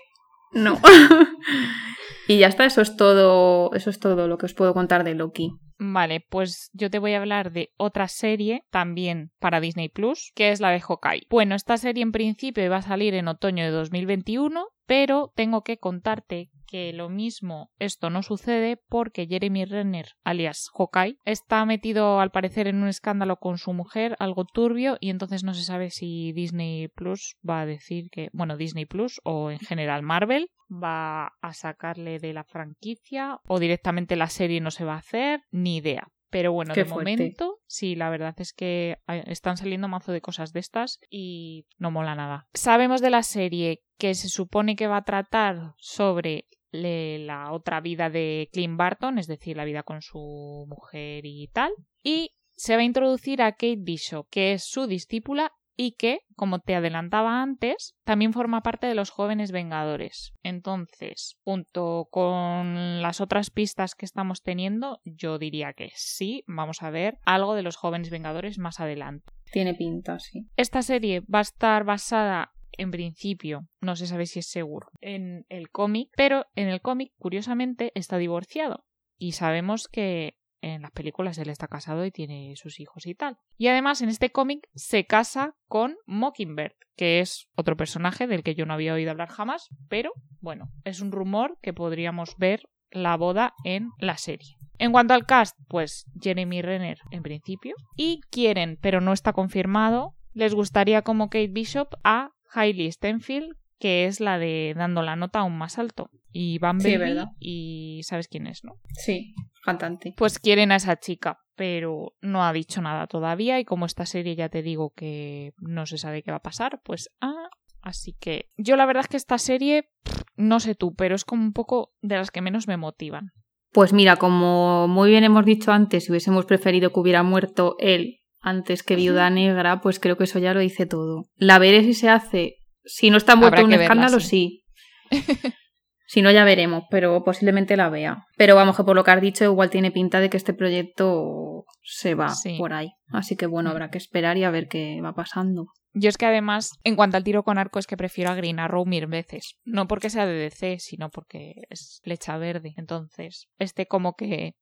No. 0.52 0.80
y 2.28 2.38
ya 2.38 2.48
está, 2.48 2.64
eso 2.64 2.80
es 2.80 2.96
todo, 2.96 3.72
eso 3.74 3.90
es 3.90 3.98
todo 3.98 4.28
lo 4.28 4.38
que 4.38 4.46
os 4.46 4.54
puedo 4.54 4.74
contar 4.74 5.04
de 5.04 5.14
Loki. 5.14 5.52
Vale, 5.82 6.20
pues 6.20 6.68
yo 6.74 6.90
te 6.90 6.98
voy 6.98 7.14
a 7.14 7.20
hablar 7.20 7.52
de 7.52 7.72
otra 7.78 8.06
serie 8.06 8.64
también 8.70 9.32
para 9.38 9.60
Disney 9.60 9.88
Plus, 9.88 10.30
que 10.34 10.50
es 10.50 10.60
la 10.60 10.68
de 10.68 10.80
Hawkeye. 10.80 11.26
Bueno, 11.30 11.54
esta 11.54 11.78
serie 11.78 12.02
en 12.02 12.12
principio 12.12 12.70
va 12.70 12.76
a 12.76 12.82
salir 12.82 13.14
en 13.14 13.28
otoño 13.28 13.64
de 13.64 13.70
2021, 13.70 14.66
pero 14.84 15.32
tengo 15.34 15.62
que 15.62 15.78
contarte 15.78 16.50
que 16.66 16.92
lo 16.92 17.08
mismo 17.08 17.70
esto 17.78 18.10
no 18.10 18.22
sucede 18.22 18.78
porque 18.90 19.26
Jeremy 19.26 19.64
Renner, 19.64 20.08
alias 20.22 20.68
Hawkeye, 20.76 21.16
está 21.24 21.64
metido 21.64 22.20
al 22.20 22.30
parecer 22.30 22.66
en 22.66 22.82
un 22.82 22.88
escándalo 22.88 23.36
con 23.36 23.56
su 23.56 23.72
mujer, 23.72 24.16
algo 24.18 24.44
turbio, 24.44 24.98
y 25.00 25.08
entonces 25.08 25.44
no 25.44 25.54
se 25.54 25.64
sabe 25.64 25.88
si 25.88 26.32
Disney 26.32 26.88
Plus 26.88 27.36
va 27.48 27.62
a 27.62 27.66
decir 27.66 28.10
que, 28.10 28.28
bueno, 28.34 28.58
Disney 28.58 28.84
Plus 28.84 29.18
o 29.24 29.50
en 29.50 29.60
general 29.60 30.02
Marvel 30.02 30.50
va 30.70 31.32
a 31.40 31.52
sacarle 31.52 32.18
de 32.18 32.32
la 32.32 32.44
franquicia 32.44 33.40
o 33.46 33.58
directamente 33.58 34.16
la 34.16 34.28
serie 34.28 34.60
no 34.60 34.70
se 34.70 34.84
va 34.84 34.94
a 34.94 34.98
hacer, 34.98 35.42
ni 35.50 35.69
idea. 35.76 36.08
Pero 36.30 36.52
bueno, 36.52 36.72
de 36.72 36.84
momento, 36.84 37.58
sí, 37.66 37.96
la 37.96 38.08
verdad 38.08 38.34
es 38.38 38.52
que 38.52 38.98
están 39.26 39.56
saliendo 39.56 39.88
mazo 39.88 40.12
de 40.12 40.20
cosas 40.20 40.52
de 40.52 40.60
estas 40.60 41.00
y 41.10 41.66
no 41.78 41.90
mola 41.90 42.14
nada. 42.14 42.46
Sabemos 42.54 43.00
de 43.00 43.10
la 43.10 43.24
serie 43.24 43.82
que 43.98 44.14
se 44.14 44.28
supone 44.28 44.76
que 44.76 44.86
va 44.86 44.98
a 44.98 45.04
tratar 45.04 45.74
sobre 45.76 46.46
la 46.70 47.50
otra 47.50 47.80
vida 47.80 48.10
de 48.10 48.48
Clint 48.52 48.76
Barton, 48.76 49.18
es 49.18 49.26
decir, 49.26 49.56
la 49.56 49.64
vida 49.64 49.82
con 49.82 50.02
su 50.02 50.66
mujer 50.68 51.26
y 51.26 51.48
tal. 51.48 51.72
Y 52.02 52.30
se 52.52 52.76
va 52.76 52.82
a 52.82 52.84
introducir 52.84 53.42
a 53.42 53.52
Kate 53.52 53.78
Bishop, 53.78 54.28
que 54.30 54.52
es 54.52 54.64
su 54.64 54.86
discípula 54.86 55.52
y 55.82 55.92
que, 55.92 56.20
como 56.36 56.58
te 56.58 56.74
adelantaba 56.74 57.40
antes, 57.40 57.94
también 58.04 58.34
forma 58.34 58.62
parte 58.62 58.86
de 58.86 58.94
los 58.94 59.08
jóvenes 59.08 59.50
Vengadores. 59.50 60.34
Entonces, 60.42 61.38
junto 61.42 62.06
con 62.10 63.00
las 63.00 63.22
otras 63.22 63.48
pistas 63.48 63.94
que 63.94 64.04
estamos 64.04 64.42
teniendo, 64.42 65.00
yo 65.04 65.38
diría 65.38 65.72
que 65.72 65.90
sí, 65.94 66.44
vamos 66.46 66.82
a 66.82 66.90
ver 66.90 67.16
algo 67.24 67.54
de 67.54 67.62
los 67.62 67.76
jóvenes 67.76 68.10
Vengadores 68.10 68.58
más 68.58 68.78
adelante. 68.78 69.32
Tiene 69.52 69.72
pinta, 69.72 70.18
sí. 70.18 70.46
Esta 70.58 70.82
serie 70.82 71.20
va 71.20 71.38
a 71.38 71.48
estar 71.48 71.84
basada 71.84 72.52
en 72.72 72.90
principio, 72.90 73.66
no 73.80 73.96
se 73.96 74.06
sabe 74.06 74.26
si 74.26 74.40
es 74.40 74.50
seguro, 74.50 74.88
en 75.00 75.46
el 75.48 75.70
cómic, 75.70 76.10
pero 76.14 76.44
en 76.56 76.68
el 76.68 76.82
cómic, 76.82 77.12
curiosamente, 77.16 77.90
está 77.94 78.18
divorciado. 78.18 78.84
Y 79.16 79.32
sabemos 79.32 79.88
que 79.88 80.39
en 80.62 80.82
las 80.82 80.90
películas 80.92 81.38
él 81.38 81.48
está 81.48 81.68
casado 81.68 82.04
y 82.04 82.10
tiene 82.10 82.54
sus 82.56 82.80
hijos 82.80 83.06
y 83.06 83.14
tal. 83.14 83.38
Y 83.56 83.68
además 83.68 84.02
en 84.02 84.08
este 84.08 84.30
cómic 84.30 84.68
se 84.74 85.06
casa 85.06 85.54
con 85.68 85.96
Mockingbird, 86.06 86.74
que 86.96 87.20
es 87.20 87.48
otro 87.54 87.76
personaje 87.76 88.26
del 88.26 88.42
que 88.42 88.54
yo 88.54 88.66
no 88.66 88.74
había 88.74 88.94
oído 88.94 89.10
hablar 89.10 89.28
jamás, 89.28 89.68
pero 89.88 90.12
bueno, 90.40 90.68
es 90.84 91.00
un 91.00 91.12
rumor 91.12 91.58
que 91.62 91.72
podríamos 91.72 92.36
ver 92.36 92.62
la 92.90 93.16
boda 93.16 93.54
en 93.64 93.90
la 93.98 94.16
serie. 94.16 94.56
En 94.78 94.92
cuanto 94.92 95.14
al 95.14 95.26
cast, 95.26 95.56
pues 95.68 96.06
Jeremy 96.20 96.62
Renner 96.62 96.98
en 97.10 97.22
principio. 97.22 97.74
Y 97.96 98.20
quieren, 98.30 98.78
pero 98.80 99.00
no 99.00 99.12
está 99.12 99.32
confirmado, 99.32 100.14
les 100.32 100.54
gustaría 100.54 101.02
como 101.02 101.28
Kate 101.28 101.48
Bishop 101.48 101.88
a 102.02 102.30
Hailey 102.52 102.90
Stenfield, 102.90 103.56
que 103.78 104.06
es 104.06 104.20
la 104.20 104.38
de 104.38 104.74
dando 104.76 105.02
la 105.02 105.16
nota 105.16 105.40
aún 105.40 105.56
más 105.56 105.78
alto. 105.78 106.10
Y 106.32 106.58
Van 106.58 106.78
Baby, 106.78 107.24
y 107.40 108.02
sabes 108.04 108.28
quién 108.28 108.46
es, 108.46 108.62
¿no? 108.64 108.74
Sí, 108.92 109.34
cantante. 109.62 110.14
Pues 110.16 110.38
quieren 110.38 110.72
a 110.72 110.76
esa 110.76 110.96
chica, 110.96 111.38
pero 111.56 112.14
no 112.20 112.44
ha 112.44 112.52
dicho 112.52 112.80
nada 112.80 113.06
todavía 113.06 113.60
y 113.60 113.64
como 113.64 113.86
esta 113.86 114.06
serie 114.06 114.36
ya 114.36 114.48
te 114.48 114.62
digo 114.62 114.92
que 114.94 115.52
no 115.58 115.86
se 115.86 115.98
sabe 115.98 116.22
qué 116.22 116.30
va 116.30 116.38
a 116.38 116.42
pasar, 116.42 116.80
pues 116.84 117.10
ah, 117.20 117.48
así 117.82 118.14
que 118.18 118.50
yo 118.56 118.76
la 118.76 118.86
verdad 118.86 119.02
es 119.02 119.08
que 119.08 119.16
esta 119.16 119.38
serie 119.38 119.90
no 120.36 120.60
sé 120.60 120.74
tú, 120.74 120.94
pero 120.94 121.14
es 121.14 121.24
como 121.24 121.42
un 121.42 121.52
poco 121.52 121.92
de 122.00 122.16
las 122.16 122.30
que 122.30 122.40
menos 122.40 122.66
me 122.66 122.76
motivan. 122.76 123.32
Pues 123.72 123.92
mira, 123.92 124.16
como 124.16 124.88
muy 124.88 125.10
bien 125.10 125.22
hemos 125.22 125.44
dicho 125.44 125.70
antes, 125.70 126.04
si 126.04 126.10
hubiésemos 126.10 126.44
preferido 126.44 126.92
que 126.92 127.00
hubiera 127.00 127.22
muerto 127.22 127.76
él 127.78 128.20
antes 128.40 128.82
que 128.82 128.96
Viuda 128.96 129.30
Negra, 129.30 129.80
pues 129.80 130.00
creo 130.00 130.16
que 130.16 130.24
eso 130.24 130.38
ya 130.38 130.54
lo 130.54 130.60
dice 130.60 130.86
todo. 130.86 131.26
La 131.36 131.58
veré 131.58 131.84
si 131.84 131.94
se 131.94 132.08
hace. 132.08 132.56
Si 132.84 133.10
no 133.10 133.18
está 133.18 133.36
muerto 133.36 133.64
un 133.64 133.72
escándalo, 133.72 134.18
sí. 134.18 134.64
si 136.10 136.22
no, 136.22 136.32
ya 136.32 136.42
veremos, 136.42 136.82
pero 136.90 137.22
posiblemente 137.22 137.76
la 137.76 137.88
vea. 137.88 138.26
Pero 138.36 138.56
vamos, 138.56 138.76
que 138.76 138.82
por 138.82 138.96
lo 138.96 139.04
que 139.04 139.12
has 139.12 139.20
dicho, 139.20 139.44
igual 139.44 139.70
tiene 139.70 139.92
pinta 139.92 140.18
de 140.18 140.28
que 140.28 140.38
este 140.38 140.52
proyecto 140.52 141.66
se 141.84 142.16
va 142.16 142.34
por 142.58 142.72
ahí. 142.72 142.90
Así 143.12 143.36
que 143.36 143.46
bueno, 143.46 143.70
habrá 143.70 143.90
que 143.90 143.98
esperar 143.98 144.36
y 144.36 144.42
a 144.42 144.50
ver 144.50 144.66
qué 144.66 145.00
va 145.00 145.14
pasando. 145.14 145.66
Yo 145.92 146.08
es 146.08 146.18
que 146.18 146.26
además, 146.26 146.72
en 146.82 146.96
cuanto 146.96 147.16
al 147.16 147.22
tiro 147.22 147.44
con 147.44 147.58
arco, 147.58 147.78
es 147.78 147.86
que 147.86 147.96
prefiero 147.96 148.32
a 148.32 148.34
Green 148.34 148.58
Arrow 148.58 148.84
mil 148.86 149.06
veces. 149.06 149.54
No 149.64 149.86
porque 149.86 150.10
sea 150.10 150.26
de 150.26 150.34
DC, 150.34 150.80
sino 150.80 151.10
porque 151.10 151.52
es 151.68 152.00
flecha 152.02 152.36
verde. 152.38 152.74
Entonces, 152.76 153.46
este 153.60 153.86
como 153.86 154.14
que... 154.14 154.54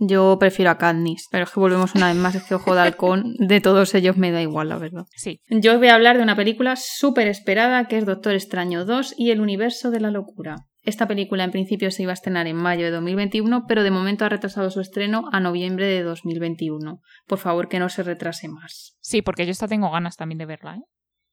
Yo 0.00 0.38
prefiero 0.38 0.70
a 0.70 0.78
Katniss, 0.78 1.26
pero 1.30 1.44
es 1.44 1.50
que 1.50 1.60
volvemos 1.60 1.94
una 1.94 2.08
vez 2.08 2.16
más, 2.16 2.34
es 2.34 2.44
que 2.44 2.54
Ojo 2.54 2.74
de 2.74 2.82
Halcón, 2.82 3.34
de 3.38 3.60
todos 3.60 3.94
ellos 3.94 4.16
me 4.16 4.30
da 4.30 4.40
igual, 4.40 4.68
la 4.68 4.78
verdad. 4.78 5.06
Sí. 5.16 5.40
Yo 5.48 5.72
os 5.72 5.78
voy 5.78 5.88
a 5.88 5.94
hablar 5.94 6.16
de 6.16 6.22
una 6.22 6.36
película 6.36 6.76
súper 6.76 7.26
esperada 7.26 7.86
que 7.86 7.98
es 7.98 8.06
Doctor 8.06 8.34
Extraño 8.34 8.84
2 8.84 9.14
y 9.16 9.30
el 9.30 9.40
universo 9.40 9.90
de 9.90 10.00
la 10.00 10.10
locura. 10.10 10.66
Esta 10.84 11.08
película 11.08 11.44
en 11.44 11.50
principio 11.50 11.90
se 11.90 12.04
iba 12.04 12.12
a 12.12 12.14
estrenar 12.14 12.46
en 12.46 12.56
mayo 12.56 12.84
de 12.84 12.92
2021, 12.92 13.64
pero 13.66 13.82
de 13.82 13.90
momento 13.90 14.24
ha 14.24 14.28
retrasado 14.28 14.70
su 14.70 14.80
estreno 14.80 15.28
a 15.32 15.40
noviembre 15.40 15.86
de 15.86 16.02
2021. 16.02 17.00
Por 17.26 17.38
favor, 17.38 17.68
que 17.68 17.78
no 17.78 17.88
se 17.88 18.04
retrase 18.04 18.48
más. 18.48 18.96
Sí, 19.00 19.20
porque 19.20 19.44
yo 19.44 19.50
esta 19.50 19.68
tengo 19.68 19.90
ganas 19.90 20.16
también 20.16 20.38
de 20.38 20.46
verla, 20.46 20.76
¿eh? 20.76 20.82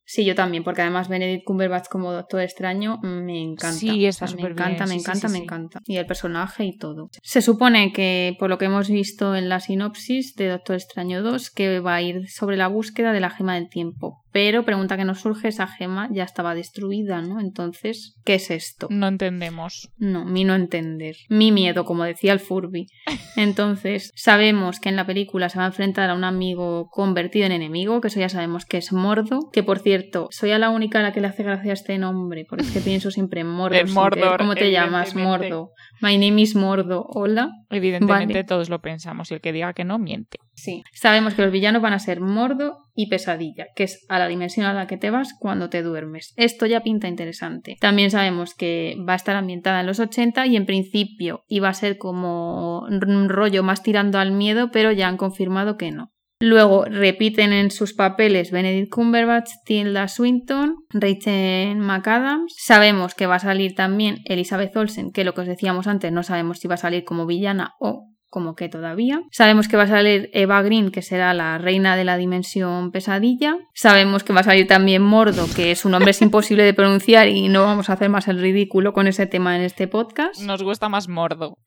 Sí, 0.05 0.23
yo 0.23 0.35
también, 0.35 0.63
porque 0.63 0.81
además 0.81 1.09
Benedict 1.09 1.43
Cumberbatch 1.45 1.87
como 1.87 2.11
Doctor 2.11 2.41
Extraño 2.41 2.99
me 3.01 3.41
encanta. 3.41 3.77
Sí, 3.77 4.05
está 4.05 4.27
Me 4.27 4.43
encanta, 4.43 4.85
bien. 4.85 4.89
me 4.89 4.93
sí, 4.95 4.99
encanta, 4.99 5.27
sí, 5.27 5.31
me 5.31 5.37
sí. 5.39 5.43
encanta. 5.43 5.81
Y 5.85 5.97
el 5.97 6.05
personaje 6.05 6.63
y 6.63 6.77
todo. 6.77 7.09
Se 7.23 7.41
supone 7.41 7.91
que, 7.91 8.35
por 8.39 8.49
lo 8.49 8.57
que 8.59 8.65
hemos 8.65 8.87
visto 8.87 9.35
en 9.35 9.49
la 9.49 9.59
sinopsis 9.59 10.35
de 10.35 10.49
Doctor 10.49 10.75
Extraño 10.75 11.23
2, 11.23 11.49
que 11.49 11.79
va 11.79 11.95
a 11.95 12.01
ir 12.03 12.29
sobre 12.29 12.55
la 12.55 12.67
búsqueda 12.67 13.13
de 13.13 13.19
la 13.19 13.31
gema 13.31 13.55
del 13.55 13.67
tiempo. 13.67 14.21
Pero 14.35 14.65
pregunta 14.65 14.97
que 14.97 15.05
nos 15.05 15.21
surge, 15.21 15.47
esa 15.47 15.65
gema 15.65 16.09
ya 16.11 16.25
estaba 16.25 16.55
destruida, 16.55 17.21
¿no? 17.21 17.39
Entonces, 17.39 18.17
¿qué 18.25 18.33
es 18.33 18.51
esto? 18.51 18.87
No 18.89 19.07
entendemos. 19.07 19.93
No, 19.97 20.25
mi 20.25 20.43
no 20.43 20.55
entender. 20.55 21.15
Mi 21.29 21.53
miedo, 21.53 21.85
como 21.85 22.03
decía 22.03 22.33
el 22.33 22.41
Furby. 22.41 22.87
Entonces, 23.37 24.11
sabemos 24.13 24.81
que 24.81 24.89
en 24.89 24.97
la 24.97 25.05
película 25.05 25.47
se 25.47 25.57
va 25.57 25.63
a 25.63 25.67
enfrentar 25.67 26.09
a 26.09 26.15
un 26.15 26.25
amigo 26.25 26.89
convertido 26.91 27.45
en 27.45 27.53
enemigo, 27.53 28.01
que 28.01 28.09
eso 28.09 28.19
ya 28.19 28.27
sabemos 28.27 28.65
que 28.65 28.75
es 28.75 28.91
Mordo. 28.91 29.39
Que 29.53 29.63
por 29.63 29.79
cierto, 29.79 30.27
soy 30.31 30.51
a 30.51 30.59
la 30.59 30.69
única 30.69 30.99
a 30.99 31.03
la 31.03 31.13
que 31.13 31.21
le 31.21 31.27
hace 31.27 31.43
gracia 31.43 31.71
este 31.71 31.97
nombre, 31.97 32.45
porque 32.49 32.65
es 32.65 32.71
que 32.71 32.81
pienso 32.81 33.11
siempre 33.11 33.39
en 33.39 33.47
Mordo. 33.47 33.77
Mordor. 33.93 34.37
¿Cómo 34.37 34.55
te 34.55 34.69
llamas. 34.69 35.15
Mordo? 35.15 35.69
My 36.01 36.17
name 36.17 36.41
is 36.41 36.57
Mordo. 36.57 37.05
Hola. 37.07 37.51
Evidentemente 37.69 38.33
Vale. 38.33 38.43
todos 38.43 38.69
lo 38.69 38.81
pensamos 38.81 39.31
y 39.31 39.35
el 39.35 39.39
que 39.39 39.53
diga 39.53 39.71
que 39.71 39.85
no 39.85 39.97
miente. 39.97 40.39
Sí. 40.55 40.83
Sabemos 40.91 41.35
que 41.35 41.41
los 41.41 41.53
villanos 41.53 41.81
van 41.81 41.93
a 41.93 41.99
ser 41.99 42.19
Mordo 42.19 42.84
y 42.95 43.09
Pesadilla, 43.09 43.67
que 43.75 43.83
es 43.83 44.05
a 44.09 44.17
la 44.17 44.27
dimensión 44.27 44.65
a 44.65 44.73
la 44.73 44.87
que 44.87 44.97
te 44.97 45.09
vas 45.09 45.35
cuando 45.39 45.69
te 45.69 45.83
duermes. 45.83 46.33
Esto 46.37 46.65
ya 46.65 46.81
pinta 46.81 47.07
interesante. 47.07 47.75
También 47.79 48.09
sabemos 48.09 48.55
que 48.55 48.95
va 49.07 49.13
a 49.13 49.17
estar 49.17 49.35
ambientada 49.35 49.81
en 49.81 49.87
los 49.87 49.99
80 49.99 50.47
y 50.47 50.55
en 50.55 50.65
principio 50.65 51.43
iba 51.47 51.69
a 51.69 51.73
ser 51.73 51.97
como 51.97 52.79
un 52.81 53.29
rollo 53.29 53.63
más 53.63 53.83
tirando 53.83 54.17
al 54.17 54.31
miedo, 54.31 54.71
pero 54.71 54.91
ya 54.91 55.07
han 55.07 55.17
confirmado 55.17 55.77
que 55.77 55.91
no. 55.91 56.11
Luego 56.39 56.83
repiten 56.83 57.53
en 57.53 57.71
sus 57.71 57.93
papeles 57.93 58.51
Benedict 58.51 58.91
Cumberbatch, 58.91 59.51
Tilda 59.65 60.09
Swinton, 60.09 60.75
Rachel 60.89 61.77
McAdams. 61.77 62.53
Sabemos 62.57 63.15
que 63.15 63.25
va 63.25 63.35
a 63.35 63.39
salir 63.39 63.73
también 63.73 64.17
Elizabeth 64.25 64.75
Olsen, 64.75 65.11
que 65.11 65.23
lo 65.23 65.33
que 65.33 65.41
os 65.41 65.47
decíamos 65.47 65.87
antes, 65.87 66.11
no 66.11 66.23
sabemos 66.23 66.59
si 66.59 66.67
va 66.67 66.75
a 66.75 66.77
salir 66.77 67.05
como 67.05 67.25
villana 67.25 67.73
o 67.79 68.09
como 68.35 68.53
que 68.53 68.67
todavía. 68.67 69.21
Sabemos 69.31 69.69
que 69.69 69.77
va 69.77 69.83
a 69.83 69.87
salir 69.87 70.29
Eva 70.33 70.61
Green, 70.61 70.91
que 70.91 71.01
será 71.01 71.33
la 71.33 71.57
reina 71.57 71.95
de 71.95 72.03
la 72.03 72.17
dimensión 72.17 72.91
pesadilla. 72.91 73.55
Sabemos 73.73 74.25
que 74.25 74.33
va 74.33 74.41
a 74.41 74.43
salir 74.43 74.67
también 74.67 75.01
Mordo, 75.01 75.47
que 75.55 75.73
su 75.77 75.87
nombre 75.87 76.11
es 76.11 76.21
imposible 76.21 76.63
de 76.63 76.73
pronunciar 76.73 77.29
y 77.29 77.47
no 77.47 77.63
vamos 77.63 77.89
a 77.89 77.93
hacer 77.93 78.09
más 78.09 78.27
el 78.27 78.41
ridículo 78.41 78.91
con 78.91 79.07
ese 79.07 79.25
tema 79.25 79.55
en 79.55 79.61
este 79.61 79.87
podcast. 79.87 80.41
Nos 80.41 80.63
gusta 80.63 80.89
más 80.89 81.07
Mordo. 81.07 81.57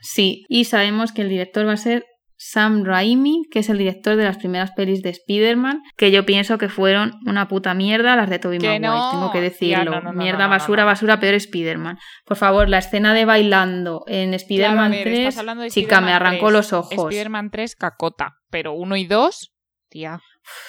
Sí, 0.00 0.44
y 0.48 0.64
sabemos 0.64 1.12
que 1.12 1.22
el 1.22 1.28
director 1.28 1.64
va 1.64 1.74
a 1.74 1.76
ser 1.76 2.04
Sam 2.36 2.84
Raimi, 2.84 3.42
que 3.50 3.60
es 3.60 3.68
el 3.68 3.78
director 3.78 4.16
de 4.16 4.24
las 4.24 4.38
primeras 4.38 4.72
pelis 4.72 5.02
de 5.02 5.10
Spider-Man, 5.10 5.82
que 5.96 6.10
yo 6.10 6.26
pienso 6.26 6.58
que 6.58 6.68
fueron 6.68 7.12
una 7.26 7.48
puta 7.48 7.74
mierda 7.74 8.16
las 8.16 8.28
de 8.28 8.38
Tobey 8.38 8.58
Maguire, 8.58 8.80
no. 8.80 9.10
tengo 9.10 9.32
que 9.32 9.40
decirlo. 9.40 9.84
no, 9.84 10.00
no, 10.00 10.12
no, 10.12 10.18
mierda, 10.18 10.46
basura, 10.46 10.84
basura, 10.84 11.20
peor 11.20 11.34
Spider-Man. 11.34 11.98
Por 12.24 12.36
favor, 12.36 12.68
la 12.68 12.78
escena 12.78 13.14
de 13.14 13.24
bailando 13.24 14.04
en 14.06 14.34
Spider-Man 14.34 14.92
Claro, 14.92 14.94
a 14.94 15.04
ver, 15.04 15.04
3, 15.04 15.18
estás 15.18 15.38
hablando 15.38 15.62
de 15.62 15.70
chica, 15.70 16.00
me 16.00 16.12
arrancó 16.12 16.46
3, 16.46 16.52
los 16.52 16.72
ojos. 16.72 16.92
Spider-Man 16.92 17.50
3, 17.50 17.76
cacota. 17.76 18.34
Pero 18.50 18.72
1 18.72 18.96
y 18.96 19.06
2, 19.06 19.52
tía. 19.88 20.20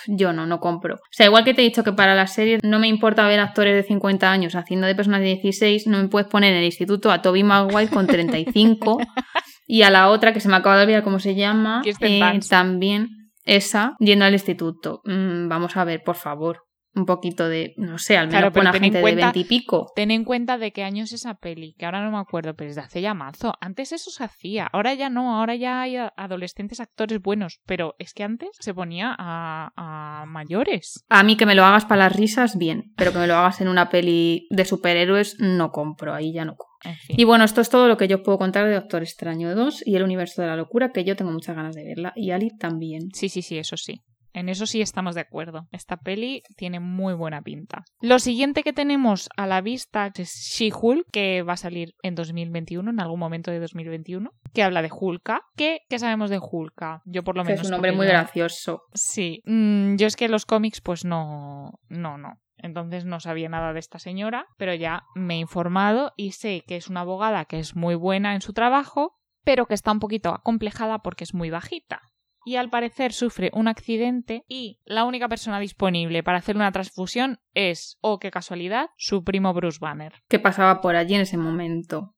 Yo 0.08 0.34
no, 0.34 0.46
no 0.46 0.60
compro. 0.60 0.96
O 0.96 1.12
sea, 1.12 1.26
igual 1.26 1.44
que 1.44 1.54
te 1.54 1.62
he 1.62 1.66
dicho 1.66 1.84
que 1.84 1.94
para 1.94 2.16
las 2.16 2.34
series 2.34 2.62
no 2.64 2.80
me 2.80 2.88
importa 2.88 3.28
ver 3.28 3.40
actores 3.40 3.76
de 3.76 3.84
50 3.84 4.32
años 4.32 4.56
haciendo 4.56 4.88
de 4.88 4.96
personas 4.96 5.22
de 5.22 5.28
16, 5.28 5.88
no 5.88 6.02
me 6.02 6.08
puedes 6.08 6.28
poner 6.28 6.52
en 6.52 6.60
el 6.60 6.66
instituto 6.66 7.12
a 7.12 7.22
Toby 7.22 7.44
Maguire 7.44 7.90
con 7.90 8.08
35 8.08 8.98
y 9.68 9.82
a 9.82 9.90
la 9.90 10.10
otra 10.10 10.34
que 10.34 10.40
se 10.40 10.50
me 10.50 10.56
acaba 10.56 10.78
de 10.78 10.84
olvidar 10.84 11.04
cómo 11.04 11.20
se 11.20 11.36
llama, 11.36 11.82
eh, 11.86 12.40
también 12.50 13.10
esa 13.44 13.96
yendo 14.00 14.26
al 14.26 14.34
instituto. 14.34 15.02
Mm, 15.06 15.48
vamos 15.48 15.78
a 15.78 15.84
ver, 15.84 16.02
por 16.04 16.16
favor, 16.16 16.62
un 16.96 17.06
poquito 17.06 17.48
de, 17.50 17.74
no 17.78 17.98
sé, 17.98 18.18
al 18.18 18.28
menos 18.28 18.40
Claro, 18.40 18.54
pero 18.54 18.68
en 18.68 18.74
gente 18.82 19.02
cuenta- 19.02 19.28
de 19.28 19.34
20 19.34 19.40
y 19.40 19.44
pico. 19.44 19.92
Ten 19.96 20.12
en 20.12 20.24
cuenta 20.24 20.58
de 20.58 20.72
qué 20.72 20.84
año 20.84 21.04
es 21.04 21.12
esa 21.14 21.36
peli, 21.36 21.74
que 21.78 21.86
ahora 21.86 22.04
no 22.04 22.12
me 22.12 22.18
acuerdo, 22.20 22.56
pero 22.56 22.70
es 22.70 22.76
de 22.76 22.82
hace 22.82 23.02
ya 23.02 23.14
mazo. 23.14 23.54
Antes 23.62 23.92
eso 23.92 24.10
se 24.12 24.24
hacía, 24.24 24.68
ahora 24.72 24.94
ya 24.94 25.10
no, 25.10 25.38
ahora 25.38 25.56
ya 25.56 25.82
hay 25.82 25.98
adolescentes 26.16 26.80
actores 26.80 27.22
buenos, 27.22 27.60
pero 27.66 27.96
es 28.00 28.14
que 28.14 28.24
antes 28.24 28.50
se 28.60 28.74
ponía 28.74 29.16
a, 29.18 29.72
a 29.76 30.26
mayores. 30.26 31.04
A 31.10 31.24
mí 31.24 31.36
que 31.38 31.46
me 31.46 31.56
lo 31.56 31.66
hagas 31.66 31.86
para 31.86 32.06
las 32.06 32.16
risas, 32.16 32.58
bien, 32.58 32.94
pero 32.96 33.12
que 33.12 33.20
me 33.20 33.28
lo 33.28 33.36
hagas 33.36 33.62
en 33.62 33.68
una 33.68 33.90
peli 33.90 34.48
de 34.50 34.66
superhéroes, 34.66 35.38
no 35.40 35.72
compro, 35.72 36.14
ahí 36.14 36.34
ya 36.34 36.46
no 36.46 36.56
compro. 36.56 36.76
En 36.84 36.96
fin. 36.98 37.16
Y 37.20 37.24
bueno, 37.24 37.44
esto 37.46 37.62
es 37.62 37.70
todo 37.70 37.88
lo 37.88 37.98
que 37.98 38.08
yo 38.08 38.22
puedo 38.22 38.38
contar 38.38 38.68
de 38.68 38.74
Doctor 38.76 39.02
Extraño 39.02 39.56
2 39.56 39.82
y 39.88 39.96
el 39.96 40.04
universo 40.04 40.42
de 40.44 40.50
la 40.50 40.56
locura, 40.56 40.92
que 40.92 41.04
yo 41.04 41.16
tengo 41.16 41.32
muchas 41.32 41.56
ganas 41.56 41.76
de 41.76 41.84
verla. 41.84 42.14
Y 42.16 42.30
Ali 42.32 42.56
también. 42.56 43.10
Sí, 43.14 43.28
sí, 43.28 43.42
sí, 43.42 43.58
eso 43.58 43.76
sí. 43.76 44.02
En 44.36 44.50
eso 44.50 44.66
sí 44.66 44.82
estamos 44.82 45.16
de 45.16 45.22
acuerdo. 45.22 45.70
Esta 45.72 45.96
peli 45.96 46.44
tiene 46.58 46.82
muy 46.82 47.14
buena 47.14 47.42
pinta. 47.42 47.86
Lo 48.02 48.20
siguiente 48.20 48.64
que 48.64 48.74
tenemos 48.74 49.30
a 49.38 49.48
la 49.48 49.62
vista 49.62 50.12
es 50.14 50.30
She-Hulk, 50.30 51.08
que 51.10 51.42
va 51.42 51.54
a 51.54 51.58
salir 51.58 51.94
en 52.04 52.16
2021, 52.16 52.92
en 52.92 53.00
algún 53.00 53.18
momento 53.18 53.50
de 53.50 53.60
2021, 53.60 54.30
que 54.54 54.62
habla 54.62 54.82
de 54.82 54.90
Hulka. 54.92 55.42
¿Qué, 55.56 55.80
qué 55.90 56.00
sabemos 56.00 56.30
de 56.30 56.42
Hulka? 56.42 57.02
Yo 57.06 57.24
por 57.24 57.38
lo 57.38 57.46
menos... 57.46 57.62
es 57.62 57.72
un 57.72 57.78
porque 57.78 57.94
muy 57.94 58.08
gracioso. 58.08 58.82
Sí. 58.94 59.42
Mm, 59.46 59.96
yo 59.96 60.06
es 60.06 60.18
que 60.18 60.28
los 60.28 60.46
cómics, 60.46 60.82
pues 60.82 61.06
no, 61.06 61.80
no, 61.88 62.18
no. 62.18 62.42
Entonces 62.58 63.06
no 63.06 63.22
sabía 63.22 63.48
nada 63.48 63.72
de 63.72 63.80
esta 63.80 64.00
señora, 64.00 64.48
pero 64.58 64.74
ya 64.74 65.04
me 65.16 65.36
he 65.36 65.38
informado 65.38 66.12
y 66.18 66.34
sé 66.34 66.66
que 66.68 66.76
es 66.76 66.90
una 66.90 67.02
abogada 67.02 67.46
que 67.46 67.60
es 67.60 67.74
muy 67.74 67.96
buena 67.96 68.36
en 68.36 68.42
su 68.42 68.52
trabajo, 68.52 69.14
pero 69.46 69.66
que 69.66 69.76
está 69.76 69.94
un 69.94 70.00
poquito 70.00 70.34
acomplejada 70.34 71.00
porque 71.00 71.24
es 71.24 71.34
muy 71.34 71.50
bajita. 71.50 72.02
Y 72.46 72.58
al 72.58 72.70
parecer 72.70 73.12
sufre 73.12 73.50
un 73.54 73.68
accidente 73.68 74.44
y 74.48 74.80
la 74.86 75.04
única 75.04 75.28
persona 75.28 75.60
disponible 75.60 76.24
para 76.24 76.38
hacer 76.38 76.56
una 76.56 76.72
transfusión 76.72 77.40
es, 77.54 77.98
oh 78.02 78.20
qué 78.20 78.32
casualidad, 78.32 78.90
su 78.98 79.24
primo 79.24 79.54
Bruce 79.54 79.80
Banner. 79.82 80.14
Que 80.30 80.40
pasaba 80.40 80.82
por 80.82 80.96
allí 80.96 81.16
en 81.16 81.22
ese 81.22 81.38
momento. 81.38 82.16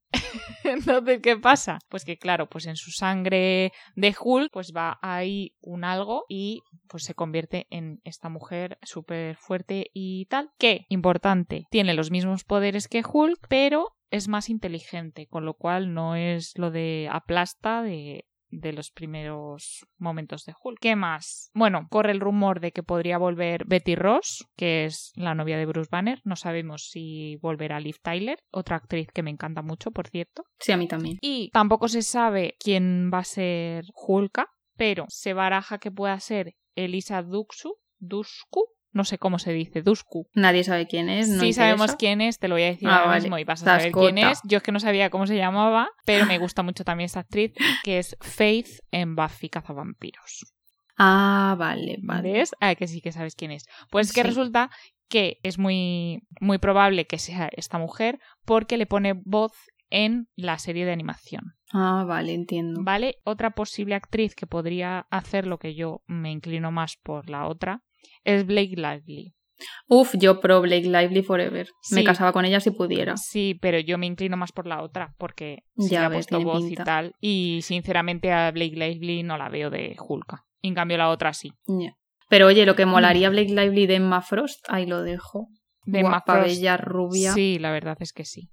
Entonces, 0.63 1.19
¿qué 1.21 1.37
pasa? 1.37 1.79
Pues 1.89 2.05
que 2.05 2.17
claro, 2.17 2.49
pues 2.49 2.65
en 2.65 2.75
su 2.75 2.91
sangre 2.91 3.71
de 3.95 4.15
Hulk, 4.19 4.51
pues 4.51 4.73
va 4.75 4.97
ahí 5.01 5.55
un 5.61 5.83
algo 5.83 6.25
y 6.27 6.61
pues 6.87 7.03
se 7.03 7.13
convierte 7.13 7.67
en 7.69 7.99
esta 8.03 8.29
mujer 8.29 8.77
súper 8.81 9.35
fuerte 9.37 9.89
y 9.93 10.25
tal. 10.25 10.51
Que, 10.57 10.85
importante, 10.89 11.65
tiene 11.69 11.93
los 11.93 12.11
mismos 12.11 12.43
poderes 12.43 12.87
que 12.87 13.03
Hulk, 13.05 13.47
pero 13.49 13.93
es 14.09 14.27
más 14.27 14.49
inteligente, 14.49 15.27
con 15.27 15.45
lo 15.45 15.53
cual 15.53 15.93
no 15.93 16.15
es 16.15 16.57
lo 16.57 16.71
de 16.71 17.09
aplasta 17.11 17.81
de 17.81 18.25
de 18.49 18.73
los 18.73 18.91
primeros 18.91 19.85
momentos 19.97 20.45
de 20.45 20.53
Hulk. 20.61 20.79
¿Qué 20.79 20.95
más? 20.95 21.51
Bueno, 21.53 21.87
corre 21.89 22.11
el 22.11 22.19
rumor 22.19 22.59
de 22.59 22.71
que 22.71 22.83
podría 22.83 23.17
volver 23.17 23.65
Betty 23.65 23.95
Ross, 23.95 24.47
que 24.55 24.85
es 24.85 25.11
la 25.15 25.35
novia 25.35 25.57
de 25.57 25.65
Bruce 25.65 25.89
Banner. 25.91 26.21
No 26.23 26.35
sabemos 26.35 26.89
si 26.89 27.37
volverá 27.41 27.79
Liv 27.79 27.97
Tyler, 28.01 28.39
otra 28.51 28.77
actriz 28.77 29.07
que 29.13 29.23
me 29.23 29.31
encanta 29.31 29.61
mucho, 29.61 29.91
por 29.91 30.07
cierto. 30.07 30.45
Sí, 30.59 30.71
a 30.71 30.77
mí 30.77 30.87
también. 30.87 31.17
Y 31.21 31.49
tampoco 31.51 31.87
se 31.87 32.01
sabe 32.01 32.55
quién 32.59 33.11
va 33.13 33.19
a 33.19 33.23
ser 33.23 33.85
Hulka, 33.93 34.47
pero 34.75 35.05
se 35.09 35.33
baraja 35.33 35.79
que 35.79 35.91
pueda 35.91 36.19
ser 36.19 36.55
Elisa 36.75 37.23
Duxu, 37.23 37.75
Dusku, 37.99 38.65
no 38.91 39.03
sé 39.03 39.17
cómo 39.17 39.37
se 39.39 39.53
dice, 39.53 39.81
Dusku. 39.81 40.27
Nadie 40.33 40.63
sabe 40.63 40.87
quién 40.87 41.09
es. 41.09 41.29
No 41.29 41.41
sí 41.41 41.53
sabemos 41.53 41.95
quién 41.95 42.21
es, 42.21 42.39
te 42.39 42.47
lo 42.47 42.55
voy 42.55 42.63
a 42.63 42.67
decir 42.67 42.87
Ah, 42.87 42.95
ahora 42.97 43.07
vale. 43.09 43.21
mismo 43.21 43.37
y 43.39 43.43
vas 43.43 43.61
a 43.63 43.65
saber 43.65 43.91
quién 43.91 44.17
es. 44.17 44.39
Yo 44.43 44.57
es 44.57 44.63
que 44.63 44.71
no 44.71 44.79
sabía 44.79 45.09
cómo 45.09 45.27
se 45.27 45.37
llamaba, 45.37 45.89
pero 46.05 46.25
me 46.25 46.37
gusta 46.37 46.63
mucho 46.63 46.83
también 46.83 47.05
esta 47.05 47.19
actriz, 47.21 47.53
que 47.83 47.99
es 47.99 48.17
Faith 48.21 48.79
en 48.91 49.15
Buffy 49.15 49.49
Cazavampiros. 49.49 50.53
Ah, 50.97 51.55
vale, 51.59 51.97
vale. 52.01 52.31
¿Ves? 52.33 52.51
Ah, 52.59 52.73
que 52.75 52.87
sí 52.87 53.01
que 53.01 53.11
sabes 53.11 53.35
quién 53.35 53.51
es. 53.51 53.65
Pues 53.91 54.11
que 54.13 54.21
Sí. 54.21 54.27
resulta 54.27 54.71
que 55.09 55.37
es 55.43 55.57
muy, 55.59 56.23
muy 56.41 56.57
probable 56.57 57.05
que 57.05 57.19
sea 57.19 57.49
esta 57.55 57.77
mujer 57.77 58.19
porque 58.45 58.77
le 58.77 58.87
pone 58.87 59.13
voz 59.13 59.53
en 59.89 60.27
la 60.35 60.57
serie 60.59 60.85
de 60.85 60.91
animación. 60.91 61.53
Ah, 61.71 62.03
vale, 62.05 62.33
entiendo. 62.33 62.81
¿Vale? 62.83 63.19
Otra 63.23 63.51
posible 63.51 63.95
actriz 63.95 64.35
que 64.35 64.47
podría 64.47 65.05
hacer 65.11 65.45
lo 65.47 65.59
que 65.59 65.75
yo 65.75 66.01
me 66.07 66.31
inclino 66.31 66.71
más 66.71 66.97
por 67.01 67.29
la 67.29 67.47
otra 67.47 67.83
es 68.23 68.45
Blake 68.45 68.75
Lively. 68.75 69.33
Uf, 69.87 70.13
yo 70.19 70.39
pro 70.39 70.61
Blake 70.61 70.83
Lively 70.87 71.23
forever. 71.23 71.67
Me 71.91 72.03
casaba 72.03 72.31
con 72.31 72.45
ella 72.45 72.59
si 72.59 72.69
pudiera. 72.71 73.17
Sí, 73.17 73.57
pero 73.59 73.79
yo 73.79 73.97
me 73.97 74.05
inclino 74.05 74.37
más 74.37 74.51
por 74.51 74.67
la 74.67 74.83
otra 74.83 75.15
porque 75.17 75.63
sí 75.77 75.89
Ya 75.89 76.01
le 76.01 76.05
ha 76.05 76.09
ves, 76.09 76.27
puesto 76.27 76.41
voz 76.45 76.63
pinta. 76.63 76.81
y 76.81 76.85
tal. 76.85 77.15
Y 77.19 77.59
sinceramente 77.63 78.31
a 78.31 78.51
Blake 78.51 78.75
Lively 78.75 79.23
no 79.23 79.35
la 79.37 79.49
veo 79.49 79.69
de 79.71 79.95
Hulk. 79.99 80.35
En 80.61 80.75
cambio 80.75 80.97
la 80.97 81.09
otra 81.09 81.33
sí. 81.33 81.51
Pero 82.29 82.47
oye, 82.47 82.65
lo 82.65 82.75
que 82.75 82.85
molaría 82.85 83.29
Blake 83.29 83.49
Lively 83.53 83.87
de 83.87 83.95
Emma 83.95 84.21
Frost, 84.21 84.63
ahí 84.69 84.85
lo 84.85 85.01
dejo. 85.01 85.47
De 85.85 86.01
Emma 86.01 86.21
Frost, 86.23 86.43
bella, 86.49 86.77
rubia, 86.77 87.33
Sí, 87.33 87.57
la 87.57 87.71
verdad 87.71 87.97
es 88.01 88.11
que 88.13 88.25
sí. 88.25 88.49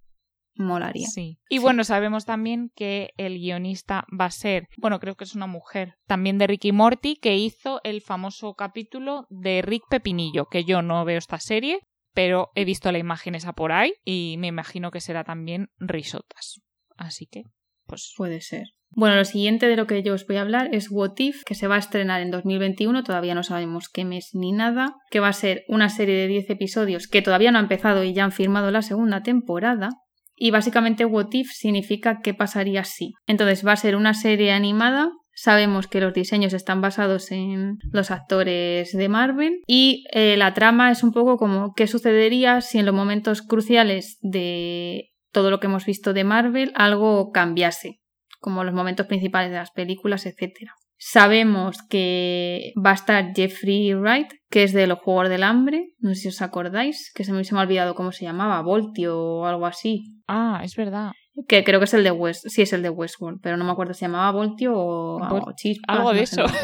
Molaría. 0.57 1.07
Sí. 1.07 1.39
Y 1.49 1.57
Sí. 1.57 1.63
bueno, 1.63 1.85
sabemos 1.85 2.25
también 2.25 2.71
que 2.75 3.11
el 3.17 3.39
guionista 3.39 4.05
va 4.19 4.27
a 4.27 4.31
ser, 4.31 4.69
bueno, 4.79 5.01
creo 5.01 5.17
que 5.17 5.25
es 5.25 5.35
una 5.35 5.47
mujer, 5.47 5.95
también 6.07 6.39
de 6.39 6.47
Ricky 6.47 6.73
Morty, 6.73 7.17
que 7.17 7.37
hizo 7.37 7.81
el 7.85 8.01
famoso 8.01 8.55
capítulo 8.55 9.27
de 9.31 9.63
Rick 9.63 9.85
Pepinillo, 9.91 10.47
que 10.47 10.65
yo 10.65 10.83
no 10.83 11.05
veo 11.05 11.19
esta 11.19 11.39
serie, 11.39 11.81
pero 12.13 12.51
he 12.55 12.65
visto 12.65 12.93
la 12.93 12.99
imagen 12.99 13.35
esa 13.35 13.53
por 13.53 13.73
ahí 13.73 13.93
y 14.05 14.37
me 14.39 14.47
imagino 14.47 14.91
que 14.91 15.01
será 15.01 15.25
también 15.25 15.69
risotas. 15.79 16.61
Así 16.97 17.27
que, 17.27 17.43
pues... 17.87 18.15
Puede 18.17 18.41
ser. 18.41 18.69
Bueno, 18.97 19.17
lo 19.17 19.25
siguiente 19.25 19.67
de 19.67 19.75
lo 19.75 19.89
que 19.89 20.05
yo 20.05 20.15
os 20.15 20.25
voy 20.25 20.37
a 20.37 20.43
hablar 20.43 20.73
es 20.73 20.89
What 20.89 21.15
If, 21.19 21.43
que 21.45 21.57
se 21.57 21.67
va 21.67 21.75
a 21.75 21.81
estrenar 21.81 22.21
en 22.21 22.31
2021, 22.31 23.03
todavía 23.03 23.35
no 23.35 23.43
sabemos 23.43 23.89
qué 23.89 24.05
mes 24.05 24.31
ni 24.35 24.53
nada, 24.53 24.95
que 25.11 25.19
va 25.19 25.27
a 25.27 25.33
ser 25.33 25.65
una 25.67 25.89
serie 25.89 26.15
de 26.15 26.29
10 26.29 26.51
episodios 26.51 27.09
que 27.09 27.21
todavía 27.21 27.51
no 27.51 27.59
ha 27.59 27.63
empezado 27.63 28.05
y 28.05 28.15
ya 28.15 28.23
han 28.23 28.31
firmado 28.31 28.71
la 28.71 28.83
segunda 28.83 29.25
temporada. 29.25 29.89
Y 30.37 30.51
básicamente 30.51 31.05
What 31.05 31.29
If 31.33 31.51
significa 31.53 32.21
qué 32.23 32.35
pasaría 32.35 32.85
si. 32.85 33.13
Entonces 33.27 33.67
va 33.67 33.73
a 33.73 33.77
ser 33.77 33.97
una 33.97 34.15
serie 34.15 34.53
animada. 34.53 35.11
Sabemos 35.37 35.89
que 35.89 36.01
los 36.01 36.15
diseños 36.15 36.53
están 36.53 36.81
basados 36.81 37.33
en 37.33 37.79
los 37.91 38.11
actores 38.11 38.93
de 38.93 39.09
Marvel 39.09 39.63
y 39.67 40.05
eh, 40.13 40.37
la 40.37 40.55
trama 40.55 40.93
es 40.93 41.03
un 41.03 41.13
poco 41.13 41.37
como 41.39 41.75
qué 41.75 41.89
sucedería 41.89 42.61
si 42.61 42.79
en 42.79 42.87
los 42.87 42.95
momentos 42.95 43.43
cruciales 43.43 44.19
de 44.21 45.11
todo 45.33 45.51
lo 45.51 45.59
que 45.59 45.67
hemos 45.67 45.87
visto 45.87 46.13
de 46.13 46.23
Marvel 46.23 46.73
algo 46.77 47.33
cambiase 47.33 47.99
como 48.45 48.63
los 48.63 48.75
momentos 48.75 49.07
principales 49.07 49.51
de 49.51 49.57
las 49.57 49.71
películas, 49.71 50.27
etc. 50.27 50.71
Sabemos 50.97 51.77
que 51.91 52.73
va 52.85 52.91
a 52.91 52.95
estar 52.95 53.33
Jeffrey 53.35 53.93
Wright, 53.95 54.29
que 54.51 54.63
es 54.63 54.73
de 54.73 54.87
los 54.87 54.99
Juegos 55.01 55.29
del 55.29 55.43
Hambre, 55.43 55.89
no 55.99 56.11
sé 56.11 56.15
si 56.23 56.29
os 56.29 56.41
acordáis, 56.43 57.13
que 57.15 57.25
se 57.25 57.33
me, 57.33 57.45
se 57.45 57.53
me 57.55 57.61
ha 57.61 57.65
olvidado 57.65 57.95
cómo 57.95 58.13
se 58.13 58.25
llamaba, 58.25 58.63
Voltio 58.63 59.19
o 59.19 59.47
algo 59.47 59.67
así, 59.67 60.05
Ah, 60.29 60.61
es 60.65 60.77
verdad. 60.77 61.13
que 61.49 61.63
creo 61.65 61.79
que 61.81 61.85
es 61.85 61.95
el 61.95 62.05
de 62.05 62.11
West, 62.11 62.47
sí 62.49 62.63
es 62.63 62.73
el 62.73 62.83
de 62.83 62.91
Westworld, 62.91 63.41
pero 63.43 63.57
no 63.57 63.65
me 63.65 63.73
acuerdo 63.73 63.93
si 63.93 64.01
se 64.01 64.05
llamaba 64.07 64.31
Voltio 64.31 64.73
o, 64.77 65.19
Vol- 65.21 65.49
o 65.49 65.53
Chispas, 65.55 65.97
algo 65.97 66.11
de 66.13 66.19
no 66.19 66.23
eso. 66.23 66.45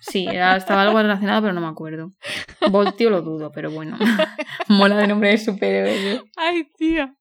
Sí, 0.00 0.26
era, 0.28 0.56
estaba 0.56 0.82
algo 0.82 1.00
relacionado, 1.00 1.40
pero 1.42 1.54
no 1.54 1.62
me 1.62 1.66
acuerdo. 1.66 2.10
Voltio 2.70 3.08
lo 3.08 3.22
dudo, 3.22 3.50
pero 3.54 3.70
bueno. 3.70 3.96
Mola 4.68 4.96
de 4.98 5.06
nombre 5.08 5.30
de 5.30 5.38
superhéroe. 5.38 6.20
Ay, 6.36 6.64
tía. 6.76 7.14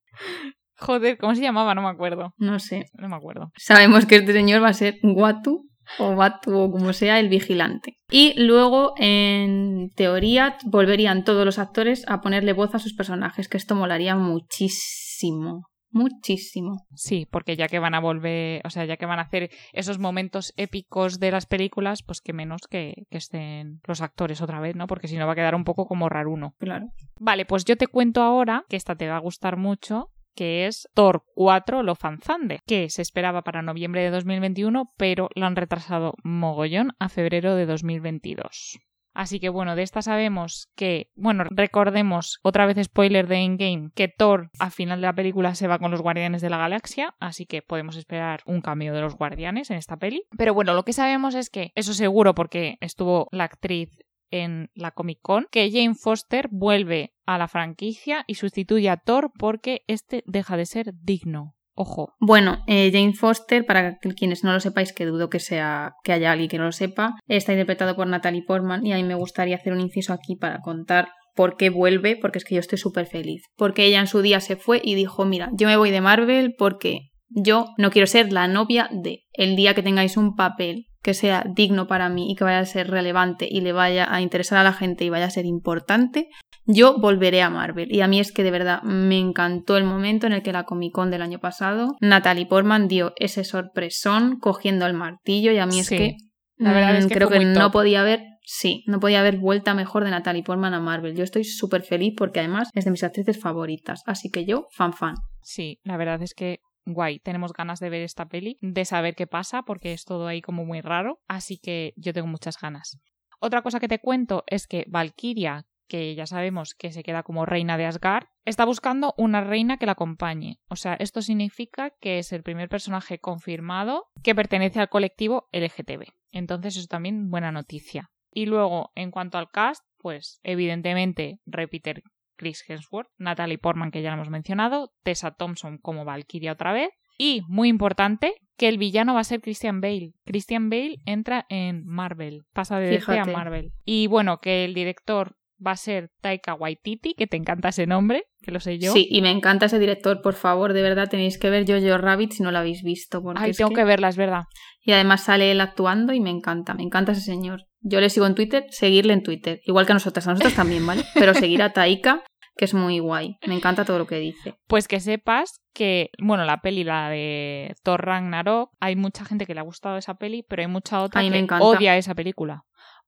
Joder, 0.78 1.18
¿cómo 1.18 1.34
se 1.34 1.42
llamaba? 1.42 1.74
No 1.76 1.82
me 1.82 1.88
acuerdo. 1.88 2.34
No 2.38 2.60
sé. 2.60 2.86
No 3.00 3.08
me 3.08 3.16
acuerdo. 3.16 3.52
Sabemos 3.56 4.06
que 4.06 4.18
este 4.18 4.34
señor 4.34 4.62
va 4.62 4.68
a 4.68 4.74
ser 4.74 4.98
Watu 5.02 5.66
o 6.00 6.16
Batu 6.16 6.58
o 6.58 6.72
como 6.72 6.94
sea 6.94 7.20
el 7.20 7.30
vigilante. 7.30 7.98
Y 8.10 8.34
luego, 8.42 8.94
en 8.98 9.92
teoría, 9.96 10.58
volverían 10.66 11.24
todos 11.24 11.46
los 11.46 11.60
actores 11.60 12.04
a 12.08 12.22
ponerle 12.22 12.54
voz 12.54 12.76
a 12.76 12.80
sus 12.80 12.94
personajes, 12.94 13.48
que 13.48 13.58
esto 13.58 13.76
molaría 13.76 14.16
muchísimo. 14.16 15.64
Muchísimo. 15.94 16.88
Sí, 16.96 17.28
porque 17.30 17.56
ya 17.56 17.68
que 17.68 17.78
van 17.78 17.94
a 17.94 18.00
volver, 18.00 18.66
o 18.66 18.72
sea, 18.72 18.84
ya 18.86 18.98
que 18.98 19.06
van 19.06 19.20
a 19.20 19.24
hacer 19.24 19.52
esos 19.74 20.00
momentos 20.00 20.52
épicos 20.58 21.20
de 21.20 21.30
las 21.30 21.46
películas, 21.46 22.02
pues 22.02 22.20
que 22.20 22.34
menos 22.34 22.62
que, 22.68 23.06
que 23.12 23.20
estén 23.20 23.80
los 23.86 24.02
actores 24.02 24.42
otra 24.42 24.60
vez, 24.60 24.76
¿no? 24.76 24.88
Porque 24.88 25.08
si 25.08 25.18
no 25.18 25.28
va 25.28 25.34
a 25.34 25.36
quedar 25.36 25.54
un 25.54 25.64
poco 25.64 25.86
como 25.86 26.10
raruno. 26.10 26.56
Claro. 26.58 26.88
Vale, 27.20 27.46
pues 27.46 27.64
yo 27.64 27.78
te 27.78 27.86
cuento 27.86 28.24
ahora, 28.24 28.66
que 28.70 28.76
esta 28.76 28.96
te 28.96 29.08
va 29.08 29.18
a 29.18 29.22
gustar 29.22 29.56
mucho, 29.56 30.10
que 30.36 30.68
es 30.68 30.88
Thor 30.94 31.24
4 31.36 31.84
Lo 31.84 31.96
Fanzande, 31.96 32.60
que 32.66 32.90
se 32.90 33.02
esperaba 33.02 33.44
para 33.44 33.62
noviembre 33.62 34.02
de 34.02 34.12
2021, 34.12 34.92
pero 34.98 35.30
lo 35.36 35.46
han 35.46 35.56
retrasado 35.56 36.16
mogollón 36.24 36.92
a 37.00 37.10
febrero 37.10 37.56
de 37.56 37.66
2022. 37.66 38.80
Así 39.14 39.40
que 39.40 39.50
bueno, 39.50 39.76
de 39.76 39.84
esta 39.84 40.02
sabemos 40.02 40.70
que, 40.76 41.12
bueno, 41.16 41.44
recordemos 41.50 42.40
otra 42.42 42.66
vez 42.66 42.84
spoiler 42.84 43.28
de 43.28 43.38
Endgame, 43.38 43.92
que 43.94 44.08
Thor 44.08 44.50
al 44.60 44.72
final 44.72 45.02
de 45.02 45.08
la 45.08 45.14
película 45.14 45.56
se 45.56 45.68
va 45.68 45.80
con 45.80 45.92
los 45.92 46.02
Guardianes 46.02 46.42
de 46.42 46.50
la 46.50 46.58
Galaxia, 46.58 47.16
así 47.20 47.46
que 47.46 47.62
podemos 47.62 47.96
esperar 47.96 48.42
un 48.46 48.62
cameo 48.62 48.94
de 48.94 49.02
los 49.02 49.16
Guardianes 49.16 49.70
en 49.70 49.78
esta 49.78 49.98
peli. 49.98 50.24
Pero 50.38 50.54
bueno, 50.54 50.74
lo 50.74 50.84
que 50.84 50.94
sabemos 50.94 51.36
es 51.36 51.50
que, 51.50 51.72
eso 51.76 51.94
seguro 51.94 52.34
porque 52.34 52.78
estuvo 52.82 53.28
la 53.32 53.44
actriz 53.44 53.92
en 54.34 54.72
la 54.74 54.92
Comic 54.92 55.20
Con, 55.22 55.48
que 55.52 55.70
Jane 55.72 55.94
Foster 55.94 56.48
vuelve 56.52 57.14
a 57.26 57.38
la 57.38 57.48
franquicia 57.48 58.24
y 58.28 58.36
sustituye 58.36 58.90
a 58.90 58.98
Thor 58.98 59.32
porque 59.38 59.84
este 59.88 60.24
deja 60.26 60.58
de 60.58 60.66
ser 60.66 60.94
digno. 61.02 61.54
Ojo. 61.76 62.14
Bueno, 62.20 62.64
eh, 62.68 62.92
Jane 62.92 63.14
Foster, 63.14 63.66
para 63.66 63.98
quienes 63.98 64.44
no 64.44 64.52
lo 64.52 64.60
sepáis, 64.60 64.94
que 64.94 65.06
dudo 65.06 65.30
que 65.30 65.40
sea 65.40 65.94
que 66.04 66.14
haya 66.14 66.32
alguien 66.32 66.50
que 66.50 66.58
no 66.58 66.66
lo 66.66 66.72
sepa, 66.72 67.16
está 67.28 67.54
interpretado 67.54 67.96
por 67.96 68.08
Natalie 68.08 68.44
Portman 68.46 68.86
y 68.86 68.94
a 68.94 68.96
mí 68.96 69.04
me 69.04 69.16
gustaría 69.16 69.56
hacer 69.56 69.74
un 69.74 69.82
inciso 69.82 70.14
aquí 70.14 70.36
para 70.36 70.60
contar 70.62 71.10
por 71.36 71.56
qué 71.58 71.70
vuelve, 71.70 72.16
porque 72.16 72.38
es 72.40 72.46
que 72.46 72.56
yo 72.56 72.60
estoy 72.60 72.78
súper 72.78 73.06
feliz. 73.08 73.44
Porque 73.56 73.86
ella 73.86 74.00
en 74.00 74.08
su 74.08 74.22
día 74.22 74.40
se 74.40 74.56
fue 74.56 74.82
y 74.84 74.96
dijo, 74.96 75.26
mira, 75.26 75.50
yo 75.54 75.68
me 75.68 75.78
voy 75.78 75.90
de 75.92 76.02
Marvel 76.02 76.54
porque 76.58 77.12
yo 77.36 77.68
no 77.78 77.92
quiero 77.92 78.08
ser 78.08 78.32
la 78.32 78.48
novia 78.48 78.90
de 78.92 79.24
el 79.34 79.56
día 79.56 79.74
que 79.74 79.84
tengáis 79.84 80.18
un 80.18 80.36
papel 80.36 80.88
que 81.02 81.14
sea 81.14 81.46
digno 81.48 81.86
para 81.86 82.08
mí 82.10 82.32
y 82.32 82.36
que 82.36 82.46
vaya 82.46 82.60
a 82.60 82.66
ser 82.66 82.90
relevante 82.90 83.48
y 83.50 83.62
le 83.62 83.74
vaya 83.74 84.08
a 84.14 84.22
interesar 84.22 84.60
a 84.60 84.64
la 84.64 84.74
gente 84.74 85.04
y 85.04 85.10
vaya 85.10 85.26
a 85.26 85.30
ser 85.30 85.46
importante, 85.46 86.30
yo 86.66 86.98
volveré 86.98 87.42
a 87.42 87.50
Marvel. 87.50 87.94
Y 87.94 88.00
a 88.00 88.08
mí 88.08 88.22
es 88.22 88.32
que 88.32 88.44
de 88.44 88.52
verdad 88.52 88.82
me 88.84 89.20
encantó 89.20 89.76
el 89.76 89.84
momento 89.84 90.28
en 90.28 90.34
el 90.34 90.42
que 90.42 90.54
la 90.54 90.64
Comic 90.64 90.94
Con 90.94 91.12
del 91.12 91.22
año 91.22 91.40
pasado, 91.40 91.98
Natalie 92.00 92.46
Portman 92.46 92.88
dio 92.88 93.12
ese 93.18 93.44
sorpresón 93.44 94.40
cogiendo 94.40 94.86
el 94.86 94.94
martillo 94.94 95.52
y 95.52 95.58
a 95.58 95.66
mí 95.66 95.80
es 95.80 95.88
Sí. 95.88 95.98
que, 95.98 96.16
La 96.58 96.72
verdad 96.72 96.96
es 96.96 97.06
mm, 97.06 97.10
que 97.10 97.16
creo 97.16 97.30
que 97.30 97.44
no 97.44 97.72
podía 97.72 98.00
haber, 98.00 98.24
sí, 98.46 98.86
no 98.88 99.02
podía 99.02 99.20
haber 99.20 99.38
vuelta 99.38 99.74
mejor 99.74 100.06
de 100.06 100.12
Natalie 100.12 100.44
Portman 100.44 100.74
a 100.74 100.80
Marvel. 100.80 101.16
Yo 101.18 101.26
estoy 101.26 101.44
súper 101.44 101.82
feliz 101.82 102.14
porque 102.16 102.40
además 102.40 102.70
es 102.74 102.86
de 102.86 102.92
mis 102.92 103.04
actrices 103.04 103.42
favoritas. 103.42 104.04
Así 104.06 104.30
que 104.30 104.46
yo, 104.46 104.68
fan 104.72 104.94
fan. 104.94 105.16
Sí, 105.42 105.80
la 105.84 105.98
verdad 105.98 106.22
es 106.22 106.34
que 106.34 106.60
guay. 106.86 107.20
Tenemos 107.20 107.54
ganas 107.54 107.80
de 107.80 107.90
ver 107.90 108.02
esta 108.02 108.28
peli, 108.28 108.58
de 108.62 108.86
saber 108.86 109.16
qué 109.16 109.28
pasa, 109.28 109.64
porque 109.64 109.94
es 109.94 110.06
todo 110.06 110.28
ahí 110.28 110.42
como 110.42 110.66
muy 110.66 110.82
raro. 110.82 111.22
Así 111.28 111.58
que 111.58 111.94
yo 111.96 112.14
tengo 112.14 112.28
muchas 112.28 112.60
ganas. 112.60 113.00
Otra 113.40 113.62
cosa 113.62 113.80
que 113.80 113.88
te 113.88 114.00
cuento 114.00 114.44
es 114.48 114.68
que 114.68 114.86
Valkyria, 114.88 115.66
que 115.88 116.16
ya 116.16 116.26
sabemos 116.26 116.76
que 116.76 116.92
se 116.92 117.04
queda 117.04 117.24
como 117.24 117.46
reina 117.46 117.78
de 117.78 117.86
Asgard, 117.86 118.28
está 118.46 118.66
buscando 118.66 119.14
una 119.18 119.42
reina 119.42 119.78
que 119.78 119.86
la 119.86 119.92
acompañe. 119.94 120.60
O 120.70 120.76
sea, 120.76 120.94
esto 120.96 121.22
significa 121.22 121.92
que 122.00 122.20
es 122.20 122.32
el 122.32 122.44
primer 122.44 122.70
personaje 122.70 123.20
confirmado 123.20 124.08
que 124.24 124.36
pertenece 124.36 124.80
al 124.80 124.90
colectivo 124.90 125.50
LGTB. 125.52 126.06
Entonces, 126.32 126.78
eso 126.78 126.88
también 126.88 127.30
buena 127.30 127.52
noticia. 127.52 128.12
Y 128.32 128.46
luego, 128.46 128.92
en 128.96 129.12
cuanto 129.12 129.38
al 129.38 129.52
cast, 129.52 129.84
pues 129.98 130.40
evidentemente 130.44 131.40
repite 131.46 132.04
Chris 132.36 132.64
Hemsworth, 132.68 133.10
Natalie 133.18 133.58
Portman, 133.58 133.92
que 133.92 134.02
ya 134.02 134.10
lo 134.10 134.16
hemos 134.16 134.30
mencionado, 134.30 134.92
Tessa 135.04 135.32
Thompson 135.32 135.78
como 135.78 136.06
Valkyria 136.06 136.52
otra 136.52 136.74
vez. 136.74 136.90
Y, 137.18 137.42
muy 137.48 137.70
importante, 137.70 138.34
que 138.58 138.68
el 138.68 138.78
villano 138.78 139.14
va 139.14 139.20
a 139.20 139.26
ser 139.26 139.42
Christian 139.42 139.82
Bale. 139.82 140.14
Christian 140.26 140.70
Bale 140.70 141.00
entra 141.06 141.46
en 141.50 141.86
Marvel, 141.86 142.44
pasa 142.54 142.80
de 142.80 142.90
DC 142.90 143.20
a. 143.20 143.26
Marvel. 143.26 143.72
Y 143.86 144.08
bueno, 144.08 144.40
que 144.40 144.66
el 144.66 144.74
director 144.74 145.36
va 145.66 145.72
a 145.72 145.78
ser 145.78 146.10
Taika 146.22 146.54
Waititi, 146.56 147.14
que 147.14 147.28
te 147.28 147.38
encanta 147.38 147.70
ese 147.70 147.88
nombre, 147.88 148.26
que 148.42 148.52
lo 148.52 148.60
sé 148.60 148.80
yo. 148.80 148.94
Sí, 148.94 149.08
y 149.10 149.22
me 149.22 149.32
encanta 149.32 149.68
ese 149.68 149.80
director, 149.80 150.22
por 150.22 150.34
favor, 150.34 150.74
de 150.74 150.82
verdad 150.82 151.10
tenéis 151.10 151.38
que 151.38 151.50
ver 151.50 151.66
Jojo 151.68 151.98
Rabbit 151.98 152.32
si 152.34 152.44
no 152.44 152.52
lo 152.52 152.58
habéis 152.60 152.84
visto. 152.84 153.22
Porque 153.22 153.42
Ay, 153.44 153.52
tengo 153.54 153.70
que- 153.70 153.76
que 153.78 153.84
verla, 153.84 154.10
es 154.10 154.18
verdad. 154.18 154.44
Y 154.82 154.92
además 154.92 155.24
sale 155.24 155.52
él 155.52 155.62
actuando 155.62 156.14
y 156.14 156.20
me 156.20 156.30
encanta, 156.30 156.74
me 156.74 156.84
encanta 156.84 157.14
ese 157.14 157.22
señor. 157.22 157.66
Yo 157.82 158.00
le 158.02 158.10
sigo 158.10 158.26
en 158.26 158.36
Twitter, 158.36 158.66
seguirle 158.70 159.14
en 159.14 159.24
Twitter, 159.24 159.62
igual 159.66 159.86
que 159.86 159.92
a 159.94 159.96
nosotras, 159.96 160.28
a 160.28 160.32
nosotros 160.32 160.56
también, 160.56 160.86
¿vale? 160.86 161.04
Pero 161.14 161.34
seguir 161.34 161.62
a 161.64 161.72
Taika, 161.74 162.24
que 162.56 162.66
es 162.66 162.74
muy 162.74 163.00
guay, 163.00 163.38
me 163.48 163.56
encanta 163.56 163.84
todo 163.84 163.98
lo 163.98 164.06
que 164.08 164.20
dice. 164.20 164.56
Pues 164.68 164.88
que 164.88 165.00
sepas 165.00 165.60
que, 165.74 166.10
bueno, 166.22 166.46
la 166.46 166.62
peli, 166.62 166.84
la 166.84 167.10
de 167.10 167.74
Thor 167.82 168.06
Ragnarok, 168.06 168.70
hay 168.80 168.96
mucha 168.96 169.26
gente 169.26 169.46
que 169.48 169.54
le 169.56 169.60
ha 169.62 169.64
gustado 169.64 169.98
esa 169.98 170.14
peli, 170.16 170.44
pero 170.48 170.62
hay 170.62 170.68
mucha 170.68 171.02
otra 171.02 171.22
me 171.24 171.32
que 171.32 171.38
encanta. 171.40 171.66
odia 171.66 171.98
esa 171.98 172.14
película. 172.14 172.64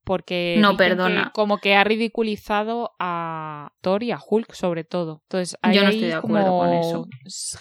Porque 0.05 0.57
No, 0.59 0.77
que 0.77 0.95
como 1.33 1.57
que 1.57 1.75
ha 1.75 1.83
ridiculizado 1.83 2.91
a 2.99 3.71
Thor 3.81 4.03
y 4.03 4.11
a 4.11 4.19
Hulk 4.25 4.53
sobre 4.53 4.83
todo. 4.83 5.21
Entonces 5.23 5.57
hay 5.61 5.75
Yo 5.75 5.81
no 5.81 5.87
ahí 5.89 5.95
estoy 5.95 6.09
de 6.09 6.13
acuerdo 6.15 6.47
como 6.47 6.59
con 6.59 6.73
eso. 6.73 7.07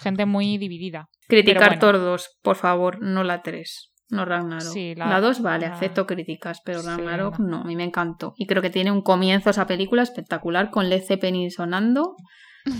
gente 0.01 0.25
muy 0.25 0.57
dividida. 0.57 1.09
Criticar 1.27 1.69
bueno. 1.69 1.79
Thor 1.79 1.97
2, 1.99 2.37
por 2.43 2.55
favor, 2.55 3.01
no 3.01 3.23
la 3.23 3.41
3. 3.41 3.91
No, 4.09 4.23
Ragnarok. 4.23 4.61
Sí, 4.61 4.93
la 4.95 5.19
2 5.19 5.41
vale, 5.41 5.67
la- 5.67 5.73
acepto 5.73 6.05
críticas, 6.05 6.61
pero 6.63 6.83
Ragnarok 6.83 7.39
no. 7.39 7.47
no, 7.47 7.61
a 7.61 7.63
mí 7.63 7.75
me 7.75 7.83
encantó. 7.83 8.33
Y 8.37 8.45
creo 8.45 8.61
que 8.61 8.69
tiene 8.69 8.91
un 8.91 9.01
comienzo 9.01 9.49
esa 9.49 9.65
película 9.65 10.03
espectacular 10.03 10.69
con 10.69 10.87
Led 10.89 11.01
Zeppelin 11.03 11.49
sonando. 11.49 12.15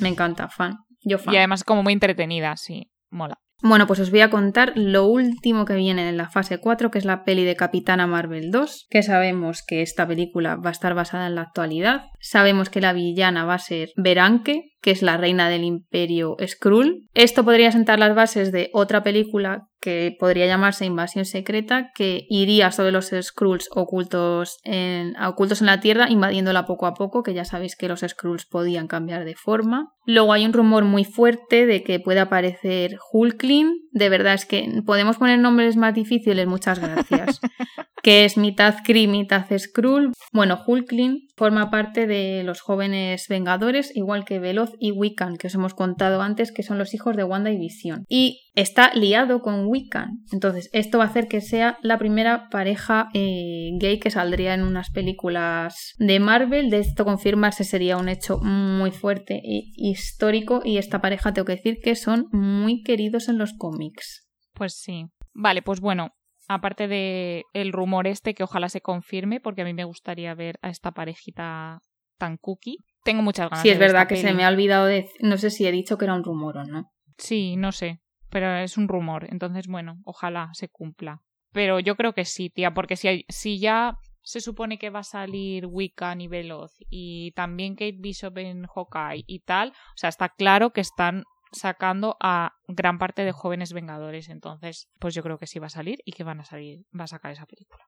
Me 0.01 0.09
encanta, 0.09 0.47
fan. 0.49 0.77
Yo 1.03 1.17
fan. 1.17 1.33
Y 1.33 1.37
además 1.37 1.63
como 1.63 1.81
muy 1.81 1.93
entretenida, 1.93 2.55
sí. 2.57 2.91
Mola. 3.09 3.39
Bueno, 3.61 3.87
pues 3.87 3.99
os 3.99 4.11
voy 4.11 4.21
a 4.21 4.29
contar 4.29 4.73
lo 4.75 5.05
último 5.05 5.65
que 5.65 5.75
viene 5.75 6.09
en 6.09 6.17
la 6.17 6.29
fase 6.29 6.59
4, 6.59 6.91
que 6.91 6.99
es 6.99 7.05
la 7.05 7.23
peli 7.23 7.45
de 7.45 7.55
Capitana 7.55 8.05
Marvel 8.05 8.51
2, 8.51 8.87
que 8.89 9.01
sabemos 9.01 9.63
que 9.65 9.81
esta 9.81 10.05
película 10.07 10.55
va 10.57 10.69
a 10.69 10.73
estar 10.73 10.93
basada 10.93 11.27
en 11.27 11.35
la 11.35 11.41
actualidad. 11.41 12.03
Sabemos 12.19 12.69
que 12.69 12.81
la 12.81 12.93
villana 12.93 13.45
va 13.45 13.55
a 13.55 13.59
ser 13.59 13.91
Beranke, 13.95 14.74
que 14.85 14.91
es 14.91 15.01
la 15.01 15.17
reina 15.17 15.49
del 15.49 15.63
imperio 15.63 16.37
Skrull. 16.45 17.07
Esto 17.15 17.43
podría 17.43 17.71
sentar 17.71 17.97
las 17.97 18.13
bases 18.13 18.51
de 18.51 18.69
otra 18.71 19.01
película 19.01 19.67
que 19.81 20.15
podría 20.19 20.45
llamarse 20.45 20.85
Invasión 20.85 21.25
Secreta, 21.25 21.91
que 21.95 22.27
iría 22.29 22.71
sobre 22.71 22.91
los 22.91 23.11
Skrulls 23.19 23.67
ocultos 23.71 24.59
en, 24.63 25.19
ocultos 25.19 25.61
en 25.61 25.67
la 25.67 25.79
Tierra, 25.79 26.09
invadiéndola 26.09 26.67
poco 26.67 26.85
a 26.85 26.93
poco, 26.93 27.23
que 27.23 27.33
ya 27.33 27.45
sabéis 27.45 27.75
que 27.75 27.87
los 27.87 28.01
Skrulls 28.01 28.45
podían 28.45 28.87
cambiar 28.87 29.25
de 29.25 29.33
forma. 29.33 29.91
Luego 30.05 30.33
hay 30.33 30.45
un 30.45 30.53
rumor 30.53 30.85
muy 30.85 31.03
fuerte 31.03 31.65
de 31.65 31.83
que 31.83 31.99
puede 31.99 32.19
aparecer 32.19 32.97
Hulkling. 33.11 33.89
De 33.91 34.09
verdad 34.09 34.35
es 34.35 34.45
que 34.45 34.69
podemos 34.85 35.17
poner 35.17 35.39
nombres 35.39 35.77
más 35.77 35.95
difíciles, 35.95 36.45
muchas 36.45 36.77
gracias. 36.77 37.39
que 38.05 38.23
es 38.23 38.37
mitad 38.37 38.75
Kree, 38.83 39.07
mitad 39.07 39.47
Skrull. 39.57 40.13
Bueno, 40.31 40.59
Hulkling 40.63 41.27
forma 41.35 41.71
parte 41.71 42.05
de 42.05 42.43
los 42.43 42.61
jóvenes 42.61 43.27
Vengadores, 43.27 43.95
igual 43.95 44.25
que 44.25 44.37
Veloz 44.37 44.74
y 44.79 44.91
Wiccan, 44.91 45.37
que 45.37 45.47
os 45.47 45.55
hemos 45.55 45.73
contado 45.73 46.21
antes, 46.21 46.51
que 46.51 46.63
son 46.63 46.77
los 46.77 46.93
hijos 46.93 47.15
de 47.15 47.23
Wanda 47.23 47.51
y 47.51 47.57
Visión. 47.57 48.05
Y 48.07 48.49
está 48.55 48.93
liado 48.93 49.41
con 49.41 49.67
Wiccan. 49.67 50.23
Entonces, 50.31 50.69
esto 50.73 50.97
va 50.97 51.05
a 51.05 51.07
hacer 51.07 51.27
que 51.27 51.41
sea 51.41 51.77
la 51.81 51.97
primera 51.97 52.49
pareja 52.49 53.09
eh, 53.13 53.71
gay 53.79 53.99
que 53.99 54.11
saldría 54.11 54.53
en 54.53 54.63
unas 54.63 54.89
películas 54.91 55.93
de 55.97 56.19
Marvel. 56.19 56.69
De 56.69 56.79
esto 56.79 57.05
confirmarse 57.05 57.63
sería 57.63 57.97
un 57.97 58.09
hecho 58.09 58.39
muy 58.39 58.91
fuerte 58.91 59.41
e 59.43 59.63
histórico. 59.75 60.61
Y 60.63 60.77
esta 60.77 61.01
pareja, 61.01 61.33
tengo 61.33 61.45
que 61.45 61.55
decir 61.55 61.77
que 61.83 61.95
son 61.95 62.27
muy 62.31 62.81
queridos 62.83 63.29
en 63.29 63.37
los 63.37 63.53
cómics. 63.53 64.27
Pues 64.53 64.75
sí. 64.75 65.05
Vale, 65.33 65.61
pues 65.61 65.81
bueno, 65.81 66.11
aparte 66.47 66.87
de 66.87 67.43
el 67.53 67.73
rumor 67.73 68.07
este 68.07 68.33
que 68.33 68.43
ojalá 68.43 68.69
se 68.69 68.81
confirme, 68.81 69.39
porque 69.39 69.61
a 69.61 69.65
mí 69.65 69.73
me 69.73 69.83
gustaría 69.83 70.33
ver 70.33 70.57
a 70.61 70.69
esta 70.69 70.91
parejita 70.91 71.79
tan 72.17 72.37
cookie. 72.37 72.77
Tengo 73.05 73.21
muchas 73.21 73.49
ganas 73.49 73.61
Sí, 73.61 73.69
de 73.69 73.73
es 73.75 73.79
ver 73.79 73.89
verdad 73.93 74.07
que 74.09 74.15
se 74.17 74.33
me 74.33 74.43
ha 74.43 74.49
olvidado 74.49 74.87
de... 74.87 75.09
No 75.21 75.37
sé 75.37 75.49
si 75.51 75.65
he 75.65 75.71
dicho 75.71 75.97
que 75.97 76.03
era 76.05 76.15
un 76.15 76.23
rumor 76.23 76.57
o 76.57 76.65
no. 76.65 76.91
Sí, 77.17 77.55
no 77.55 77.71
sé, 77.71 78.01
pero 78.29 78.53
es 78.57 78.77
un 78.77 78.87
rumor, 78.89 79.27
entonces 79.29 79.67
bueno, 79.67 79.99
ojalá 80.03 80.49
se 80.53 80.67
cumpla. 80.67 81.21
Pero 81.53 81.79
yo 81.79 81.95
creo 81.95 82.13
que 82.13 82.25
sí, 82.25 82.49
tía, 82.49 82.73
porque 82.73 82.97
si, 82.97 83.07
hay- 83.07 83.25
si 83.29 83.59
ya 83.59 83.97
se 84.23 84.41
supone 84.41 84.77
que 84.79 84.89
va 84.89 84.99
a 84.99 85.03
salir 85.03 85.67
Wiccan 85.67 86.19
y 86.19 86.27
Veloz 86.27 86.73
y 86.89 87.31
también 87.33 87.75
Kate 87.75 87.95
Bishop 87.99 88.35
en 88.39 88.65
Hawkeye 88.65 89.23
y 89.27 89.39
tal, 89.41 89.69
o 89.69 89.97
sea, 89.97 90.09
está 90.09 90.29
claro 90.29 90.71
que 90.73 90.81
están 90.81 91.23
sacando 91.51 92.17
a 92.19 92.53
gran 92.67 92.97
parte 92.97 93.23
de 93.23 93.31
jóvenes 93.31 93.71
vengadores, 93.71 94.27
entonces 94.29 94.89
pues 94.99 95.13
yo 95.13 95.21
creo 95.23 95.37
que 95.37 95.47
sí 95.47 95.59
va 95.59 95.67
a 95.67 95.69
salir 95.69 95.99
y 96.05 96.11
que 96.11 96.23
van 96.23 96.39
a 96.39 96.43
salir, 96.43 96.81
va 96.99 97.03
a 97.05 97.07
sacar 97.07 97.31
esa 97.31 97.45
película. 97.45 97.83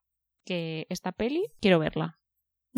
Que 0.46 0.86
esta 0.90 1.12
peli 1.12 1.44
quiero 1.60 1.80
verla. 1.80 2.20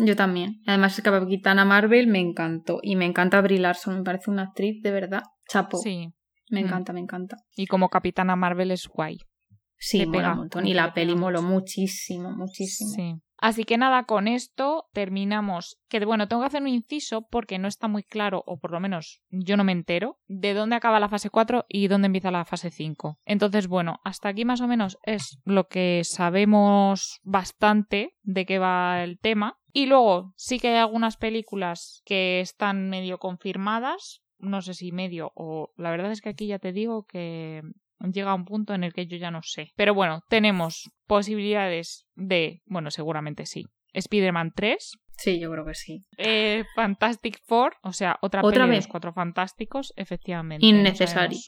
Yo 0.06 0.16
también. 0.16 0.62
Además, 0.66 0.98
es 0.98 1.04
Capitana 1.04 1.64
Marvel 1.64 2.06
me 2.06 2.18
encantó. 2.20 2.78
Y 2.82 2.96
me 2.96 3.04
encanta 3.06 3.40
Brie 3.40 3.58
Larson. 3.58 3.98
Me 3.98 4.02
parece 4.02 4.30
una 4.30 4.42
actriz 4.42 4.82
de 4.82 4.90
verdad. 4.90 5.22
Chapo. 5.48 5.78
Sí, 5.78 6.08
Me 6.52 6.62
Mm. 6.62 6.66
encanta, 6.66 6.92
me 6.92 7.00
encanta. 7.00 7.36
y 7.56 7.66
como 7.66 7.88
Capitana 7.88 8.34
Marvel 8.34 8.70
es 8.72 8.88
guay. 8.88 9.18
Sí, 9.76 10.04
mola 10.04 10.12
pega, 10.18 10.32
un 10.32 10.38
montón. 10.38 10.66
Y 10.66 10.70
que 10.70 10.74
la 10.74 10.92
peli 10.92 11.14
moló 11.14 11.42
muchísimo, 11.42 12.30
muchísimo. 12.32 12.90
Sí. 12.90 13.14
Así 13.38 13.64
que 13.64 13.78
nada, 13.78 14.04
con 14.04 14.28
esto 14.28 14.84
terminamos. 14.92 15.78
Que 15.88 16.04
bueno, 16.04 16.28
tengo 16.28 16.42
que 16.42 16.48
hacer 16.48 16.60
un 16.60 16.68
inciso 16.68 17.26
porque 17.30 17.58
no 17.58 17.68
está 17.68 17.88
muy 17.88 18.02
claro, 18.02 18.42
o 18.46 18.58
por 18.58 18.70
lo 18.72 18.80
menos 18.80 19.22
yo 19.30 19.56
no 19.56 19.64
me 19.64 19.72
entero, 19.72 20.18
de 20.26 20.52
dónde 20.52 20.76
acaba 20.76 21.00
la 21.00 21.08
fase 21.08 21.30
4 21.30 21.64
y 21.68 21.88
dónde 21.88 22.06
empieza 22.06 22.30
la 22.30 22.44
fase 22.44 22.70
5. 22.70 23.18
Entonces, 23.24 23.66
bueno, 23.68 24.00
hasta 24.04 24.28
aquí 24.28 24.44
más 24.44 24.60
o 24.60 24.66
menos 24.68 24.98
es 25.04 25.40
lo 25.46 25.68
que 25.68 26.02
sabemos 26.04 27.20
bastante 27.22 28.16
de 28.22 28.44
qué 28.44 28.58
va 28.58 29.02
el 29.02 29.18
tema. 29.18 29.56
Y 29.72 29.86
luego 29.86 30.32
sí 30.36 30.58
que 30.58 30.68
hay 30.68 30.76
algunas 30.76 31.16
películas 31.16 32.02
que 32.04 32.40
están 32.40 32.88
medio 32.90 33.18
confirmadas. 33.18 34.22
No 34.38 34.62
sé 34.62 34.74
si 34.74 34.90
medio 34.92 35.32
o 35.34 35.70
la 35.76 35.90
verdad 35.90 36.12
es 36.12 36.20
que 36.22 36.30
aquí 36.30 36.46
ya 36.46 36.58
te 36.58 36.72
digo 36.72 37.04
que 37.06 37.62
llega 38.12 38.30
a 38.30 38.34
un 38.34 38.46
punto 38.46 38.72
en 38.74 38.84
el 38.84 38.92
que 38.94 39.06
yo 39.06 39.16
ya 39.18 39.30
no 39.30 39.40
sé. 39.42 39.72
Pero 39.76 39.92
bueno, 39.94 40.22
tenemos 40.28 40.90
posibilidades 41.06 42.06
de, 42.14 42.62
bueno, 42.66 42.90
seguramente 42.90 43.46
sí. 43.46 43.66
Spider-Man 43.92 44.52
3, 44.54 44.92
Sí, 45.18 45.38
yo 45.38 45.50
creo 45.50 45.66
que 45.66 45.74
sí. 45.74 46.06
eh, 46.16 46.64
Fantastic 46.74 47.40
Four, 47.46 47.74
o 47.82 47.92
sea, 47.92 48.16
otra, 48.22 48.40
¿Otra 48.42 48.60
peli 48.62 48.70
de 48.70 48.76
vez? 48.78 48.84
los 48.86 48.90
cuatro 48.90 49.12
fantásticos, 49.12 49.92
efectivamente. 49.96 50.64
Innecesario. 50.64 51.38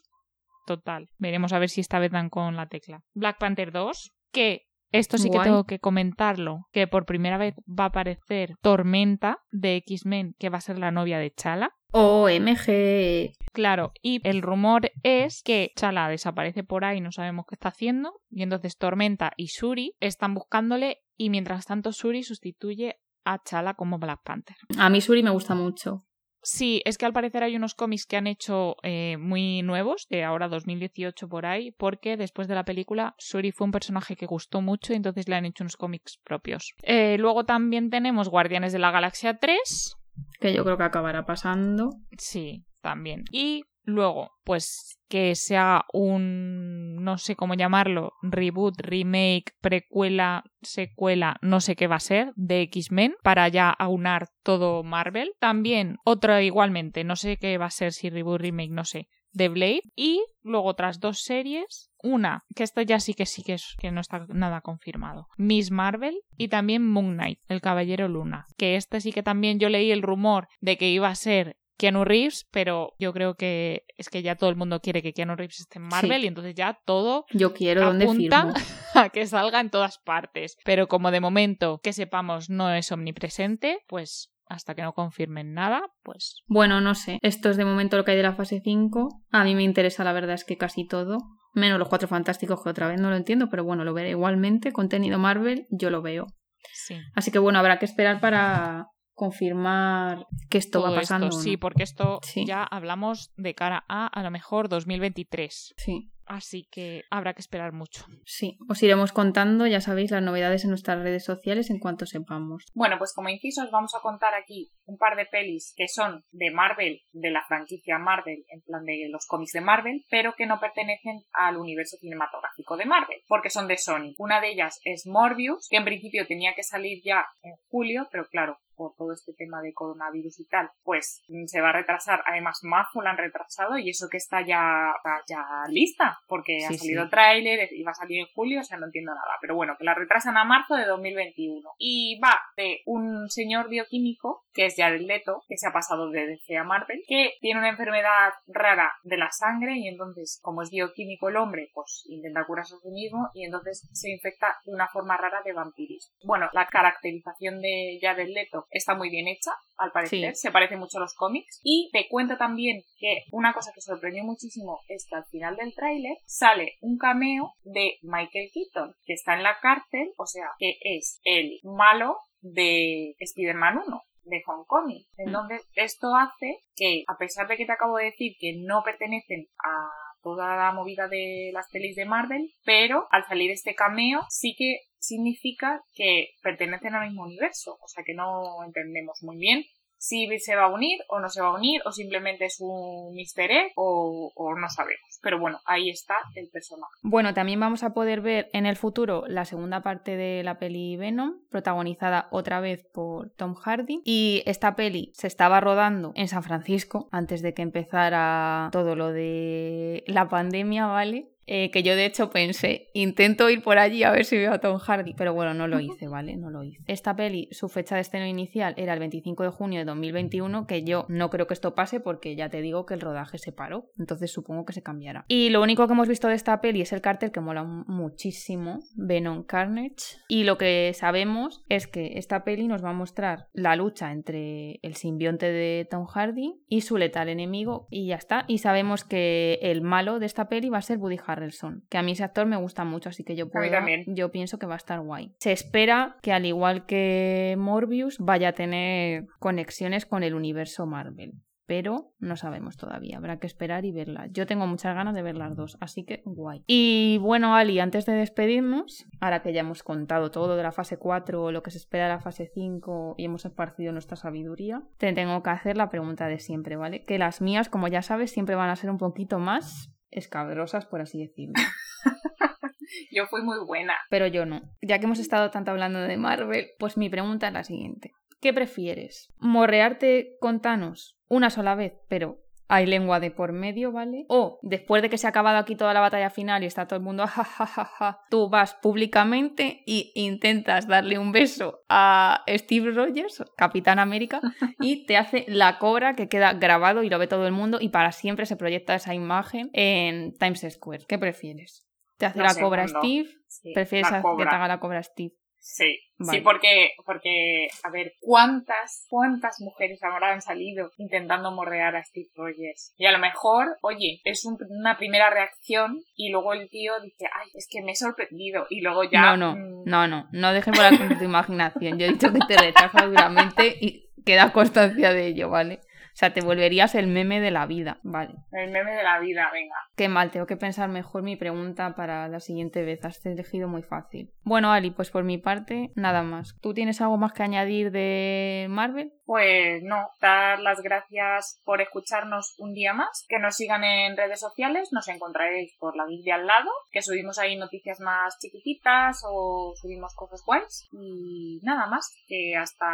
Total. 0.67 1.09
Veremos 1.19 1.55
a 1.55 1.59
ver 1.59 1.71
si 1.71 1.81
esta 1.81 1.99
vez 1.99 2.13
dan 2.13 2.29
con 2.29 2.55
la 2.55 2.67
tecla. 2.67 3.01
Black 3.15 3.39
Panther 3.39 3.73
2, 3.73 4.11
que 4.31 4.67
esto 4.93 5.19
sí 5.19 5.29
que 5.31 5.37
Guay. 5.37 5.49
tengo 5.49 5.65
que 5.65 5.79
comentarlo, 5.79 6.67
que 6.73 6.87
por 6.87 7.07
primera 7.07 7.39
vez 7.39 7.55
va 7.69 7.85
a 7.85 7.89
aparecer 7.89 8.55
Tormenta 8.61 9.39
de 9.51 9.77
X-Men, 9.77 10.35
que 10.39 10.51
va 10.51 10.59
a 10.59 10.63
ser 10.63 10.79
la 10.79 10.91
novia 10.91 11.19
de 11.19 11.33
Chala. 11.33 11.73
OMG. 11.93 13.35
Claro, 13.53 13.93
y 14.01 14.27
el 14.27 14.41
rumor 14.41 14.91
es 15.03 15.43
que 15.43 15.73
Chala 15.77 16.09
desaparece 16.09 16.65
por 16.65 16.85
ahí, 16.85 17.01
no 17.01 17.13
sabemos 17.13 17.45
qué 17.49 17.55
está 17.55 17.69
haciendo, 17.69 18.21
y 18.31 18.43
entonces 18.43 18.79
Tormenta 18.79 19.33
y 19.37 19.47
Shuri 19.47 19.95
están 20.01 20.35
buscándole, 20.35 20.99
y 21.17 21.31
mientras 21.31 21.67
tanto 21.67 21.91
Shuri 21.91 22.23
sustituye 22.23 22.97
a 23.25 23.43
Chala 23.43 23.75
como 23.75 23.99
Black 23.99 24.21
Panther. 24.25 24.57
A 24.79 24.89
mí 24.89 25.01
Suri 25.01 25.23
me 25.23 25.31
gusta 25.31 25.55
mucho. 25.55 26.05
Sí, 26.43 26.83
es 26.85 26.99
que 26.99 27.07
al 27.07 27.13
parecer 27.13 27.45
hay 27.45 27.55
unos 27.57 27.75
cómics 27.75 28.05
que 28.05 28.17
han 28.17 28.27
hecho 28.27 28.77
eh, 28.83 29.17
muy 29.19 29.63
nuevos, 29.63 30.07
de 30.11 30.25
ahora 30.25 30.49
2018 30.49 31.29
por 31.29 31.47
ahí, 31.47 31.71
porque 31.71 32.17
después 32.17 32.49
de 32.49 32.57
la 32.57 32.65
película 32.65 33.15
Shuri 33.19 33.53
fue 33.53 33.67
un 33.67 33.71
personaje 33.71 34.17
que 34.17 34.27
gustó 34.27 34.61
mucho 34.61 34.93
y 34.93 34.97
entonces 34.97 35.29
le 35.29 35.37
han 35.37 35.45
hecho 35.45 35.63
unos 35.63 35.77
cómics 35.77 36.19
propios. 36.25 36.75
Eh, 36.83 37.17
luego 37.19 37.45
también 37.45 37.91
tenemos 37.91 38.29
Guardianes 38.29 38.73
de 38.73 38.81
la 38.81 38.91
Galaxia 38.91 39.39
3, 39.39 39.97
Que 40.41 40.53
yo 40.53 40.65
creo 40.65 40.77
que 40.77 40.85
acabará 40.85 41.25
pasando. 41.25 41.91
Sí, 42.19 42.65
también. 42.81 43.25
Y 43.31 43.65
luego, 43.85 44.31
pues 44.45 44.99
que 45.09 45.35
sea 45.35 45.85
un, 45.93 47.05
no 47.05 47.19
sé 47.19 47.37
cómo 47.37 47.55
llamarlo, 47.55 48.15
reboot, 48.23 48.81
remake, 48.81 49.53
precuela, 49.61 50.45
secuela, 50.63 51.37
no 51.43 51.61
sé 51.61 51.77
qué 51.77 51.87
va 51.87 51.97
a 51.97 52.01
ser, 52.01 52.33
de 52.35 52.63
X-Men, 52.63 53.17
para 53.23 53.47
ya 53.49 53.71
aunar 53.71 54.29
todo 54.43 54.83
Marvel. 54.83 55.33
También 55.39 55.99
otra 56.05 56.43
igualmente, 56.43 57.05
no 57.05 57.17
sé 57.17 57.37
qué 57.37 57.59
va 57.59 57.67
a 57.67 57.71
ser, 57.71 57.93
si 57.93 58.09
reboot, 58.09 58.41
remake, 58.41 58.71
no 58.71 58.85
sé, 58.85 59.09
de 59.33 59.49
Blade. 59.49 59.83
Y 59.97 60.25
luego 60.43 60.69
otras 60.69 61.01
dos 61.01 61.21
series. 61.21 61.91
Una, 62.03 62.43
que 62.57 62.65
esta 62.65 62.83
ya 62.83 62.99
sí 62.99 63.15
que 63.15 63.27
sí 63.27 63.43
que, 63.43 63.55
es, 63.55 63.75
que 63.79 63.91
no 63.91 64.01
está 64.01 64.27
nada 64.29 64.61
confirmado. 64.61 65.29
Miss 65.37 65.71
Marvel 65.71 66.19
y 66.37 66.49
también 66.49 66.89
Moon 66.89 67.15
Knight, 67.15 67.39
el 67.49 67.61
Caballero 67.61 68.09
Luna. 68.09 68.47
Que 68.57 68.77
este 68.77 69.01
sí 69.01 69.13
que 69.13 69.23
también 69.23 69.59
yo 69.59 69.69
leí 69.69 69.93
el 69.93 70.03
rumor 70.03 70.49
de 70.61 70.77
que 70.77 70.89
iba 70.89 71.09
a 71.09 71.15
ser 71.15 71.57
Keanu 71.83 72.05
Reeves, 72.05 72.47
pero 72.53 72.95
yo 73.01 73.13
creo 73.13 73.35
que 73.35 73.85
es 73.99 74.09
que 74.09 74.23
ya 74.23 74.37
todo 74.37 74.51
el 74.51 74.57
mundo 74.57 74.79
quiere 74.81 75.03
que 75.03 75.13
Keanu 75.13 75.35
Reeves 75.35 75.59
esté 75.59 75.79
en 75.81 75.87
Marvel 75.89 76.21
Sí. 76.21 76.25
y 76.25 76.29
entonces 76.29 76.55
ya 76.55 76.79
todo 76.85 77.25
Yo 77.33 77.53
quiero 77.55 77.85
donde 77.87 78.05
apunta 78.05 78.53
firmo. 78.53 78.55
a 78.95 79.09
que 79.09 79.27
salga 79.27 79.59
en 79.59 79.71
todas 79.71 79.99
partes. 79.99 80.57
Pero 80.65 80.87
como 80.87 81.11
de 81.11 81.19
momento 81.21 81.81
que 81.83 81.93
sepamos 81.93 82.49
no 82.51 82.73
es 82.73 82.93
omnipresente, 82.93 83.81
pues 83.89 84.31
hasta 84.47 84.75
que 84.77 84.83
no 84.83 84.93
confirmen 84.93 85.55
nada, 85.55 85.83
pues 86.03 86.43
Bueno, 86.47 86.81
no 86.81 86.95
sé. 86.95 87.19
Esto 87.23 87.51
es 87.51 87.57
de 87.57 87.65
momento 87.65 87.97
lo 87.97 88.05
que 88.05 88.13
hay 88.13 88.17
de 88.17 88.23
la 88.23 88.35
fase 88.35 88.61
5. 88.63 89.09
A 89.33 89.43
mí 89.45 89.55
me 89.57 89.63
interesa, 89.65 90.05
la 90.05 90.13
verdad 90.13 90.35
es 90.35 90.45
que 90.45 90.57
casi 90.57 90.87
todo. 90.87 91.19
Menos 91.55 91.79
los 91.79 91.89
cuatro 91.89 92.07
fantásticos, 92.07 92.63
que 92.63 92.71
otra 92.71 92.87
vez 92.87 93.01
no 93.01 93.11
lo 93.11 93.17
entiendo, 93.17 93.49
pero 93.51 93.65
bueno, 93.65 93.83
lo 93.85 93.93
veré 93.93 94.11
igualmente. 94.11 94.73
Contenido 94.73 95.19
Marvel, 95.19 95.67
yo 95.71 95.91
lo 95.91 96.01
veo. 96.01 96.27
sí. 96.73 96.97
Así 97.15 97.31
que 97.33 97.39
bueno, 97.41 97.59
habrá 97.59 97.79
que 97.79 97.87
esperar 97.87 98.21
para 98.21 98.87
confirmar 99.27 100.27
que 100.51 100.59
esto 100.59 100.81
todo 100.81 100.91
va 100.93 101.01
pasando. 101.01 101.27
esto, 101.27 101.37
o 101.37 101.39
no. 101.39 101.45
sí, 101.45 101.57
porque 101.57 101.83
esto 101.83 102.21
Sí. 102.23 102.45
ya 102.47 102.63
hablamos 102.65 103.33
de 103.37 103.55
cara 103.55 103.85
a 103.89 104.07
a 104.07 104.23
lo 104.23 104.31
mejor 104.31 104.69
2023. 104.69 105.75
Sí, 105.77 106.09
Así 106.25 106.69
que 106.71 107.03
habrá 107.11 107.35
que 107.35 107.41
esperar 107.41 107.73
mucho. 107.73 108.07
sí. 108.25 108.57
Os 108.69 108.81
iremos 108.83 109.13
contando, 109.13 109.67
ya 109.67 109.81
sabéis, 109.81 110.13
las 110.13 110.23
novedades 110.23 110.63
en 110.65 110.71
nuestras 110.71 111.03
redes 111.03 111.25
sociales 111.25 111.69
en 111.69 111.81
cuanto 111.81 112.07
sepamos. 112.07 112.65
Bueno, 112.75 112.97
pues 112.97 113.13
como 113.13 113.29
inciso 113.29 113.65
os 113.65 113.71
vamos 113.73 113.93
a 113.95 114.01
contar 114.01 114.33
aquí 114.35 114.71
un 114.87 114.97
par 114.97 115.17
de 115.17 115.27
pelis 115.27 115.75
que 115.77 115.89
son 115.89 116.23
de 116.31 116.51
Marvel, 116.53 117.01
de 117.13 117.31
la 117.33 117.43
franquicia 117.49 117.99
Marvel, 117.99 118.45
en 118.49 118.61
plan 118.63 118.85
de 118.85 119.09
los 119.11 119.27
cómics 119.27 119.53
de 119.53 119.61
Marvel, 119.61 120.05
pero 120.11 120.33
que 120.39 120.47
no 120.47 120.61
pertenecen 120.61 121.23
al 121.33 121.57
universo 121.57 121.97
cinematográfico 122.01 122.77
de 122.77 122.87
Marvel, 122.87 123.19
porque 123.27 123.51
son 123.51 123.67
de 123.67 123.77
Sony. 123.77 124.15
Una 124.17 124.41
de 124.41 124.53
ellas 124.53 124.81
es 124.85 125.07
Morbius, 125.07 125.67
que 125.69 125.79
en 125.79 125.85
principio 125.85 126.25
tenía 126.27 126.55
que 126.55 126.63
salir 126.63 127.03
ya 127.05 127.27
en 127.43 127.55
julio, 127.69 128.09
pero 128.13 128.25
claro, 128.31 128.59
por 128.83 128.97
todo 128.97 129.13
este 129.13 129.33
tema 129.33 129.63
de 129.63 129.73
coronavirus 129.73 130.41
y 130.41 130.47
tal, 130.47 130.69
pues 130.83 131.23
mm, 131.29 131.47
se 131.47 131.61
va 131.61 131.69
a 131.69 131.73
retrasar. 131.73 132.21
Además, 132.27 132.59
marzo 132.63 133.01
la 133.01 133.11
han 133.11 133.17
retrasado 133.17 133.79
y 133.79 133.91
eso 133.91 134.09
que 134.11 134.17
está 134.17 134.45
ya, 134.45 134.93
ya 135.29 135.45
lista, 135.69 136.19
porque 136.27 136.65
ha 136.67 136.73
salido 136.73 137.09
tráiler 137.09 137.69
y 137.73 137.85
va 137.85 137.93
a 137.93 137.95
salir 137.95 138.21
en 138.21 138.27
julio, 138.35 138.61
o 138.61 138.65
sea, 138.65 138.79
no 138.79 138.87
entiendo 138.87 139.15
nada. 139.15 139.39
Pero 139.41 139.55
bueno, 139.55 139.77
que 139.79 139.85
la 139.85 139.95
retrasan 139.95 140.37
a 140.37 140.45
marzo 140.45 140.75
de 140.75 140.85
2021. 140.87 141.71
Y 141.79 142.19
va 142.19 142.41
de 142.57 142.81
un 142.87 143.29
señor 143.31 143.69
bioquímico, 143.69 144.43
que 144.53 144.67
es 144.67 144.75
Jared 144.77 145.03
Leto, 145.03 145.43
que 145.49 145.57
se 145.57 145.69
ha 145.69 145.73
pasado 145.73 146.11
de 146.11 146.27
DC 146.27 146.57
a 146.57 146.65
Marvel, 146.65 147.03
que 147.07 147.35
tiene 147.41 147.61
una 147.61 147.71
enfermedad 147.71 148.33
rara 148.49 148.93
de 149.05 149.17
la 149.17 149.31
sangre 149.31 149.77
y 149.77 149.87
entonces, 149.87 150.41
como 150.43 150.63
es 150.63 150.71
bioquímico 150.71 151.29
el 151.29 151.37
hombre, 151.37 151.71
pues 151.73 152.05
intenta 152.09 152.45
curarse 152.45 152.75
a 152.75 152.79
sí 152.79 152.91
mismo 152.91 153.29
y 153.35 153.45
entonces 153.45 153.89
se 153.93 154.11
infecta 154.11 154.57
de 154.65 154.73
una 154.73 154.89
forma 154.89 155.17
rara 155.17 155.43
de 155.45 155.53
vampirismo. 155.53 156.15
Bueno, 156.25 156.49
la 156.53 156.67
caracterización 156.67 157.61
de 157.61 157.99
Jared 158.01 158.29
Leto 158.29 158.67
está 158.73 158.95
muy 158.95 159.11
bien 159.11 159.29
hecha, 159.29 159.53
al 159.77 159.93
parecer, 159.93 160.35
se 160.35 160.51
parece 160.51 160.77
mucho 160.77 160.99
a 160.99 161.03
los 161.03 161.15
cómics. 161.15 161.61
Y 161.63 161.91
te 161.93 162.09
cuento 162.09 162.37
también 162.37 162.83
que 162.99 163.25
una 163.31 163.53
cosa 163.53 163.73
que 163.75 163.81
sorprendió 163.81 164.25
muchísimo 164.25 164.81
es 164.89 165.07
que 165.09 165.17
al 165.17 165.25
final 165.27 165.57
del 165.57 165.75
tráiler 165.75 166.17
sale 166.27 166.75
un 166.81 166.99
cameo 166.99 167.53
de 167.65 167.99
Michael 168.03 168.51
Keaton, 168.53 168.95
que 169.05 169.15
está 169.15 169.35
en 169.35 169.43
la 169.43 169.59
cárcel, 169.61 170.13
o 170.17 170.27
sea, 170.27 170.47
que 170.59 170.77
es 170.81 171.21
el 171.25 171.61
malo 171.63 172.17
de 172.41 173.15
Spider-Man 173.19 173.83
1 173.87 174.03
de 174.25 174.43
Hong 174.47 174.65
Kong. 174.67 174.93
Entonces, 175.17 175.63
esto 175.75 176.15
hace 176.15 176.59
que, 176.77 177.05
a 177.09 177.17
pesar 177.19 177.49
de 177.49 177.57
que 177.57 177.67
te 177.67 177.73
acabo 177.73 177.97
de 177.97 178.07
decir 178.07 178.35
que 178.39 178.55
no 178.65 178.83
pertenecen 178.85 179.47
a 179.65 180.12
toda 180.23 180.57
la 180.57 180.73
movida 180.73 181.09
de 181.09 181.51
las 181.53 181.69
pelis 181.71 181.97
de 181.97 182.05
Marvel, 182.05 182.53
pero 182.65 183.07
al 183.11 183.25
salir 183.27 183.51
este 183.51 183.75
cameo 183.75 184.21
sí 184.29 184.55
que 184.57 184.81
significa 184.99 185.83
que 185.95 186.29
pertenecen 186.43 186.95
al 186.95 187.09
mismo 187.09 187.25
universo, 187.25 187.77
o 187.81 187.89
sea 187.89 188.05
que 188.05 188.15
no 188.15 188.65
entendemos 188.65 189.19
muy 189.23 189.37
bien 189.37 189.65
si 190.03 190.27
se 190.41 190.57
va 190.57 190.65
a 190.65 190.69
unir 190.69 190.99
o 191.09 191.21
no 191.21 191.31
se 191.31 191.41
va 191.41 191.49
a 191.49 191.55
unir 191.55 191.81
o 191.85 191.93
simplemente 191.93 192.47
es 192.47 192.57
un 192.59 193.15
mister 193.15 193.49
egg 193.53 193.73
o, 193.77 194.33
no 194.37 194.69
sabemos. 194.69 195.21
Pero 195.23 195.39
bueno, 195.39 195.61
ahí 195.65 195.91
está 195.91 196.17
el 196.35 196.49
personaje. 196.49 196.93
Bueno, 197.03 197.33
también 197.35 197.61
vamos 197.61 197.85
a 197.85 197.95
poder 197.95 198.21
ver 198.21 198.51
en 198.53 198.67
el 198.67 198.75
futuro 198.75 199.23
la 199.29 199.45
segunda 199.45 199.81
parte 199.81 200.17
de 200.17 200.43
la 200.43 200.59
peli 200.59 200.97
Venom, 200.97 201.35
protagonizada 201.51 202.27
otra 202.33 202.59
vez 202.59 202.85
por 202.93 203.31
Tom 203.31 203.55
Hardy. 203.55 204.03
Y 204.05 204.43
esta 204.45 204.75
peli 204.75 205.13
se 205.15 205.29
estaba 205.29 205.61
rodando 205.61 206.11
en 206.17 206.27
San 206.27 206.43
Francisco 206.43 207.09
antes 207.13 207.41
de 207.41 207.55
que 207.55 207.63
empezara 207.63 208.71
todo 208.73 208.97
lo 208.97 209.13
de 209.13 210.03
la 210.09 210.29
pandemia, 210.29 210.87
¿vale? 210.87 211.32
Eh, 211.47 211.71
que 211.71 211.83
yo 211.83 211.97
de 211.97 212.07
hecho 212.07 212.31
pensé, 212.31 212.91
intento 212.95 213.51
ir 213.51 213.63
por 213.63 213.79
allí 213.79 214.05
a 214.05 214.11
ver 214.11 214.25
si 214.25 214.37
veo 214.37 214.53
a 214.53 214.59
Tom 214.59 214.79
Hardy, 214.79 215.15
pero 215.15 215.35
bueno, 215.35 215.55
no 215.55 215.67
lo 215.67 215.81
hice, 215.81 216.09
¿vale? 216.09 216.37
No 216.37 216.51
lo 216.51 216.63
hice. 216.63 216.83
Esta 216.87 217.17
peli, 217.17 217.49
su 217.51 217.69
fecha 217.69 217.97
de 217.97 218.01
estreno 218.01 218.27
inicial 218.27 218.75
era 218.77 218.95
el 218.95 219.01
25 219.01 219.43
de 219.43 219.51
junio 219.51 219.81
de 219.81 219.85
2021, 219.85 220.67
que 220.67 220.85
yo 220.85 221.05
no 221.09 221.31
creo 221.31 221.47
que 221.47 221.55
esto 221.55 221.75
pase 221.75 222.01
porque 222.01 222.37
ya 222.37 222.49
te 222.49 222.61
digo 222.61 222.87
que 222.87 222.95
el 222.95 223.01
rodaje 223.01 223.39
se 223.39 223.53
paró, 223.53 223.91
entonces 223.99 224.31
supongo 224.33 224.65
que 224.65 224.73
se 224.73 224.83
cambiará. 224.83 225.25
Y 225.29 225.51
lo 225.51 225.63
único 225.63 225.87
que 225.87 225.93
hemos 225.93 226.09
visto 226.09 226.29
de 226.29 226.35
esta 226.35 226.61
peli 226.61 226.81
es 226.81 226.93
el 226.93 227.01
cartel 227.01 227.33
que 227.33 227.41
mola 227.41 227.65
muchísimo, 227.65 228.81
Venom 228.95 229.43
Carnage, 229.45 230.19
y 230.29 230.45
lo 230.45 230.59
que 230.59 230.93
sabemos 230.95 231.63
es 231.69 231.87
que 231.87 232.19
esta 232.19 232.45
peli 232.45 232.69
nos 232.69 232.85
va 232.85 232.91
a 232.91 232.95
mostrar 232.95 233.49
la 233.53 233.77
lucha 233.77 234.13
entre 234.13 234.79
el 234.83 234.95
simbionte 234.95 235.51
de 235.51 235.87
Tom 235.91 236.07
Hardy 236.07 236.63
y 236.69 236.83
su 236.83 236.97
letal 236.99 237.29
enemigo, 237.29 237.89
y 237.91 238.07
ya 238.07 238.17
está. 238.17 238.45
Y 238.49 238.59
sabemos 238.59 239.05
que 239.05 239.59
el 239.63 239.83
malo 239.83 240.19
de 240.19 240.27
esta 240.27 240.49
peli 240.49 240.69
va 240.69 240.79
a 240.79 240.83
ser 240.83 240.99
Woody 240.99 241.19
Harrelson 241.25 241.32
Harrelson, 241.33 241.85
que 241.89 241.99
a 241.99 242.03
mí 242.03 242.13
ese 242.13 242.25
actor 242.25 242.47
me 242.47 242.57
gusta 242.57 242.85
mucho, 242.85 243.09
así 243.09 243.25
que 243.25 243.37
yo 243.37 243.51
puedo, 243.51 243.73
yo 244.07 244.31
pienso 244.31 244.59
que 244.59 244.67
va 244.67 244.75
a 244.75 244.77
estar 244.77 245.01
guay. 245.01 245.33
Se 245.39 245.53
espera 245.53 246.17
que 246.23 246.33
al 246.33 246.47
igual 246.47 246.87
que 246.87 247.57
Morbius 247.59 248.19
vaya 248.19 248.49
a 248.49 248.53
tener 248.53 249.27
conexiones 249.39 250.07
con 250.07 250.23
el 250.23 250.35
universo 250.35 250.87
Marvel 250.87 251.35
pero 251.73 252.13
no 252.19 252.37
sabemos 252.37 252.77
todavía, 252.77 253.17
habrá 253.17 253.39
que 253.39 253.47
esperar 253.47 253.87
y 253.87 253.93
verla. 253.93 254.27
Yo 254.31 254.47
tengo 254.47 254.67
muchas 254.67 254.95
ganas 254.95 255.15
de 255.15 255.23
ver 255.23 255.37
las 255.37 255.57
dos, 255.57 255.79
así 255.81 256.05
que 256.05 256.21
guay. 256.27 256.63
Y 256.67 257.19
bueno, 257.23 257.55
Ali, 257.55 257.79
antes 257.81 258.05
de 258.05 258.13
despedirnos, 258.13 259.07
ahora 259.21 259.41
que 259.41 259.55
ya 259.55 259.61
hemos 259.61 259.83
contado 259.83 260.31
todo 260.31 260.57
de 260.57 260.63
la 260.63 260.73
fase 260.73 260.99
4, 260.99 261.51
lo 261.51 261.63
que 261.63 261.71
se 261.71 261.79
espera 261.79 262.05
de 262.05 262.11
la 262.11 262.21
fase 262.21 262.51
5 262.53 263.15
y 263.17 263.25
hemos 263.25 263.47
esparcido 263.47 263.93
nuestra 263.93 264.17
sabiduría, 264.17 264.83
te 264.99 265.13
tengo 265.13 265.43
que 265.43 265.49
hacer 265.49 265.79
la 265.79 265.89
pregunta 265.89 266.27
de 266.27 266.41
siempre, 266.41 266.77
¿vale? 266.77 267.05
Que 267.05 267.19
las 267.19 267.41
mías, 267.41 267.71
como 267.71 267.89
ya 267.89 268.03
sabes, 268.03 268.33
siempre 268.33 268.55
van 268.55 268.69
a 268.69 268.77
ser 268.77 268.91
un 268.91 268.99
poquito 268.99 269.39
más 269.39 269.93
escabrosas, 270.13 270.87
por 270.87 271.01
así 271.01 271.19
decirlo. 271.19 271.55
yo 273.11 273.27
fui 273.27 273.43
muy 273.43 273.59
buena. 273.67 273.95
Pero 274.11 274.27
yo 274.27 274.47
no. 274.47 274.63
Ya 274.81 274.99
que 274.99 275.07
hemos 275.07 275.19
estado 275.19 275.51
tanto 275.51 275.71
hablando 275.71 276.01
de 276.01 276.17
Marvel, 276.17 276.71
pues 276.79 276.97
mi 276.97 277.11
pregunta 277.11 277.49
es 277.49 277.53
la 277.53 277.65
siguiente. 277.65 278.13
¿Qué 278.41 278.53
prefieres? 278.53 279.29
¿Morrearte 279.39 280.37
con 280.41 280.61
Thanos 280.61 281.17
una 281.29 281.49
sola 281.49 281.75
vez, 281.75 281.95
pero 282.09 282.42
hay 282.73 282.87
lengua 282.87 283.21
de 283.21 283.31
por 283.31 283.53
medio, 283.53 283.93
¿vale? 283.93 284.25
O 284.29 284.59
después 284.63 285.03
de 285.03 285.11
que 285.11 285.19
se 285.19 285.27
ha 285.27 285.31
acabado 285.31 285.59
aquí 285.59 285.77
toda 285.77 285.93
la 285.93 286.01
batalla 286.01 286.31
final 286.31 286.63
y 286.63 286.67
está 286.67 286.87
todo 286.87 286.97
el 286.97 287.05
mundo 287.05 287.27
jajajaja, 287.27 288.21
tú 288.31 288.49
vas 288.49 288.73
públicamente 288.73 289.83
y 289.85 290.11
intentas 290.15 290.89
darle 290.89 291.19
un 291.19 291.33
beso 291.33 291.81
a 291.91 292.43
Steve 292.49 292.91
Rogers, 292.93 293.45
Capitán 293.59 293.99
América, 293.99 294.41
y 294.81 295.05
te 295.05 295.19
hace 295.19 295.45
la 295.49 295.79
cobra 295.79 296.15
que 296.15 296.31
queda 296.31 296.55
grabado 296.55 297.03
y 297.03 297.11
lo 297.11 297.19
ve 297.19 297.27
todo 297.27 297.47
el 297.47 297.53
mundo 297.53 297.77
y 297.79 297.91
para 297.91 298.11
siempre 298.11 298.47
se 298.47 298.57
proyecta 298.57 298.95
esa 298.95 299.13
imagen 299.13 299.69
en 299.75 300.33
Times 300.39 300.67
Square. 300.71 301.05
¿Qué 301.07 301.19
prefieres? 301.19 301.87
¿Te 302.17 302.25
hace 302.25 302.39
la 302.39 302.55
cobra 302.55 302.89
Steve? 302.89 303.29
¿Prefieres 303.75 304.09
que 304.11 304.45
te 304.45 304.55
haga 304.55 304.69
la 304.69 304.81
cobra 304.81 305.03
Steve? 305.03 305.35
Sí, 305.65 305.97
sí, 306.19 306.41
porque, 306.41 306.91
porque, 307.07 307.69
a 307.85 307.91
ver, 307.91 308.15
¿cuántas, 308.21 309.07
cuántas 309.09 309.61
mujeres 309.61 310.03
ahora 310.03 310.33
han 310.33 310.43
salido 310.43 310.91
intentando 310.97 311.53
morrear 311.53 311.95
a 311.95 312.03
Steve 312.03 312.31
Rogers? 312.35 312.93
Y 312.97 313.07
a 313.07 313.13
lo 313.13 313.21
mejor, 313.21 313.79
oye, 313.81 314.21
es 314.25 314.45
una 314.45 314.99
primera 314.99 315.31
reacción 315.31 316.03
y 316.17 316.31
luego 316.31 316.53
el 316.53 316.69
tío 316.69 316.95
dice, 317.01 317.27
ay, 317.33 317.49
es 317.55 317.69
que 317.71 317.81
me 317.81 317.93
he 317.93 317.97
sorprendido 317.97 318.67
y 318.71 318.81
luego 318.81 319.05
ya... 319.05 319.23
No, 319.23 319.37
no, 319.37 319.55
mm, 319.55 319.85
no, 319.85 320.09
no, 320.09 320.29
no 320.33 320.53
dejes 320.53 320.77
volar 320.77 320.99
con 320.99 321.17
tu 321.17 321.25
imaginación. 321.25 321.97
Yo 321.97 322.07
he 322.07 322.13
dicho 322.13 322.33
que 322.33 322.41
te 322.49 322.57
rechaza 322.57 323.07
duramente 323.07 323.77
y 323.81 324.11
queda 324.27 324.53
constancia 324.53 325.13
de 325.13 325.29
ello, 325.29 325.49
¿vale? 325.49 325.79
O 326.13 326.17
sea, 326.17 326.35
te 326.35 326.43
volverías 326.43 326.95
el 326.95 327.07
meme 327.07 327.41
de 327.41 327.51
la 327.51 327.67
vida, 327.67 327.99
vale. 328.03 328.35
El 328.53 328.71
meme 328.71 328.93
de 328.93 329.03
la 329.03 329.19
vida, 329.19 329.49
venga. 329.53 329.75
Qué 329.97 330.09
mal, 330.09 330.31
tengo 330.31 330.47
que 330.47 330.59
pensar 330.59 330.91
mejor 330.91 331.23
mi 331.23 331.37
pregunta 331.37 331.95
para 331.95 332.29
la 332.29 332.41
siguiente 332.41 332.83
vez. 332.83 333.05
Has 333.05 333.25
elegido 333.25 333.67
muy 333.67 333.83
fácil. 333.83 334.31
Bueno, 334.43 334.73
Ali, 334.73 334.91
pues 334.91 335.11
por 335.11 335.25
mi 335.25 335.39
parte, 335.39 335.91
nada 335.95 336.23
más. 336.23 336.55
¿Tú 336.61 336.75
tienes 336.75 337.01
algo 337.01 337.17
más 337.17 337.33
que 337.33 337.43
añadir 337.43 337.91
de 337.91 338.67
Marvel? 338.69 339.13
Pues 339.25 339.83
no, 339.83 340.11
dar 340.21 340.61
las 340.61 340.83
gracias 340.83 341.61
por 341.65 341.81
escucharnos 341.81 342.55
un 342.59 342.75
día 342.75 342.93
más, 342.93 343.25
que 343.29 343.39
nos 343.39 343.57
sigan 343.57 343.85
en 343.85 344.17
redes 344.17 344.41
sociales, 344.41 344.91
nos 344.93 345.09
encontraréis 345.09 345.75
por 345.79 345.97
la 345.97 346.05
Biblia 346.05 346.35
al 346.35 346.47
lado, 346.47 346.69
que 346.91 347.01
subimos 347.01 347.39
ahí 347.39 347.57
noticias 347.57 348.01
más 348.01 348.37
chiquititas 348.39 349.23
o 349.27 349.73
subimos 349.81 350.15
cosas 350.15 350.43
guays 350.45 350.89
y 350.93 351.61
nada 351.63 351.87
más, 351.87 352.13
que 352.27 352.55
hasta 352.57 352.87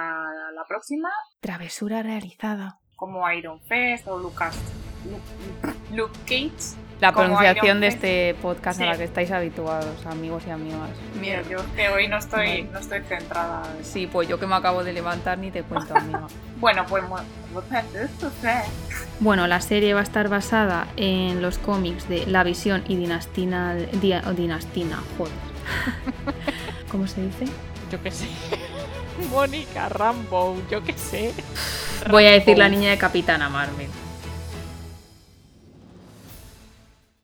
la 0.55 0.64
próxima. 0.69 1.09
Travesura 1.41 2.03
realizada 2.03 2.79
como 2.99 3.31
Iron 3.31 3.61
Fest 3.61 4.09
o 4.09 4.19
Lucas 4.19 4.59
Luke, 5.95 6.19
Cage. 6.27 6.77
La 7.01 7.13
pronunciación 7.13 7.81
de 7.81 7.87
este 7.87 8.35
podcast 8.43 8.81
a 8.81 8.87
la 8.87 8.97
que 8.97 9.05
estáis 9.05 9.31
habituados, 9.31 10.05
amigos 10.05 10.43
y 10.49 10.51
amigas. 10.51 10.91
Mira, 11.21 11.43
yo 11.43 11.59
que 11.77 11.89
hoy 11.91 12.09
no 12.09 12.17
estoy, 12.17 12.65
no 12.65 12.81
estoy 12.81 13.03
centrada. 13.03 13.63
Sí, 13.83 14.09
pues 14.09 14.29
yo 14.29 14.41
que 14.41 14.49
me 14.49 14.57
acabo 14.57 14.83
de 14.83 14.93
levantar 14.93 15.39
ni 15.39 15.53
te 15.53 15.63
cuento, 15.63 15.95
amiga. 15.97 16.27
bueno, 16.59 16.85
pues 16.89 17.05
bueno, 19.21 19.47
la 19.47 19.61
serie 19.61 19.95
va 19.95 20.01
a 20.01 20.03
estar 20.03 20.29
basada 20.29 20.89
en 20.97 21.41
los 21.41 21.59
cómics 21.59 22.09
de 22.09 22.27
La 22.27 22.43
Visión 22.43 22.83
y 22.89 22.97
Dinastina, 22.97 23.77
Dinastina, 23.77 25.01
joder. 25.17 25.33
¿Cómo 26.91 27.07
se 27.07 27.23
dice? 27.23 27.45
Yo 27.93 28.03
qué 28.03 28.11
sé. 28.11 28.27
Mónica 29.31 29.89
Rambo, 29.89 30.57
yo 30.71 30.83
qué 30.83 30.93
sé. 30.93 31.35
Voy 32.11 32.27
a 32.27 32.33
decir 32.33 32.57
la 32.59 32.69
niña 32.69 32.91
de 32.91 32.99
Capitana 32.99 33.49
Marvel. 33.49 33.89